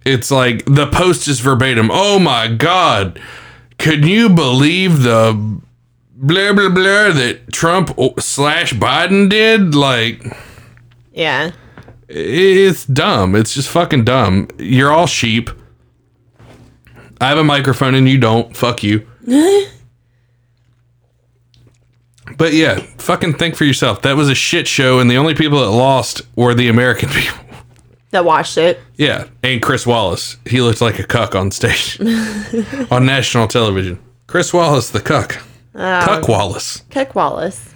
It's 0.07 0.31
like 0.31 0.65
the 0.65 0.87
post 0.87 1.29
is 1.29 1.41
verbatim. 1.41 1.91
Oh 1.93 2.19
my 2.19 2.49
god. 2.49 3.21
Can 3.79 4.07
you 4.07 4.29
believe 4.29 5.03
the 5.03 5.33
blah 6.15 6.53
blah 6.53 6.69
blah 6.69 7.11
that 7.13 7.53
Trump 7.53 7.91
slash 8.21 8.73
Biden 8.73 9.29
did? 9.29 9.75
Like 9.75 10.23
Yeah. 11.13 11.51
it's 12.09 12.87
dumb. 12.87 13.35
It's 13.35 13.53
just 13.55 13.69
fucking 13.69 14.05
dumb. 14.05 14.49
You're 14.59 14.91
all 14.93 15.07
sheep. 15.07 15.51
I 17.21 17.29
have 17.29 17.39
a 17.39 17.45
microphone 17.45 17.95
and 17.95 18.09
you 18.09 18.17
don't. 18.19 18.57
Fuck 18.57 18.83
you. 18.83 19.07
But 22.37 22.53
yeah, 22.55 22.77
fucking 22.99 23.35
think 23.35 23.57
for 23.57 23.65
yourself. 23.65 24.03
That 24.03 24.17
was 24.17 24.29
a 24.29 24.35
shit 24.35 24.67
show, 24.69 24.99
and 25.01 25.11
the 25.11 25.17
only 25.17 25.35
people 25.35 25.61
that 25.61 25.71
lost 25.71 26.23
were 26.37 26.55
the 26.55 26.69
American 26.69 27.09
people. 27.11 27.39
that 28.11 28.25
watched 28.25 28.57
it. 28.59 28.81
Yeah, 28.97 29.29
and 29.43 29.63
Chris 29.63 29.87
Wallace. 29.87 30.37
He 30.47 30.61
looked 30.61 30.81
like 30.81 30.99
a 30.99 31.05
cuck 31.05 31.35
on 31.35 31.51
stage 31.51 31.99
on 32.91 33.07
national 33.07 33.49
television. 33.49 33.99
Chris 34.27 34.53
Wallace, 34.53 34.91
the 34.91 35.01
cuck. 35.01 35.37
Um, 35.75 36.05
cuck 36.05 36.29
Wallace. 36.29 36.83
Cuck 36.91 37.15
Wallace. 37.15 37.75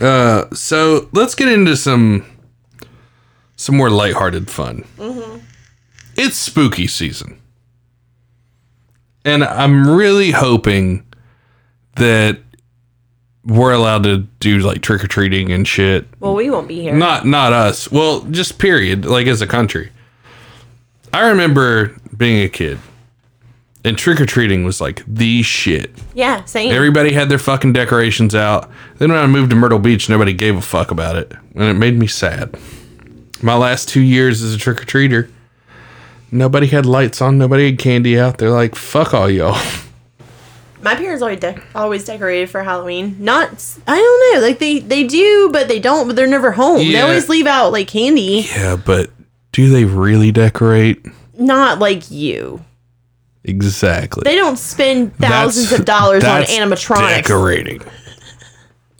Uh, 0.00 0.44
so 0.54 1.08
let's 1.12 1.34
get 1.34 1.48
into 1.48 1.76
some 1.76 2.24
some 3.56 3.76
more 3.76 3.88
lighthearted 3.90 4.50
fun. 4.50 4.84
Mm-hmm. 4.98 5.38
It's 6.16 6.36
spooky 6.36 6.86
season. 6.86 7.40
And 9.24 9.42
I'm 9.42 9.88
really 9.96 10.30
hoping 10.30 11.04
that 11.96 12.38
we're 13.46 13.72
allowed 13.72 14.02
to 14.02 14.18
do 14.40 14.58
like 14.58 14.82
trick 14.82 15.02
or 15.04 15.08
treating 15.08 15.52
and 15.52 15.66
shit. 15.66 16.06
Well, 16.20 16.34
we 16.34 16.50
won't 16.50 16.68
be 16.68 16.82
here. 16.82 16.94
Not 16.94 17.24
not 17.26 17.52
us. 17.52 17.90
Well, 17.90 18.22
just 18.22 18.58
period, 18.58 19.04
like 19.04 19.26
as 19.26 19.40
a 19.40 19.46
country. 19.46 19.90
I 21.12 21.28
remember 21.28 21.96
being 22.16 22.42
a 22.44 22.48
kid 22.48 22.78
and 23.86 23.96
trick 23.96 24.20
or 24.20 24.26
treating 24.26 24.64
was 24.64 24.80
like 24.80 25.02
the 25.06 25.42
shit. 25.42 25.92
Yeah, 26.12 26.44
same. 26.44 26.72
Everybody 26.72 27.12
had 27.12 27.28
their 27.28 27.38
fucking 27.38 27.72
decorations 27.72 28.34
out. 28.34 28.68
Then 28.98 29.12
when 29.12 29.18
I 29.18 29.26
moved 29.26 29.50
to 29.50 29.56
Myrtle 29.56 29.78
Beach, 29.78 30.08
nobody 30.08 30.32
gave 30.32 30.56
a 30.56 30.60
fuck 30.60 30.90
about 30.90 31.16
it. 31.16 31.32
And 31.54 31.64
it 31.64 31.74
made 31.74 31.96
me 31.96 32.08
sad. 32.08 32.58
My 33.42 33.56
last 33.56 33.88
two 33.88 34.00
years 34.00 34.42
as 34.42 34.54
a 34.54 34.58
trick 34.58 34.82
or 34.82 34.84
treater, 34.84 35.30
nobody 36.32 36.66
had 36.66 36.84
lights 36.84 37.22
on, 37.22 37.38
nobody 37.38 37.70
had 37.70 37.78
candy 37.78 38.18
out. 38.18 38.38
They're 38.38 38.50
like, 38.50 38.74
fuck 38.74 39.14
all 39.14 39.30
y'all. 39.30 39.60
My 40.86 40.94
parents 40.94 41.20
always 41.20 41.40
de- 41.40 41.60
always 41.74 42.04
decorated 42.04 42.48
for 42.48 42.62
Halloween. 42.62 43.16
Not, 43.18 43.48
I 43.88 43.96
don't 43.96 44.34
know, 44.40 44.46
like 44.46 44.60
they 44.60 44.78
they 44.78 45.02
do, 45.04 45.50
but 45.52 45.66
they 45.66 45.80
don't. 45.80 46.06
But 46.06 46.14
they're 46.16 46.26
never 46.28 46.52
home. 46.52 46.78
They 46.78 46.84
Yeah. 46.92 47.02
always 47.02 47.28
leave 47.28 47.46
out 47.46 47.72
like 47.72 47.88
candy. 47.88 48.46
Yeah, 48.54 48.76
but 48.76 49.10
do 49.50 49.68
they 49.68 49.84
really 49.84 50.30
decorate? 50.30 51.04
Not 51.36 51.80
like 51.80 52.08
you. 52.10 52.64
Exactly. 53.42 54.22
They 54.24 54.36
don't 54.36 54.58
spend 54.58 55.16
thousands 55.18 55.70
That's- 55.70 55.80
of 55.80 55.84
dollars 55.86 56.22
on 56.24 56.40
that's 56.40 56.52
animatronics. 56.52 57.22
Decorating. 57.22 57.82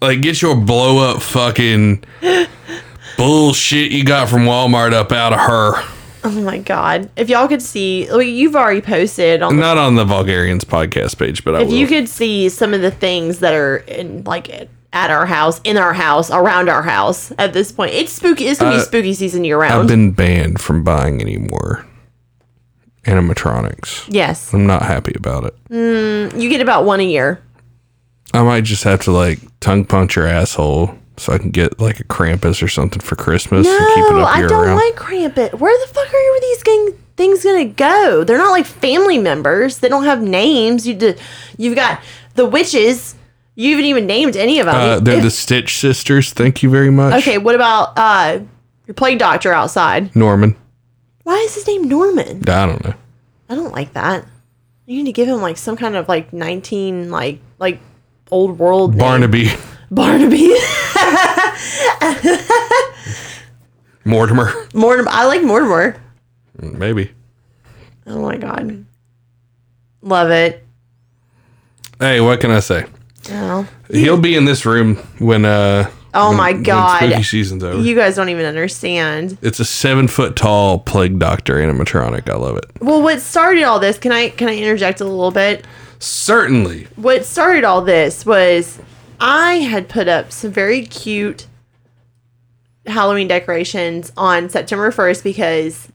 Like, 0.02 0.20
get 0.20 0.42
your 0.42 0.54
blow 0.56 0.98
up 1.10 1.22
fucking 1.22 2.02
bullshit 3.16 3.92
you 3.92 4.04
got 4.04 4.28
from 4.28 4.42
Walmart 4.44 4.92
up 4.92 5.10
out 5.12 5.32
of 5.32 5.40
her. 5.40 5.82
Oh 6.28 6.40
my 6.42 6.58
god! 6.58 7.08
If 7.16 7.28
y'all 7.28 7.46
could 7.46 7.62
see, 7.62 8.06
well, 8.08 8.20
you've 8.20 8.56
already 8.56 8.80
posted 8.80 9.42
on. 9.42 9.56
Not 9.58 9.78
on 9.78 9.94
the 9.94 10.04
Vulgarians 10.04 10.64
podcast 10.64 11.18
page, 11.18 11.44
but 11.44 11.54
I 11.54 11.60
if 11.62 11.68
will. 11.68 11.74
you 11.74 11.86
could 11.86 12.08
see 12.08 12.48
some 12.48 12.74
of 12.74 12.80
the 12.80 12.90
things 12.90 13.38
that 13.38 13.54
are 13.54 13.76
in 13.76 14.24
like 14.24 14.50
at 14.92 15.10
our 15.10 15.26
house, 15.26 15.60
in 15.62 15.76
our 15.76 15.92
house, 15.92 16.30
around 16.30 16.68
our 16.68 16.82
house 16.82 17.30
at 17.38 17.52
this 17.52 17.70
point, 17.70 17.92
it's 17.94 18.10
spooky. 18.12 18.46
It's 18.46 18.58
gonna 18.58 18.72
be 18.76 18.80
Uh, 18.80 18.84
spooky 18.84 19.14
season 19.14 19.44
year 19.44 19.58
round. 19.60 19.74
I've 19.82 19.86
been 19.88 20.10
banned 20.10 20.60
from 20.60 20.82
buying 20.82 21.20
any 21.20 21.36
more 21.36 21.86
animatronics. 23.04 24.04
yes, 24.08 24.52
I'm 24.52 24.66
not 24.66 24.82
happy 24.82 25.12
about 25.16 25.44
it. 25.44 25.54
mm, 25.70 26.40
you 26.40 26.48
get 26.48 26.60
about 26.60 26.84
one 26.84 27.00
a 27.00 27.04
year. 27.04 27.40
I 28.34 28.42
might 28.42 28.64
just 28.64 28.82
have 28.84 29.00
to 29.02 29.12
like 29.12 29.38
tongue 29.60 29.84
punch 29.84 30.16
your 30.16 30.26
asshole 30.26 30.98
so 31.18 31.32
I 31.32 31.38
can 31.38 31.50
get 31.50 31.80
like 31.80 32.00
a 32.00 32.04
Krampus 32.04 32.62
or 32.62 32.68
something 32.68 33.00
for 33.00 33.16
Christmas 33.16 33.66
and 33.66 33.86
keep 33.94 34.04
it 34.04 34.12
No, 34.12 34.20
up 34.20 34.36
I 34.36 34.42
don't 34.42 34.66
round. 34.66 34.76
like 34.80 34.94
Krampus. 34.96 35.58
Where 35.58 35.86
the 35.86 35.92
fuck 35.92 36.06
are 36.12 36.40
these 36.40 36.62
gang- 36.62 36.94
things 37.16 37.42
gonna 37.44 37.64
go? 37.64 38.24
They're 38.24 38.38
not 38.38 38.50
like 38.50 38.66
family 38.66 39.18
members. 39.18 39.78
They 39.78 39.88
don't 39.88 40.04
have 40.04 40.20
names. 40.22 40.86
You 40.86 40.94
did. 40.94 41.20
You've 41.56 41.74
got 41.76 42.00
the 42.34 42.44
witches. 42.46 43.14
You 43.54 43.70
haven't 43.70 43.86
even 43.86 44.06
named 44.06 44.36
any 44.36 44.58
of 44.60 44.66
them. 44.66 44.74
uh, 44.74 45.00
they're 45.00 45.16
If- 45.16 45.22
the 45.24 45.30
Stitch 45.30 45.78
sisters. 45.78 46.32
Thank 46.32 46.62
you 46.62 46.68
very 46.70 46.90
much. 46.90 47.22
okay, 47.22 47.38
what 47.38 47.54
about 47.54 47.92
uh 47.96 48.40
your 48.86 48.94
plague 48.94 49.18
doctor 49.18 49.52
outside? 49.52 50.14
Norman. 50.14 50.54
Why 51.24 51.36
is 51.38 51.54
his 51.54 51.66
name 51.66 51.84
Norman? 51.88 52.42
I 52.48 52.66
don't 52.66 52.84
know. 52.84 52.94
I 53.48 53.54
don't 53.54 53.72
like 53.72 53.94
that. 53.94 54.24
You 54.86 54.98
need 54.98 55.06
to 55.06 55.12
give 55.12 55.26
him 55.26 55.40
like 55.40 55.56
some 55.56 55.76
kind 55.76 55.96
of 55.96 56.08
like 56.08 56.32
nineteen 56.32 57.10
like 57.10 57.40
like 57.58 57.80
old 58.30 58.58
world 58.58 58.94
name. 58.94 59.00
Barnaby. 59.90 60.52
Mortimer. 64.04 64.52
Mortimer. 64.74 65.10
I 65.10 65.26
like 65.26 65.42
Mortimer. 65.42 65.96
Maybe. 66.60 67.10
Oh 68.06 68.20
my 68.22 68.36
god. 68.36 68.84
Love 70.02 70.30
it. 70.30 70.64
Hey, 71.98 72.20
what 72.20 72.40
can 72.40 72.50
I 72.50 72.60
say? 72.60 72.84
Oh. 73.30 73.66
He'll 73.90 74.20
be 74.20 74.36
in 74.36 74.44
this 74.44 74.64
room 74.64 74.96
when 75.18 75.44
uh 75.44 75.90
Oh 76.14 76.28
when- 76.28 76.36
my 76.38 76.52
god. 76.52 76.98
spooky 77.02 77.22
season's 77.24 77.64
over. 77.64 77.82
You 77.82 77.94
guys 77.96 78.14
don't 78.16 78.28
even 78.28 78.46
understand. 78.46 79.36
it's 79.42 79.58
a 79.60 79.64
seven 79.64 80.06
foot 80.08 80.36
tall 80.36 80.78
plague 80.78 81.18
doctor 81.18 81.54
animatronic. 81.56 82.30
I 82.30 82.36
love 82.36 82.56
it. 82.58 82.66
Well, 82.80 83.02
what 83.02 83.20
started 83.20 83.64
all 83.64 83.80
this? 83.80 83.98
Can 83.98 84.12
I 84.12 84.28
can 84.30 84.48
I 84.48 84.56
interject 84.56 85.00
a 85.00 85.04
little 85.04 85.30
bit? 85.32 85.66
Certainly. 85.98 86.86
What 86.96 87.24
started 87.24 87.64
all 87.64 87.82
this 87.82 88.24
was 88.24 88.78
I 89.20 89.54
had 89.56 89.88
put 89.88 90.08
up 90.08 90.32
some 90.32 90.50
very 90.52 90.82
cute 90.86 91.46
Halloween 92.86 93.28
decorations 93.28 94.12
on 94.16 94.48
September 94.48 94.90
1st 94.90 95.22
because 95.24 95.88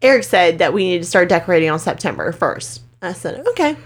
Eric 0.00 0.24
said 0.24 0.58
that 0.58 0.72
we 0.72 0.84
needed 0.84 1.04
to 1.04 1.08
start 1.08 1.28
decorating 1.28 1.70
on 1.70 1.78
September 1.78 2.32
1st. 2.32 2.80
I 3.00 3.12
said, 3.12 3.46
okay. 3.48 3.76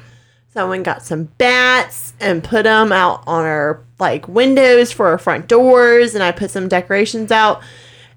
So 0.52 0.64
I 0.64 0.68
went 0.68 0.84
got 0.84 1.02
some 1.02 1.24
bats 1.36 2.14
and 2.18 2.42
put 2.42 2.62
them 2.62 2.90
out 2.92 3.22
on 3.26 3.44
our 3.44 3.82
like 3.98 4.26
windows 4.26 4.90
for 4.90 5.08
our 5.08 5.18
front 5.18 5.48
doors, 5.48 6.14
and 6.14 6.24
I 6.24 6.32
put 6.32 6.50
some 6.50 6.68
decorations 6.68 7.30
out. 7.30 7.62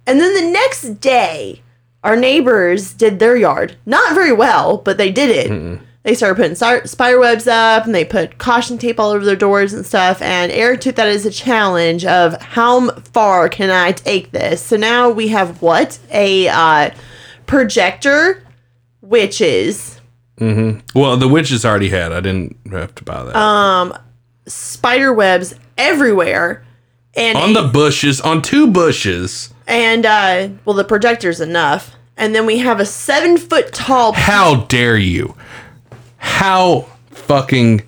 And 0.07 0.21
then 0.21 0.33
the 0.33 0.51
next 0.51 1.01
day, 1.01 1.61
our 2.03 2.15
neighbors 2.15 2.93
did 2.93 3.19
their 3.19 3.35
yard. 3.35 3.75
Not 3.85 4.13
very 4.13 4.31
well, 4.31 4.77
but 4.77 4.97
they 4.97 5.11
did 5.11 5.29
it. 5.29 5.81
They 6.09 6.15
started 6.15 6.37
putting 6.37 6.55
star- 6.55 6.87
spider 6.87 7.19
webs 7.19 7.45
up 7.45 7.85
and 7.85 7.93
they 7.93 8.03
put 8.03 8.39
caution 8.39 8.79
tape 8.79 8.99
all 8.99 9.11
over 9.11 9.23
their 9.23 9.35
doors 9.35 9.73
and 9.73 9.85
stuff. 9.85 10.23
And 10.23 10.51
Eric 10.51 10.81
took 10.81 10.95
that 10.95 11.07
as 11.07 11.23
a 11.23 11.29
challenge 11.29 12.03
of 12.03 12.41
how 12.41 12.89
far 13.13 13.47
can 13.47 13.69
I 13.69 13.91
take 13.91 14.31
this? 14.31 14.59
So 14.59 14.75
now 14.75 15.11
we 15.11 15.27
have 15.27 15.61
what? 15.61 15.99
A 16.09 16.47
uh, 16.47 16.89
projector, 17.45 18.41
witches, 19.03 20.01
hmm 20.39 20.79
Well, 20.95 21.15
the 21.15 21.27
witches 21.27 21.63
already 21.63 21.89
had. 21.89 22.11
I 22.11 22.21
didn't 22.21 22.57
have 22.71 22.95
to 22.95 23.03
buy 23.03 23.21
that. 23.25 23.35
um, 23.35 23.93
spider 24.47 25.13
webs 25.13 25.53
everywhere. 25.77 26.65
And 27.13 27.37
on 27.37 27.53
the 27.53 27.67
bushes, 27.67 28.19
on 28.19 28.41
two 28.41 28.65
bushes. 28.65 29.53
and 29.67 30.07
uh, 30.07 30.49
well, 30.65 30.75
the 30.75 30.83
projector's 30.85 31.39
enough. 31.39 31.95
And 32.17 32.33
then 32.33 32.47
we 32.47 32.57
have 32.57 32.79
a 32.79 32.85
seven 32.85 33.37
foot 33.37 33.71
tall. 33.73 34.13
How 34.13 34.61
dare 34.65 34.97
you? 34.97 35.35
How 36.29 36.87
fucking 37.11 37.81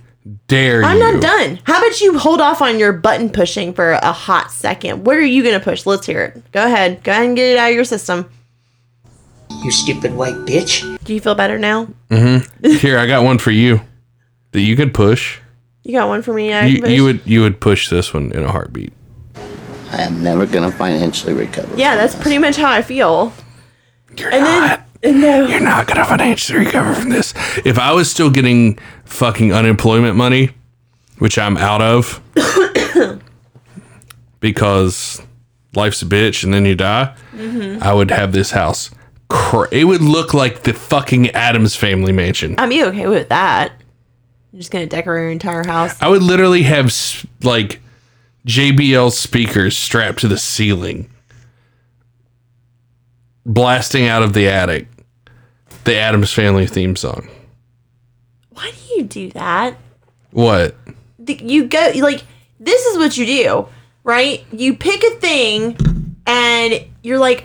dare 0.48 0.82
you 0.82 0.88
I'm 0.88 0.98
you? 0.98 1.12
not 1.14 1.22
done. 1.22 1.60
How 1.64 1.80
about 1.80 2.02
you 2.02 2.18
hold 2.20 2.42
off 2.42 2.62
on 2.62 2.78
your 2.80 2.94
button 2.94 3.30
pushing 3.30 3.74
for 3.74 3.92
a 3.92 4.12
hot 4.12 4.52
second? 4.52 5.06
What 5.06 5.16
are 5.18 5.22
you 5.26 5.44
gonna 5.44 5.60
push? 5.60 5.86
Let's 5.86 6.06
hear 6.06 6.22
it. 6.24 6.52
Go 6.52 6.66
ahead. 6.66 7.04
Go 7.04 7.12
ahead 7.12 7.26
and 7.26 7.36
get 7.36 7.54
it 7.54 7.58
out 7.58 7.70
of 7.70 7.76
your 7.76 7.86
system. 7.86 8.30
You 9.64 9.72
stupid 9.72 10.14
white 10.16 10.36
bitch. 10.46 10.82
Do 11.04 11.14
you 11.14 11.22
feel 11.22 11.36
better 11.36 11.60
now? 11.60 11.88
Mm-hmm. 12.10 12.72
Here, 12.74 12.98
I 12.98 13.06
got 13.06 13.24
one 13.24 13.38
for 13.38 13.52
you 13.52 13.82
that 14.52 14.62
you 14.62 14.76
could 14.76 14.94
push. 14.94 15.39
You 15.84 15.94
got 15.94 16.08
one 16.08 16.22
for 16.22 16.34
me. 16.34 16.54
I 16.54 16.66
You, 16.66 16.86
you 16.88 17.04
would 17.04 17.22
you 17.26 17.42
would 17.42 17.60
push 17.60 17.89
this 17.89 18.14
one 18.14 18.32
in 18.32 18.44
a 18.44 18.52
heartbeat. 18.52 18.94
I 19.92 20.04
am 20.04 20.24
never 20.24 20.46
going 20.46 20.70
to 20.70 20.76
financially 20.76 21.34
recover. 21.34 21.76
Yeah, 21.76 21.96
that's 21.96 22.16
pretty 22.16 22.38
much 22.38 22.56
how 22.56 22.72
I 22.72 22.82
feel. 22.82 23.34
You're 24.16 24.34
and 24.34 24.44
not. 24.44 24.84
No, 25.04 25.47
you're 25.47 25.60
not 25.60 25.88
gonna 25.88 26.06
financially 26.06 26.60
recover 26.60 26.93
from 26.93 27.10
this. 27.10 27.34
If 27.66 27.80
I 27.80 27.91
was 27.93 28.10
still 28.12 28.30
getting 28.30 28.78
fucking 29.06 29.52
unemployment 29.52 30.16
money, 30.16 30.52
which 31.18 31.38
I'm 31.39 31.58
out 31.58 31.82
of, 31.82 32.22
because 34.39 35.22
life's 35.76 36.02
a 36.02 36.06
bitch 36.06 36.43
and 36.43 36.54
then 36.54 36.66
you 36.66 36.76
die, 36.76 37.14
Mhm. 37.36 37.82
I 37.82 37.93
would 37.93 38.12
have 38.12 38.32
this 38.32 38.52
house. 38.52 38.91
Cra- 39.30 39.68
it 39.72 39.86
would 39.86 40.02
look 40.02 40.34
like 40.34 40.64
the 40.64 40.74
fucking 40.74 41.30
Addams 41.32 41.76
family 41.76 42.12
mansion. 42.12 42.56
I'm 42.58 42.70
okay 42.72 43.08
with 43.08 43.30
that. 43.30 43.72
I'm 44.54 44.60
just 44.60 44.72
gonna 44.72 44.86
decorate 44.86 45.22
your 45.22 45.32
entire 45.32 45.64
house. 45.66 45.95
I 46.02 46.10
would 46.10 46.22
literally 46.22 46.64
have 46.64 46.93
like 47.41 47.80
JBL 48.45 49.12
speakers 49.12 49.78
strapped 49.78 50.20
to 50.20 50.28
the 50.28 50.38
ceiling, 50.38 51.10
blasting 53.45 54.08
out 54.08 54.24
of 54.24 54.34
the 54.34 54.47
attic 54.47 54.88
the 55.84 55.96
Addams 55.98 56.34
Family 56.34 56.68
theme 56.68 56.96
song. 56.96 57.30
Why 58.50 58.72
do 58.72 58.96
you 58.96 59.04
do 59.04 59.32
that? 59.32 59.78
What? 60.32 60.76
You 61.26 61.68
go 61.68 61.92
like 61.96 62.24
this 62.60 62.86
is 62.86 62.98
what 62.98 63.18
you 63.18 63.26
do, 63.26 63.68
right? 64.04 64.46
You 64.52 64.76
pick 64.76 65.04
a 65.04 65.12
thing, 65.20 65.78
and 66.26 66.86
you're 67.02 67.20
like, 67.20 67.44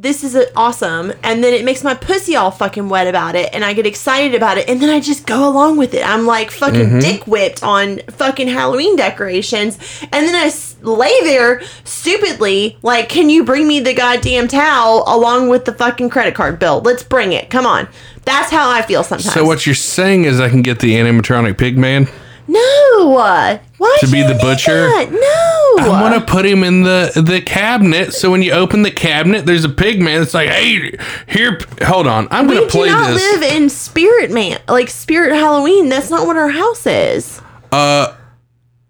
"This 0.00 0.22
is 0.22 0.38
awesome," 0.54 1.12
and 1.24 1.42
then 1.42 1.52
it 1.52 1.64
makes 1.64 1.82
my 1.82 1.94
pussy 1.94 2.36
all 2.36 2.52
fucking 2.52 2.88
wet 2.88 3.08
about 3.08 3.34
it, 3.34 3.50
and 3.52 3.64
I 3.64 3.72
get 3.72 3.84
excited 3.84 4.32
about 4.34 4.56
it, 4.56 4.68
and 4.68 4.80
then 4.80 4.90
I 4.90 5.00
just 5.00 5.26
go 5.26 5.48
along 5.48 5.76
with 5.76 5.92
it. 5.92 6.08
I'm 6.08 6.24
like 6.24 6.52
fucking 6.52 6.88
Mhm. 6.88 7.00
dick 7.00 7.26
whipped 7.26 7.62
on 7.64 8.00
fucking 8.16 8.46
Halloween 8.48 8.94
decorations, 8.94 9.76
and 10.12 10.26
then 10.26 10.36
i 10.36 10.52
lay 10.82 11.12
there 11.24 11.60
stupidly 11.82 12.76
like, 12.82 13.08
"Can 13.08 13.28
you 13.28 13.42
bring 13.42 13.66
me 13.66 13.80
the 13.80 13.92
goddamn 13.92 14.46
towel 14.46 15.02
along 15.08 15.48
with 15.48 15.64
the 15.64 15.72
fucking 15.72 16.10
credit 16.10 16.34
card 16.34 16.60
bill? 16.60 16.80
Let's 16.84 17.02
bring 17.02 17.32
it. 17.32 17.50
Come 17.50 17.66
on." 17.66 17.88
That's 18.24 18.50
how 18.52 18.70
I 18.70 18.82
feel 18.82 19.02
sometimes. 19.02 19.32
So 19.34 19.44
what 19.44 19.66
you're 19.66 19.74
saying 19.74 20.24
is 20.26 20.38
I 20.40 20.48
can 20.48 20.62
get 20.62 20.78
the 20.78 20.94
animatronic 20.94 21.56
pig 21.58 21.76
man 21.76 22.06
No. 22.46 23.58
Why? 23.78 23.96
to 24.00 24.06
be 24.08 24.22
the 24.22 24.34
butcher? 24.34 24.72
that? 24.88 25.10
No. 25.10 25.84
I 25.84 26.02
want 26.02 26.14
to 26.14 26.32
put 26.32 26.44
him 26.44 26.62
in 26.64 26.82
the 26.82 27.12
the 27.14 27.40
cabinet. 27.40 28.12
So 28.12 28.30
when 28.30 28.42
you 28.42 28.52
open 28.52 28.82
the 28.82 28.90
cabinet, 28.90 29.46
there's 29.46 29.64
a 29.64 29.68
pig 29.68 30.00
man. 30.02 30.20
It's 30.22 30.34
like, 30.34 30.48
hey, 30.48 30.96
here. 31.28 31.60
Hold 31.82 32.06
on, 32.08 32.26
I'm 32.30 32.46
we 32.48 32.56
gonna 32.56 32.66
play 32.66 32.88
this. 32.88 32.96
We 32.96 32.98
do 32.98 33.02
not 33.04 33.12
this. 33.12 33.40
live 33.40 33.42
in 33.56 33.68
Spirit 33.70 34.30
Man, 34.32 34.60
like 34.68 34.90
Spirit 34.90 35.34
Halloween. 35.34 35.88
That's 35.88 36.10
not 36.10 36.26
what 36.26 36.36
our 36.36 36.48
house 36.48 36.86
is. 36.86 37.40
Uh, 37.70 38.14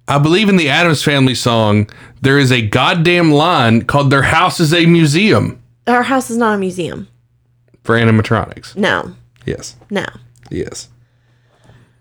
I 0.09 0.19
believe 0.19 0.49
in 0.49 0.57
the 0.57 0.71
Addams 0.71 1.03
Family 1.03 1.35
song. 1.35 1.91
There 2.23 2.39
is 2.39 2.51
a 2.51 2.63
goddamn 2.67 3.31
line 3.31 3.83
called 3.85 4.11
"Their 4.11 4.23
house 4.23 4.59
is 4.59 4.73
a 4.73 4.87
museum" 4.87 5.63
Our 5.87 6.03
house 6.05 6.31
is 6.31 6.37
not 6.39 6.55
a 6.55 6.59
museum. 6.59 7.09
for 7.85 7.95
animatronics. 7.97 8.75
No, 8.77 9.15
Yes, 9.45 9.77
no. 9.91 10.05
yes. 10.51 10.89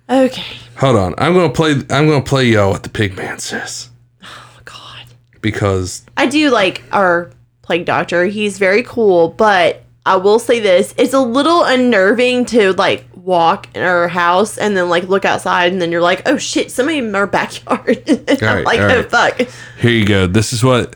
Okay. 0.10 0.58
Hold 0.78 0.96
on, 0.96 1.16
I'm 1.18 1.34
gonna 1.34 1.52
play. 1.52 1.72
I'm 1.72 2.08
gonna 2.08 2.22
play 2.22 2.46
y'all 2.46 2.72
what 2.72 2.84
the 2.84 2.90
pig 2.90 3.16
man 3.18 3.40
says. 3.40 3.90
Oh 4.24 4.60
God. 4.64 5.06
Because 5.42 6.06
I 6.16 6.28
do 6.28 6.50
like 6.50 6.84
our 6.92 7.32
plague 7.62 7.86
doctor. 7.86 8.26
He's 8.26 8.58
very 8.58 8.84
cool, 8.84 9.30
but 9.30 9.84
I 10.06 10.16
will 10.16 10.40
say 10.40 10.60
this: 10.60 10.94
it's 10.98 11.14
a 11.14 11.20
little 11.20 11.64
unnerving 11.64 12.46
to 12.46 12.74
like 12.74 13.06
walk 13.16 13.68
in 13.76 13.84
our 13.84 14.08
house 14.08 14.58
and 14.58 14.78
then 14.78 14.88
like 14.88 15.04
look 15.10 15.26
outside 15.26 15.74
and 15.74 15.82
then 15.82 15.92
you're 15.92 16.02
like, 16.02 16.22
oh 16.26 16.38
shit, 16.38 16.72
somebody 16.72 17.00
in 17.00 17.14
our 17.14 17.28
backyard. 17.28 18.02
I'm 18.08 18.38
right, 18.40 18.66
like, 18.66 18.80
oh 18.80 19.02
right. 19.02 19.12
fuck. 19.12 19.48
Here 19.80 19.92
you 19.92 20.06
go. 20.06 20.28
This 20.28 20.54
is 20.54 20.64
what. 20.64 20.96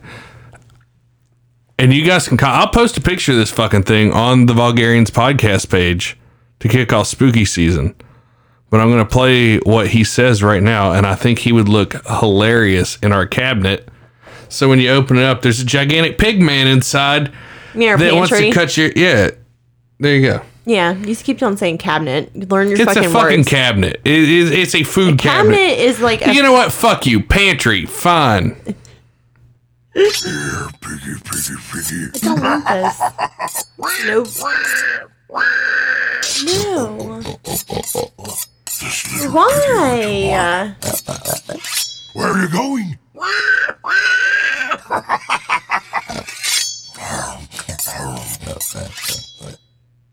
And 1.77 1.91
you 1.93 2.05
guys 2.05 2.27
can. 2.27 2.37
co- 2.37 2.45
I'll 2.45 2.69
post 2.69 2.97
a 2.97 3.01
picture 3.01 3.31
of 3.31 3.39
this 3.39 3.51
fucking 3.51 3.83
thing 3.83 4.13
on 4.13 4.45
the 4.45 4.53
Vulgarians 4.53 5.09
podcast 5.09 5.69
page 5.69 6.17
to 6.59 6.69
kick 6.69 6.93
off 6.93 7.07
spooky 7.07 7.43
season. 7.43 7.95
But 8.71 8.79
I'm 8.79 8.89
going 8.89 9.05
to 9.05 9.09
play 9.09 9.57
what 9.59 9.89
he 9.89 10.03
says 10.03 10.41
right 10.41 10.63
now, 10.63 10.93
and 10.93 11.05
I 11.05 11.13
think 11.13 11.39
he 11.39 11.51
would 11.51 11.69
look 11.69 11.93
hilarious 12.07 12.97
in 13.03 13.11
our 13.11 13.27
cabinet. 13.27 13.87
So 14.49 14.67
when 14.67 14.79
you 14.79 14.89
open 14.89 15.17
it 15.17 15.23
up, 15.23 15.43
there's 15.43 15.59
a 15.59 15.65
gigantic 15.65 16.17
pig 16.17 16.41
man 16.41 16.67
inside 16.67 17.31
Near 17.75 17.97
that 17.97 18.15
wants 18.15 18.31
to 18.31 18.49
cut 18.51 18.75
your 18.77 18.89
yeah. 18.95 19.31
There 19.99 20.15
you 20.15 20.27
go. 20.27 20.41
Yeah, 20.65 20.93
you 20.93 21.05
just 21.05 21.25
keep 21.25 21.41
on 21.43 21.57
saying 21.57 21.79
cabinet. 21.79 22.49
Learn 22.49 22.69
your 22.69 22.77
It's 22.79 22.85
fucking, 22.85 23.09
a 23.09 23.09
fucking 23.09 23.39
words. 23.39 23.49
cabinet. 23.49 24.01
It 24.05 24.29
is. 24.29 24.51
It's 24.51 24.75
a 24.75 24.83
food 24.83 25.19
cabinet 25.19 25.55
cabinet. 25.57 25.79
is 25.79 25.99
like 25.99 26.25
a 26.25 26.33
you 26.33 26.41
know 26.41 26.53
what? 26.53 26.71
Fuck 26.71 27.05
you. 27.05 27.21
Pantry. 27.21 27.85
Fine. 27.85 28.55
I 29.93 30.11
don't 32.23 32.41
want 32.41 32.65
this. 32.65 33.01
No. 36.45 36.97
No. 36.97 37.21
Why? 39.31 40.75
Where 42.13 42.27
are 42.27 42.41
you 42.41 42.49
going? 42.49 42.97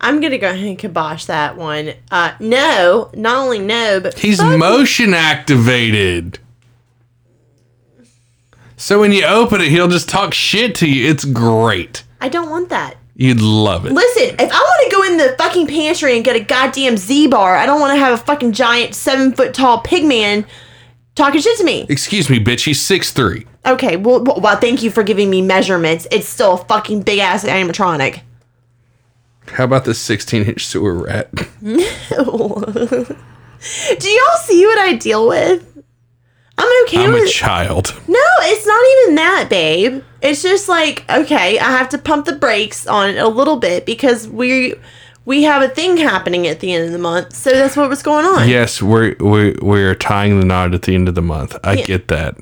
I'm 0.01 0.21
gonna 0.21 0.39
go 0.39 0.51
ahead 0.51 0.64
and 0.66 0.79
kibosh 0.79 1.25
that 1.27 1.57
one. 1.57 1.93
Uh, 2.11 2.33
no, 2.41 3.11
not 3.14 3.37
only 3.39 3.59
no, 3.59 4.01
but 4.01 4.19
He's 4.19 4.39
fuck- 4.39 4.59
motion 4.59 5.12
activated. 5.12 6.39
So 8.77 9.01
when 9.01 9.11
you 9.12 9.25
open 9.25 9.61
it, 9.61 9.69
he'll 9.69 9.89
just 9.89 10.09
talk 10.09 10.33
shit 10.33 10.77
to 10.77 10.89
you. 10.89 11.11
It's 11.11 11.25
great. 11.25 12.05
I 12.21 12.29
don't 12.29 12.49
want 12.49 12.69
that. 12.69 12.97
You'd 13.19 13.41
love 13.41 13.85
it. 13.85 13.93
Listen, 13.93 14.37
if 14.39 14.53
I 14.53 14.57
want 14.61 14.91
to 14.91 14.97
go 14.97 15.03
in 15.03 15.16
the 15.16 15.35
fucking 15.37 15.66
pantry 15.66 16.14
and 16.14 16.25
get 16.25 16.37
a 16.37 16.41
goddamn 16.41 16.97
Z 16.97 17.27
bar, 17.27 17.57
I 17.57 17.66
don't 17.66 17.81
want 17.81 17.93
to 17.95 17.99
have 17.99 18.14
a 18.14 18.25
fucking 18.25 18.53
giant 18.53 18.95
seven 18.95 19.33
foot 19.33 19.53
tall 19.53 19.81
pig 19.81 20.05
man 20.05 20.47
talking 21.16 21.41
shit 21.41 21.59
to 21.59 21.64
me. 21.64 21.85
Excuse 21.89 22.31
me, 22.31 22.39
bitch. 22.39 22.64
He's 22.64 22.81
six 22.81 23.11
three. 23.11 23.45
Okay, 23.66 23.97
well, 23.97 24.23
well, 24.23 24.57
thank 24.61 24.85
you 24.85 24.93
for 24.93 25.03
giving 25.03 25.31
me 25.31 25.43
measurements. 25.43 26.07
It's 26.12 26.29
still 26.29 26.55
a 26.55 26.64
fucking 26.64 27.03
big 27.03 27.19
ass 27.19 27.45
animatronic. 27.45 28.21
How 29.49 29.64
about 29.64 29.85
this 29.85 29.99
16 29.99 30.45
inch 30.45 30.64
sewer 30.64 30.95
rat? 30.95 31.29
Do 31.61 31.71
y'all 31.71 32.64
see 34.45 34.64
what 34.64 34.79
I 34.79 34.95
deal 34.97 35.27
with? 35.27 35.68
I'm 36.59 36.83
okay 36.87 37.05
I'm 37.05 37.13
with 37.13 37.25
a 37.29 37.33
child. 37.33 37.95
No, 38.09 38.19
it's 38.41 38.67
not 38.67 38.85
even 39.03 39.15
that, 39.15 39.47
babe. 39.49 40.03
It's 40.21 40.43
just 40.43 40.69
like, 40.69 41.05
okay, 41.11 41.59
I 41.59 41.71
have 41.71 41.89
to 41.91 41.99
pump 41.99 42.27
the 42.27 42.35
brakes 42.35 42.87
on 42.87 43.11
it 43.11 43.17
a 43.19 43.29
little 43.29 43.57
bit 43.57 43.87
because 43.87 44.27
we 44.29 44.75
we 45.25 45.43
have 45.45 45.63
a 45.63 45.69
thing 45.69 45.97
happening 45.99 46.47
at 46.47 46.61
the 46.61 46.73
end 46.75 46.87
of 46.87 46.93
the 46.93 46.99
month. 46.99 47.35
So 47.35 47.51
that's 47.51 47.77
what 47.77 47.89
was 47.89 48.03
going 48.03 48.25
on. 48.25 48.49
Yes, 48.49 48.83
we're 48.83 49.15
we're 49.21 49.55
we're 49.63 49.95
tying 49.95 50.41
the 50.41 50.47
knot 50.47 50.75
at 50.75 50.83
the 50.83 50.95
end 50.95 51.09
of 51.09 51.15
the 51.15 51.23
month. 51.23 51.57
I 51.63 51.75
Yeah. 51.75 51.85
get 51.85 52.09
that. 52.09 52.37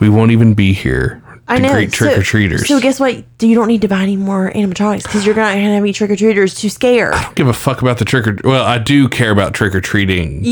We 0.00 0.08
won't 0.08 0.32
even 0.32 0.54
be 0.54 0.72
here. 0.72 1.22
I 1.46 1.56
to 1.56 1.62
know. 1.62 1.72
greet 1.72 1.92
trick 1.92 2.16
or 2.16 2.22
treaters. 2.22 2.66
So, 2.66 2.76
so 2.76 2.80
guess 2.80 2.98
what? 3.00 3.24
You 3.40 3.54
don't 3.56 3.66
need 3.68 3.82
to 3.82 3.88
buy 3.88 4.02
any 4.02 4.16
more 4.16 4.52
animatronics 4.52 5.02
because 5.02 5.26
you're 5.26 5.34
not 5.34 5.52
gonna 5.52 5.62
have 5.74 5.82
any 5.82 5.92
trick 5.92 6.10
or 6.10 6.16
treaters 6.16 6.54
to 6.54 6.70
scare. 6.70 7.12
I 7.14 7.22
don't 7.24 7.34
give 7.34 7.48
a 7.48 7.52
fuck 7.52 7.82
about 7.82 7.98
the 7.98 8.04
trick 8.04 8.26
or 8.26 8.36
well, 8.44 8.64
I 8.64 8.78
do 8.78 9.08
care 9.08 9.30
about 9.32 9.52
trick 9.54 9.74
or 9.74 9.80
treating. 9.80 10.44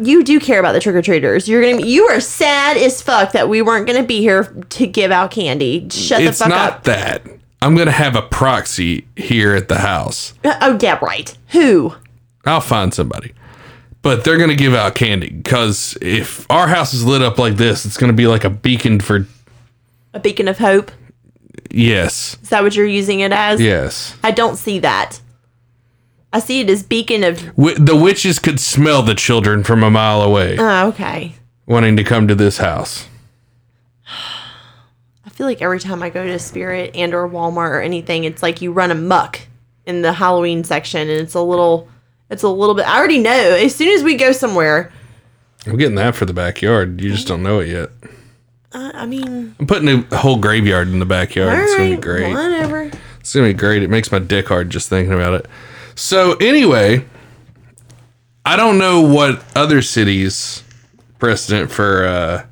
You 0.00 0.22
do 0.24 0.40
care 0.40 0.60
about 0.60 0.72
the 0.72 0.80
trick 0.80 0.94
or 0.96 1.02
treaters. 1.02 1.48
You're 1.48 1.62
gonna 1.62 1.82
be, 1.82 1.88
you 1.88 2.04
are 2.08 2.20
sad 2.20 2.76
as 2.76 3.00
fuck 3.02 3.32
that 3.32 3.48
we 3.48 3.62
weren't 3.62 3.86
gonna 3.86 4.02
be 4.02 4.20
here 4.20 4.44
to 4.70 4.86
give 4.86 5.10
out 5.10 5.30
candy. 5.30 5.88
Shut 5.90 6.20
it's 6.22 6.38
the 6.38 6.44
fuck 6.44 6.52
up. 6.52 6.78
It's 6.78 6.86
not 6.88 6.96
that. 6.96 7.22
I'm 7.62 7.74
gonna 7.76 7.90
have 7.90 8.14
a 8.16 8.22
proxy 8.22 9.06
here 9.16 9.54
at 9.54 9.68
the 9.68 9.78
house. 9.78 10.34
Uh, 10.44 10.54
Oh 10.60 10.78
yeah, 10.80 10.98
right. 11.02 11.36
Who? 11.48 11.94
I'll 12.44 12.60
find 12.60 12.92
somebody. 12.92 13.32
But 14.02 14.22
they're 14.24 14.36
gonna 14.36 14.54
give 14.54 14.74
out 14.74 14.94
candy 14.94 15.30
because 15.30 15.96
if 16.02 16.50
our 16.50 16.68
house 16.68 16.92
is 16.92 17.04
lit 17.06 17.22
up 17.22 17.38
like 17.38 17.56
this, 17.56 17.86
it's 17.86 17.96
gonna 17.96 18.12
be 18.12 18.26
like 18.26 18.44
a 18.44 18.50
beacon 18.50 19.00
for 19.00 19.26
A 20.12 20.20
beacon 20.20 20.46
of 20.48 20.58
hope. 20.58 20.90
yes, 21.70 22.36
Is 22.42 22.50
that 22.50 22.62
what 22.62 22.74
you're 22.76 22.86
using 22.86 23.20
it 23.20 23.32
as? 23.32 23.60
yes. 23.60 24.14
I 24.22 24.30
don't 24.30 24.56
see 24.56 24.78
that. 24.80 25.20
I 26.34 26.40
see 26.40 26.60
it 26.60 26.68
as 26.68 26.82
beacon 26.82 27.22
of. 27.24 27.40
Wi- 27.56 27.78
the 27.78 27.94
witches 27.96 28.38
could 28.38 28.58
smell 28.60 29.02
the 29.02 29.14
children 29.14 29.62
from 29.64 29.82
a 29.84 29.90
mile 29.90 30.20
away, 30.20 30.56
Oh, 30.58 30.88
okay. 30.88 31.34
wanting 31.64 31.96
to 31.96 32.04
come 32.04 32.26
to 32.28 32.34
this 32.34 32.58
house. 32.58 33.06
I 35.26 35.30
feel 35.30 35.46
like 35.46 35.62
every 35.62 35.80
time 35.80 36.02
I 36.02 36.10
go 36.10 36.24
to 36.26 36.38
Spirit 36.38 36.90
and 36.94 37.14
or 37.14 37.28
Walmart 37.28 37.70
or 37.70 37.80
anything, 37.80 38.24
it's 38.24 38.42
like 38.42 38.60
you 38.60 38.72
run 38.72 38.90
amok 38.90 39.40
in 39.86 40.02
the 40.02 40.12
Halloween 40.12 40.64
section, 40.64 41.00
and 41.08 41.20
it's 41.20 41.34
a 41.34 41.40
little, 41.40 41.88
it's 42.30 42.42
a 42.42 42.48
little 42.48 42.74
bit. 42.74 42.86
I 42.88 42.98
already 42.98 43.18
know. 43.18 43.30
As 43.30 43.74
soon 43.74 43.88
as 43.88 44.02
we 44.02 44.16
go 44.16 44.32
somewhere, 44.32 44.92
I'm 45.66 45.76
getting 45.76 45.94
that 45.96 46.14
for 46.14 46.24
the 46.26 46.32
backyard. 46.34 47.00
You 47.00 47.10
just 47.10 47.26
don't 47.26 47.42
know 47.42 47.60
it 47.60 47.68
yet. 47.68 47.90
uh, 48.72 48.90
I 48.94 49.06
mean, 49.06 49.54
I'm 49.58 49.66
putting 49.66 49.88
a 50.10 50.16
whole 50.16 50.36
graveyard 50.38 50.88
in 50.88 50.98
the 50.98 51.06
backyard. 51.06 51.58
it's 51.60 51.76
gonna 51.76 51.90
be 51.90 51.96
great. 51.96 52.32
whatever. 52.32 52.90
It's 53.20 53.34
gonna 53.34 53.46
be 53.48 53.54
great. 53.54 53.82
It 53.82 53.88
makes 53.90 54.10
my 54.12 54.18
dick 54.18 54.48
hard 54.48 54.70
just 54.70 54.88
thinking 54.88 55.14
about 55.14 55.34
it. 55.34 55.46
So 55.94 56.34
anyway, 56.34 57.04
I 58.44 58.56
don't 58.56 58.78
know 58.78 59.00
what 59.00 59.42
other 59.56 59.80
cities 59.82 60.62
precedent 61.18 61.70
for 61.70 62.04
uh 62.06 62.46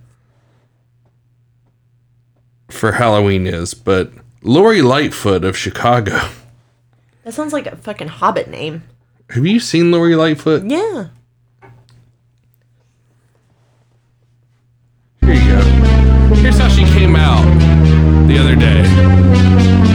for 2.70 2.92
Halloween 2.92 3.46
is, 3.46 3.74
but 3.74 4.10
Lori 4.42 4.82
Lightfoot 4.82 5.44
of 5.44 5.56
Chicago. 5.56 6.28
That 7.24 7.34
sounds 7.34 7.52
like 7.52 7.66
a 7.66 7.76
fucking 7.76 8.08
Hobbit 8.08 8.48
name. 8.48 8.82
Have 9.30 9.46
you 9.46 9.60
seen 9.60 9.92
Lori 9.92 10.16
Lightfoot? 10.16 10.64
Yeah. 10.64 11.08
Here 15.20 15.34
you 15.34 15.48
go. 15.48 16.34
Here's 16.36 16.58
how 16.58 16.68
she 16.68 16.84
came 16.84 17.14
out 17.14 17.44
the 18.26 18.38
other 18.38 18.56
day. 18.56 19.91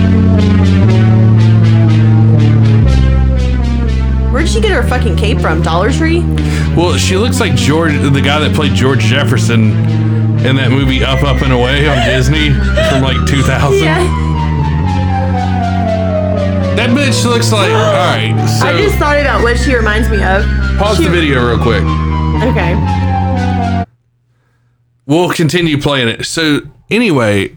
Where 4.47 4.53
did 4.53 4.63
she 4.63 4.69
get 4.69 4.81
her 4.81 4.87
fucking 4.87 5.17
cape 5.17 5.41
from? 5.41 5.61
Dollar 5.61 5.91
Tree? 5.91 6.21
Well, 6.73 6.95
she 6.95 7.17
looks 7.17 7.41
like 7.41 7.53
George, 7.55 7.91
the 7.91 8.21
guy 8.21 8.39
that 8.39 8.55
played 8.55 8.73
George 8.73 9.01
Jefferson 9.01 9.71
in 10.45 10.55
that 10.55 10.69
movie 10.71 11.03
Up, 11.03 11.21
Up 11.21 11.41
and 11.41 11.51
Away 11.51 11.89
on 11.89 11.97
Disney 12.07 12.51
from 12.87 13.01
like 13.01 13.17
2000. 13.27 13.77
Yeah. 13.77 14.03
That 16.77 16.91
bitch 16.91 17.25
looks 17.25 17.51
like. 17.51 17.71
All 17.71 17.91
right, 17.91 18.47
so 18.57 18.67
I 18.67 18.81
just 18.81 18.95
thought 18.95 19.19
about 19.19 19.43
what 19.43 19.57
she 19.57 19.75
reminds 19.75 20.09
me 20.09 20.23
of. 20.23 20.45
pause 20.79 20.97
the 20.97 21.09
video 21.09 21.45
real 21.45 21.61
quick. 21.61 21.83
Okay. 22.47 23.83
We'll 25.07 25.31
continue 25.31 25.77
playing 25.81 26.07
it. 26.07 26.25
So 26.25 26.61
anyway, 26.89 27.53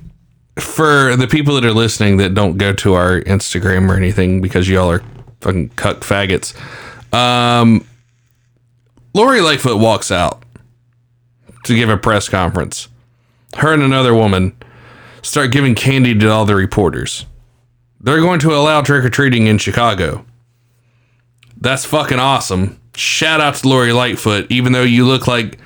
for 0.59 1.15
the 1.15 1.29
people 1.29 1.55
that 1.55 1.65
are 1.65 1.73
listening 1.73 2.17
that 2.17 2.35
don't 2.35 2.59
go 2.59 2.73
to 2.73 2.95
our 2.95 3.21
Instagram 3.21 3.89
or 3.89 3.95
anything 3.95 4.41
because 4.41 4.69
y'all 4.69 4.91
are 4.91 5.05
fucking 5.41 5.71
cuck 5.71 6.01
faggots, 6.01 6.55
um, 7.15 7.87
Lori 9.15 9.41
Lightfoot 9.41 9.79
walks 9.79 10.11
out 10.11 10.43
to 11.65 11.75
give 11.75 11.89
a 11.89 11.97
press 11.97 12.29
conference. 12.29 12.89
Her 13.57 13.75
and 13.75 13.83
another 13.83 14.15
woman 14.15 14.57
start 15.23 15.53
giving 15.53 15.75
candy 15.75 16.17
to 16.19 16.31
all 16.31 16.45
the 16.45 16.55
reporters. 16.55 17.27
They're 18.01 18.21
going 18.21 18.41
to 18.41 18.55
allow 18.55 18.83
trick 18.83 19.05
or 19.05 19.11
treating 19.11 19.47
in 19.47 19.59
Chicago. 19.59 20.25
That's 21.61 21.85
fucking 21.85 22.19
awesome. 22.19 22.81
Shout 22.95 23.41
out 23.41 23.57
to 23.57 23.69
Lori 23.69 23.93
Lightfoot, 23.93 24.47
even 24.51 24.73
though 24.73 24.83
you 24.83 25.07
look 25.07 25.27
like 25.27 25.59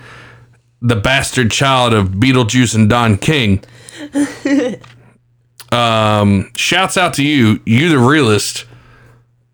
the 0.81 0.97
bastard 0.97 1.51
child 1.51 1.93
of 1.95 2.09
Beetlejuice 2.09 2.75
and 2.75 2.91
Don 2.91 3.17
King. 3.19 3.63
Um, 5.75 6.53
shouts 6.55 6.97
out 6.97 7.15
to 7.15 7.25
you. 7.25 7.61
You 7.67 7.89
the 7.89 7.99
realist. 7.99 8.65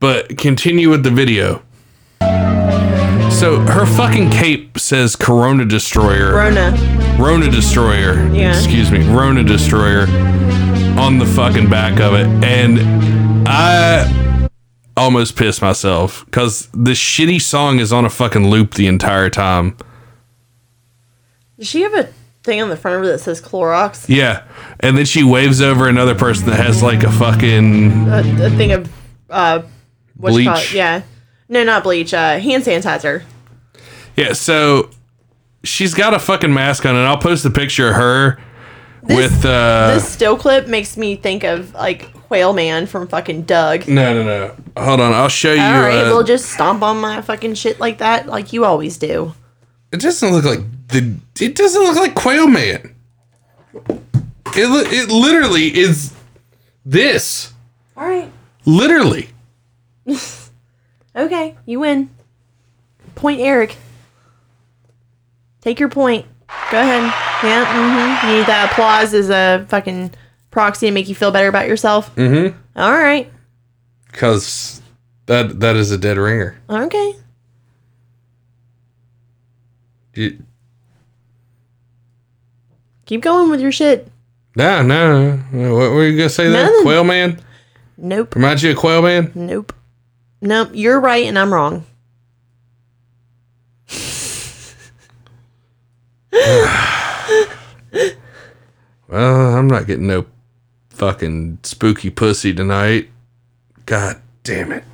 But 0.01 0.39
continue 0.39 0.89
with 0.89 1.05
the 1.05 1.11
video. 1.11 1.63
So 3.31 3.61
her 3.61 3.87
fucking 3.87 4.31
cape 4.31 4.79
says 4.79 5.15
Corona 5.15 5.65
Destroyer. 5.65 6.35
Rona. 6.35 7.17
Rona 7.19 7.51
Destroyer. 7.51 8.27
Yeah. 8.35 8.57
Excuse 8.57 8.91
me. 8.91 9.07
Rona 9.09 9.45
Destroyer 9.45 10.07
on 10.99 11.19
the 11.19 11.27
fucking 11.27 11.69
back 11.71 12.01
of 12.01 12.15
it. 12.15 12.27
And 12.45 12.79
I 13.49 14.49
almost 14.97 15.37
pissed 15.37 15.63
myself 15.63 16.25
because 16.27 16.69
the 16.73 16.93
shitty 16.93 17.41
song 17.41 17.79
is 17.79 17.93
on 17.93 18.05
a 18.05 18.11
fucking 18.11 18.49
loop 18.49 18.75
the 18.75 18.87
entire 18.87 19.31
time. 19.31 19.77
Does 21.59 21.69
she 21.69 21.83
have 21.83 21.95
a 21.95 22.09
thing 22.43 22.61
on 22.63 22.71
the 22.71 22.77
front 22.77 22.97
of 22.97 23.03
her 23.03 23.13
that 23.13 23.19
says 23.19 23.41
Clorox? 23.41 24.09
Yeah. 24.09 24.45
And 24.81 24.97
then 24.97 25.05
she 25.05 25.23
waves 25.23 25.61
over 25.61 25.89
another 25.89 26.15
person 26.15 26.47
that 26.47 26.57
has 26.57 26.83
like 26.83 27.03
a 27.03 27.13
fucking 27.13 28.09
A, 28.09 28.47
a 28.47 28.51
thing 28.51 28.73
of 28.73 28.91
uh, 29.29 29.63
what 30.21 30.35
you 30.35 30.45
call 30.45 30.55
it? 30.57 30.59
Bleach. 30.61 30.75
Yeah. 30.75 31.03
No, 31.49 31.65
not 31.65 31.83
bleach. 31.83 32.15
Uh, 32.15 32.39
hand 32.39 32.63
sanitizer. 32.65 33.25
Yeah, 34.17 34.33
so 34.35 34.91
she's 35.65 35.95
got 35.95 36.15
a 36.15 36.19
fucking 36.19 36.53
mask 36.53 36.87
on 36.87 36.95
and 36.95 37.07
I'll 37.07 37.19
post 37.19 37.45
a 37.45 37.51
picture 37.51 37.89
of 37.89 37.97
her 37.97 38.41
with 39.03 39.45
uh 39.45 39.95
this 39.95 40.09
still 40.09 40.37
clip 40.37 40.67
makes 40.69 40.97
me 40.97 41.17
think 41.17 41.43
of 41.43 41.73
like 41.75 42.13
Quail 42.29 42.53
Man 42.53 42.87
from 42.87 43.09
fucking 43.09 43.43
Doug. 43.43 43.89
No, 43.89 44.15
no, 44.15 44.23
no. 44.25 44.57
Hold 44.83 45.01
on. 45.01 45.13
I'll 45.13 45.29
show 45.29 45.53
you. 45.53 45.61
All 45.63 45.81
right, 45.81 46.05
uh, 46.05 46.11
we'll 46.11 46.23
just 46.23 46.51
stomp 46.51 46.83
on 46.83 47.01
my 47.01 47.21
fucking 47.23 47.55
shit 47.55 47.81
like 47.81 47.99
that, 47.99 48.27
like 48.27 48.53
you 48.53 48.65
always 48.65 48.99
do. 48.99 49.35
it 49.91 50.01
doesn't 50.01 50.31
look 50.31 50.45
like 50.45 50.61
the. 50.89 51.15
It 51.41 51.57
doesn't 51.57 51.83
look 51.83 51.97
like 51.97 52.15
Quail 52.15 52.47
Man. 52.47 52.95
It 54.55 54.93
it 54.93 55.09
literally 55.11 55.77
is 55.77 56.13
this. 56.85 57.53
All 57.97 58.07
right. 58.07 58.31
Literally. 58.65 59.31
Okay, 61.17 61.57
you 61.67 61.81
win. 61.81 62.09
Point 63.17 63.41
Eric. 63.41 63.77
Take 65.61 65.81
your 65.81 65.89
point. 65.89 66.25
Go 66.71 66.81
ahead. 66.81 67.03
Yeah. 67.43 67.65
Mm-hmm. 67.65 68.29
You 68.31 68.37
need 68.39 68.47
that 68.47 68.71
applause 68.71 69.13
as 69.13 69.29
a 69.29 69.67
fucking 69.69 70.13
proxy 70.53 70.87
to 70.87 70.93
make 70.93 71.09
you 71.09 71.15
feel 71.17 71.33
better 71.33 71.49
about 71.49 71.67
yourself. 71.67 72.15
Mm-hmm. 72.15 72.57
All 72.77 72.93
right. 72.93 73.31
Because 74.07 74.81
that 75.27 75.59
that 75.61 75.75
is 75.75 75.91
a 75.91 75.99
dead 75.99 76.17
ringer. 76.17 76.57
Okay. 76.71 77.15
You, 80.15 80.43
Keep 83.07 83.23
going 83.23 83.51
with 83.51 83.61
your 83.61 83.73
shit. 83.73 84.07
no, 84.55 84.83
no, 84.83 85.41
no. 85.53 85.75
What 85.75 85.91
were 85.91 86.07
you 86.07 86.17
gonna 86.17 86.29
say 86.29 86.49
there? 86.49 86.67
Nothing. 86.67 86.83
Quail 86.83 87.05
Man. 87.05 87.41
Nope. 87.97 88.37
Reminds 88.37 88.63
you 88.63 88.71
of 88.71 88.77
Quail 88.77 89.03
Man? 89.03 89.33
Nope. 89.35 89.73
Nope. 90.41 90.71
You're 90.73 91.01
right 91.01 91.27
and 91.27 91.39
I'm 91.39 91.53
wrong. 91.53 91.85
Well, 99.09 99.57
I'm 99.57 99.67
not 99.67 99.89
getting 99.89 100.07
no 100.07 100.27
fucking 100.91 101.59
spooky 101.65 102.11
pussy 102.11 102.55
tonight. 102.55 103.11
God 103.85 104.23
damn 104.45 104.71
it. 104.71 104.85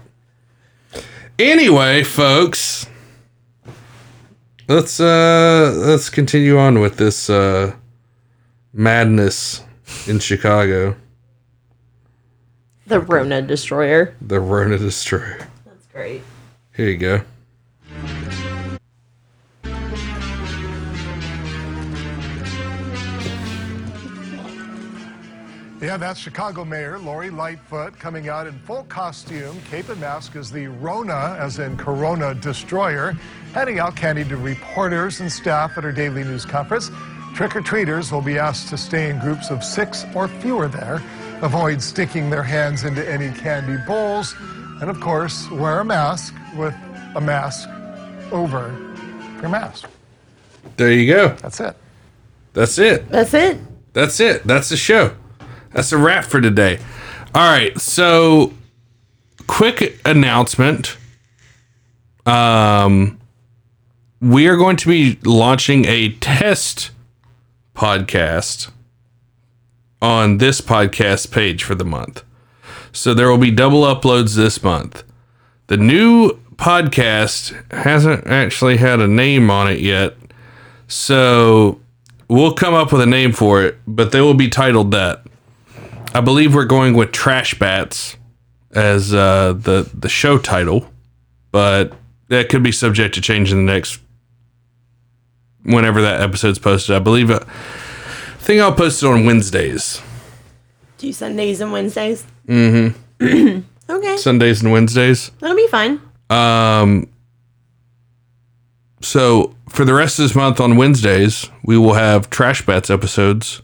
Anyway, 1.39 2.03
folks, 2.03 2.87
let's 4.69 4.99
uh 5.01 5.75
let's 5.77 6.09
continue 6.09 6.59
on 6.59 6.81
with 6.81 6.97
this 6.97 7.29
uh 7.29 7.75
madness 8.73 9.63
in 10.07 10.19
Chicago. 10.19 10.97
The 12.87 13.01
Rona 13.01 13.43
Destroyer. 13.43 14.15
The 14.21 14.39
Rona 14.39 14.79
Destroyer. 14.79 15.49
That's 15.65 15.87
great. 15.93 16.23
Here 16.77 16.89
you 16.89 16.97
go. 16.97 17.21
Yeah, 25.81 25.97
that's 25.97 26.19
Chicago 26.21 26.65
Mayor 26.65 26.99
Lori 26.99 27.29
Lightfoot 27.29 27.99
coming 27.99 28.29
out 28.29 28.47
in 28.47 28.57
full 28.61 28.85
costume, 28.85 29.61
cape 29.69 29.89
and 29.89 30.01
mask 30.01 30.37
as 30.37 30.51
the 30.53 30.69
Rona, 30.69 31.37
as 31.41 31.59
in 31.59 31.77
Corona 31.77 32.35
Destroyer, 32.35 33.17
heading 33.53 33.81
out 33.81 33.97
candy 33.97 34.25
to 34.25 34.37
reporters 34.37 35.21
and 35.21 35.31
staff 35.31 35.77
at 35.77 35.83
her 35.83 35.93
daily 35.93 36.23
news 36.23 36.45
conference. 36.45 36.91
Trick 37.35 37.57
or 37.57 37.61
treaters 37.61 38.13
will 38.13 38.23
be 38.23 38.39
asked 38.39 38.69
to 38.69 38.79
stay 38.79 39.11
in 39.11 39.19
groups 39.19 39.51
of 39.51 39.63
six 39.63 40.05
or 40.15 40.29
fewer 40.29 40.69
there, 40.69 41.03
avoid 41.43 41.83
sticking 41.83 42.31
their 42.31 42.43
hands 42.43 42.85
into 42.85 43.09
any 43.09 43.31
candy 43.39 43.77
bowls, 43.87 44.35
and 44.81 44.91
of 44.91 45.01
course, 45.01 45.51
wear 45.51 45.81
a 45.81 45.85
mask 45.85 46.35
with 46.57 46.75
a 47.15 47.21
mask 47.21 47.69
over 48.33 48.75
your 49.41 49.49
mask. 49.49 49.89
There 50.77 50.93
you 50.93 51.13
go. 51.13 51.29
That's 51.29 51.61
it. 51.61 51.77
That's 52.53 52.79
it. 52.79 53.09
That's 53.09 53.35
it. 53.35 53.59
That's 53.93 54.21
it. 54.21 54.45
That's 54.45 54.69
the 54.69 54.77
show. 54.77 55.15
That's 55.73 55.93
a 55.93 55.99
wrap 55.99 56.25
for 56.25 56.41
today. 56.41 56.79
All 57.35 57.51
right. 57.51 57.79
So, 57.81 58.53
quick 59.47 60.01
announcement. 60.05 60.97
Um, 62.25 63.19
we 64.21 64.49
are 64.49 64.57
going 64.57 64.77
to 64.77 64.89
be 64.89 65.19
launching 65.25 65.85
a 65.87 66.11
test 66.15 66.91
podcast 67.75 68.71
on 70.01 70.39
this 70.39 70.61
podcast 70.61 71.31
page 71.31 71.65
for 71.65 71.75
the 71.75 71.85
month. 71.85 72.23
So 72.93 73.15
there 73.15 73.29
will 73.29 73.39
be 73.39 73.51
double 73.51 73.83
uploads 73.83 74.37
this 74.37 74.63
month. 74.63 75.05
The 75.67 75.77
new 75.77 76.33
podcast 76.57 77.55
hasn't 77.73 78.27
actually 78.27 78.79
had 78.79 79.01
a 79.01 79.07
name 79.07 79.51
on 79.51 79.71
it 79.71 79.81
yet. 79.81 80.15
So 80.89 81.81
we'll 82.29 82.55
come 82.55 82.75
up 82.75 82.93
with 82.93 83.01
a 83.01 83.07
name 83.07 83.33
for 83.33 83.63
it, 83.63 83.79
but 83.87 84.13
they 84.13 84.21
will 84.21 84.35
be 84.35 84.49
titled 84.49 84.93
that. 84.93 85.23
I 86.15 86.21
believe 86.21 86.55
we're 86.55 86.65
going 86.65 86.95
with 86.95 87.13
Trash 87.13 87.59
Bats 87.59 88.17
as 88.73 89.13
uh, 89.13 89.53
the 89.53 89.91
the 89.93 90.09
show 90.09 90.39
title, 90.39 90.91
but 91.51 91.93
that 92.29 92.49
could 92.49 92.63
be 92.63 92.73
subject 92.73 93.15
to 93.17 93.21
change 93.21 93.53
in 93.53 93.67
the 93.67 93.73
next 93.73 94.01
whenever 95.65 96.01
that 96.03 96.21
episode's 96.21 96.59
posted. 96.59 96.95
I 96.95 97.01
believe 97.01 97.31
uh, 97.31 97.41
think 98.47 98.63
I'll 98.63 98.73
post 98.73 99.03
it 99.03 99.07
on 99.07 99.27
Wednesdays. 99.27 100.01
Do 100.99 101.13
Sundays 101.13 101.61
and 101.61 101.73
Wednesdays. 101.73 102.25
Mm-hmm. 102.47 103.61
Okay. 103.89 104.17
Sundays 104.17 104.63
and 104.63 104.73
Wednesdays. 104.73 105.31
That'll 105.39 105.57
be 105.57 105.69
fine. 105.69 106.01
Um, 106.29 107.09
so 109.01 109.55
for 109.69 109.85
the 109.85 109.95
rest 109.95 110.19
of 110.19 110.25
this 110.25 110.35
month 110.35 110.59
on 110.59 110.77
Wednesdays, 110.77 111.49
we 111.63 111.79
will 111.79 111.95
have 111.95 112.29
Trash 112.29 112.67
Bats 112.67 112.91
episodes 112.91 113.63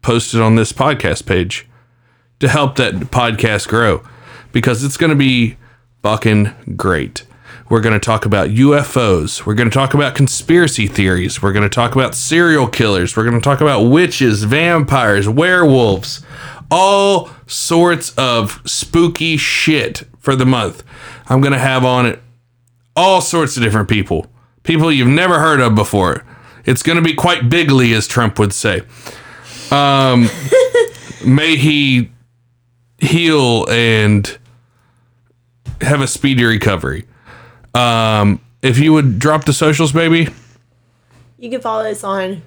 posted 0.00 0.40
on 0.40 0.54
this 0.54 0.72
podcast 0.72 1.26
page 1.26 1.66
to 2.38 2.48
help 2.48 2.76
that 2.76 2.94
podcast 2.94 3.66
grow 3.66 4.04
because 4.52 4.84
it's 4.84 4.96
going 4.96 5.10
to 5.10 5.16
be 5.16 5.56
fucking 6.02 6.52
great. 6.76 7.24
We're 7.72 7.80
going 7.80 7.98
to 7.98 8.04
talk 8.04 8.26
about 8.26 8.50
UFOs. 8.50 9.46
We're 9.46 9.54
going 9.54 9.70
to 9.70 9.72
talk 9.72 9.94
about 9.94 10.14
conspiracy 10.14 10.86
theories. 10.86 11.40
We're 11.40 11.54
going 11.54 11.62
to 11.62 11.74
talk 11.74 11.94
about 11.94 12.14
serial 12.14 12.68
killers. 12.68 13.16
We're 13.16 13.24
going 13.24 13.40
to 13.40 13.40
talk 13.40 13.62
about 13.62 13.84
witches, 13.84 14.44
vampires, 14.44 15.26
werewolves, 15.26 16.22
all 16.70 17.30
sorts 17.46 18.12
of 18.18 18.60
spooky 18.66 19.38
shit 19.38 20.02
for 20.18 20.36
the 20.36 20.44
month. 20.44 20.84
I'm 21.30 21.40
going 21.40 21.54
to 21.54 21.58
have 21.58 21.82
on 21.82 22.04
it 22.04 22.20
all 22.94 23.22
sorts 23.22 23.56
of 23.56 23.62
different 23.62 23.88
people, 23.88 24.26
people 24.64 24.92
you've 24.92 25.08
never 25.08 25.38
heard 25.38 25.60
of 25.60 25.74
before. 25.74 26.26
It's 26.66 26.82
going 26.82 26.96
to 26.96 27.02
be 27.02 27.14
quite 27.14 27.48
bigly, 27.48 27.94
as 27.94 28.06
Trump 28.06 28.38
would 28.38 28.52
say. 28.52 28.82
Um, 29.70 30.28
may 31.24 31.56
he 31.56 32.12
heal 32.98 33.66
and 33.70 34.36
have 35.80 36.02
a 36.02 36.06
speedy 36.06 36.44
recovery. 36.44 37.06
Um, 37.74 38.40
if 38.62 38.78
you 38.78 38.92
would 38.92 39.18
drop 39.18 39.44
the 39.44 39.52
socials, 39.52 39.92
baby. 39.92 40.28
You 41.38 41.50
can 41.50 41.60
follow 41.60 41.90
us 41.90 42.04
on 42.04 42.42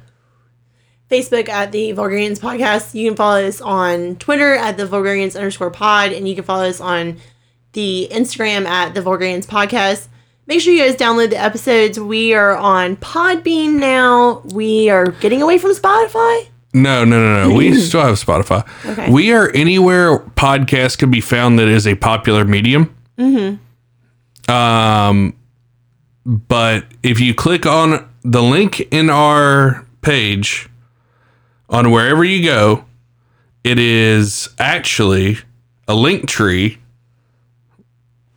Facebook 1.09 1.49
at 1.49 1.71
the 1.71 1.91
Vulgarians 1.91 2.39
Podcast. 2.39 2.93
You 2.93 3.09
can 3.09 3.17
follow 3.17 3.45
us 3.45 3.61
on 3.61 4.15
Twitter 4.15 4.55
at 4.55 4.78
the 4.78 4.86
Vulgarians 4.86 5.36
underscore 5.36 5.71
pod, 5.71 6.11
and 6.11 6.28
you 6.28 6.36
can 6.36 6.43
follow 6.43 6.65
us 6.65 6.80
on 6.80 7.17
the 7.73 8.07
Instagram 8.11 8.65
at 8.65 8.93
the 8.93 9.01
Vulgarians 9.01 9.45
Podcast. 9.45 10.07
Make 10.47 10.61
sure 10.61 10.73
you 10.73 10.84
guys 10.84 10.95
download 10.95 11.32
the 11.32 11.41
episodes. 11.41 11.99
We 11.99 12.34
are 12.34 12.55
on 12.55 12.97
Podbean 12.97 13.73
now. 13.80 14.41
We 14.53 14.89
are 14.89 15.07
getting 15.07 15.41
away 15.41 15.57
from 15.57 15.71
Spotify. 15.71 16.47
No, 16.73 17.03
no, 17.03 17.19
no, 17.19 17.49
no. 17.49 17.55
We 17.55 17.73
still 17.80 18.01
have 18.01 18.15
Spotify. 18.15 18.67
Okay. 18.86 19.11
We 19.11 19.34
are 19.34 19.49
anywhere 19.55 20.19
podcast 20.19 20.99
can 20.99 21.09
be 21.09 21.21
found 21.21 21.57
that 21.59 21.67
is 21.67 21.88
a 21.88 21.95
popular 21.95 22.45
medium. 22.45 22.95
Mm-hmm. 23.17 23.55
Um, 24.48 25.36
but 26.26 26.86
if 27.04 27.20
you 27.20 27.34
click 27.34 27.66
on 27.66 28.10
the 28.24 28.41
link 28.41 28.82
in 28.91 29.10
our 29.10 29.86
page 30.02 30.70
on 31.70 31.91
wherever 31.91 32.24
you 32.24 32.43
go, 32.43 32.86
it 33.64 33.80
is 33.80 34.50
actually 34.60 35.38
a 35.88 35.96
link 35.96 36.28
tree. 36.28 36.80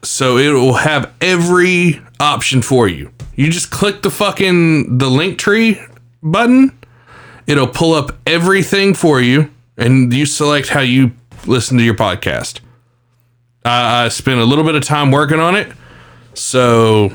So 0.03 0.39
it 0.39 0.53
will 0.53 0.75
have 0.75 1.13
every 1.21 2.01
option 2.21 2.63
for 2.63 2.89
you. 2.89 3.13
You 3.35 3.51
just 3.51 3.71
click 3.71 4.03
the 4.03 4.11
fucking 4.11 4.99
the 4.99 5.09
link 5.09 5.39
tree 5.39 5.81
button. 6.23 6.77
It'll 7.47 7.67
pull 7.69 7.95
up 7.95 8.19
everything 8.27 8.95
for 8.95 9.21
you, 9.21 9.51
and 9.77 10.13
you 10.13 10.27
select 10.27 10.69
how 10.69 10.81
you 10.81 11.13
listen 11.47 11.79
to 11.79 11.85
your 11.85 11.95
podcast. 11.95 12.61
I 13.65 14.05
I 14.05 14.09
spent 14.09 14.41
a 14.41 14.45
little 14.45 14.65
bit 14.65 14.75
of 14.75 14.83
time 14.83 15.11
working 15.11 15.41
on 15.41 15.57
it. 15.57 15.73
So 16.39 17.13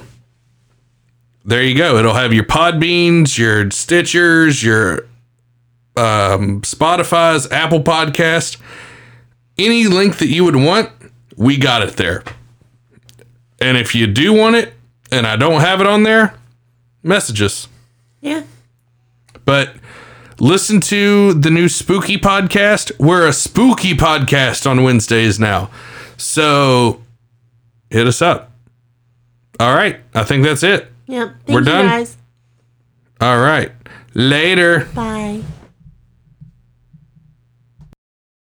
there 1.45 1.63
you 1.63 1.76
go. 1.76 1.97
It'll 1.97 2.13
have 2.13 2.34
your 2.34 2.43
Podbeans, 2.43 3.38
your 3.38 3.65
Stitchers, 3.65 4.63
your 4.63 5.05
um, 5.95 6.61
Spotify's, 6.61 7.51
Apple 7.51 7.82
Podcast. 7.82 8.57
Any 9.57 9.88
link 9.88 10.17
that 10.17 10.28
you 10.28 10.43
would 10.43 10.55
want, 10.55 10.89
we 11.38 11.57
got 11.57 11.82
it 11.82 11.95
there. 11.95 12.24
And 13.61 13.78
if 13.78 13.95
you 13.95 14.07
do 14.07 14.34
want 14.34 14.55
it 14.55 14.74
and 15.11 15.26
I 15.26 15.36
don't 15.36 15.61
have 15.61 15.80
it 15.80 15.88
on 15.88 16.03
there, 16.03 16.36
message 17.01 17.41
us. 17.41 17.67
Yeah. 18.21 18.43
But 19.45 19.74
Listen 20.39 20.82
to 20.82 21.34
the 21.36 21.51
new 21.51 21.69
spooky 21.69 22.17
podcast. 22.17 22.91
We're 22.99 23.28
a 23.28 23.34
spooky 23.34 23.93
podcast 23.93 24.69
on 24.69 24.84
Wednesdays 24.84 25.39
now. 25.39 25.69
So 26.17 27.01
hit 27.89 28.07
us 28.07 28.21
up. 28.21 28.53
All 29.60 29.74
right. 29.76 29.99
I 30.14 30.24
think 30.24 30.43
that's 30.43 30.64
it. 30.64 30.91
Yep. 31.08 31.30
Thank 31.45 31.49
We're 31.49 31.60
you 31.60 31.66
done? 31.66 31.86
guys. 31.86 32.18
All 33.22 33.39
right. 33.39 33.72
Later. 34.14 34.86
Bye. 34.93 35.41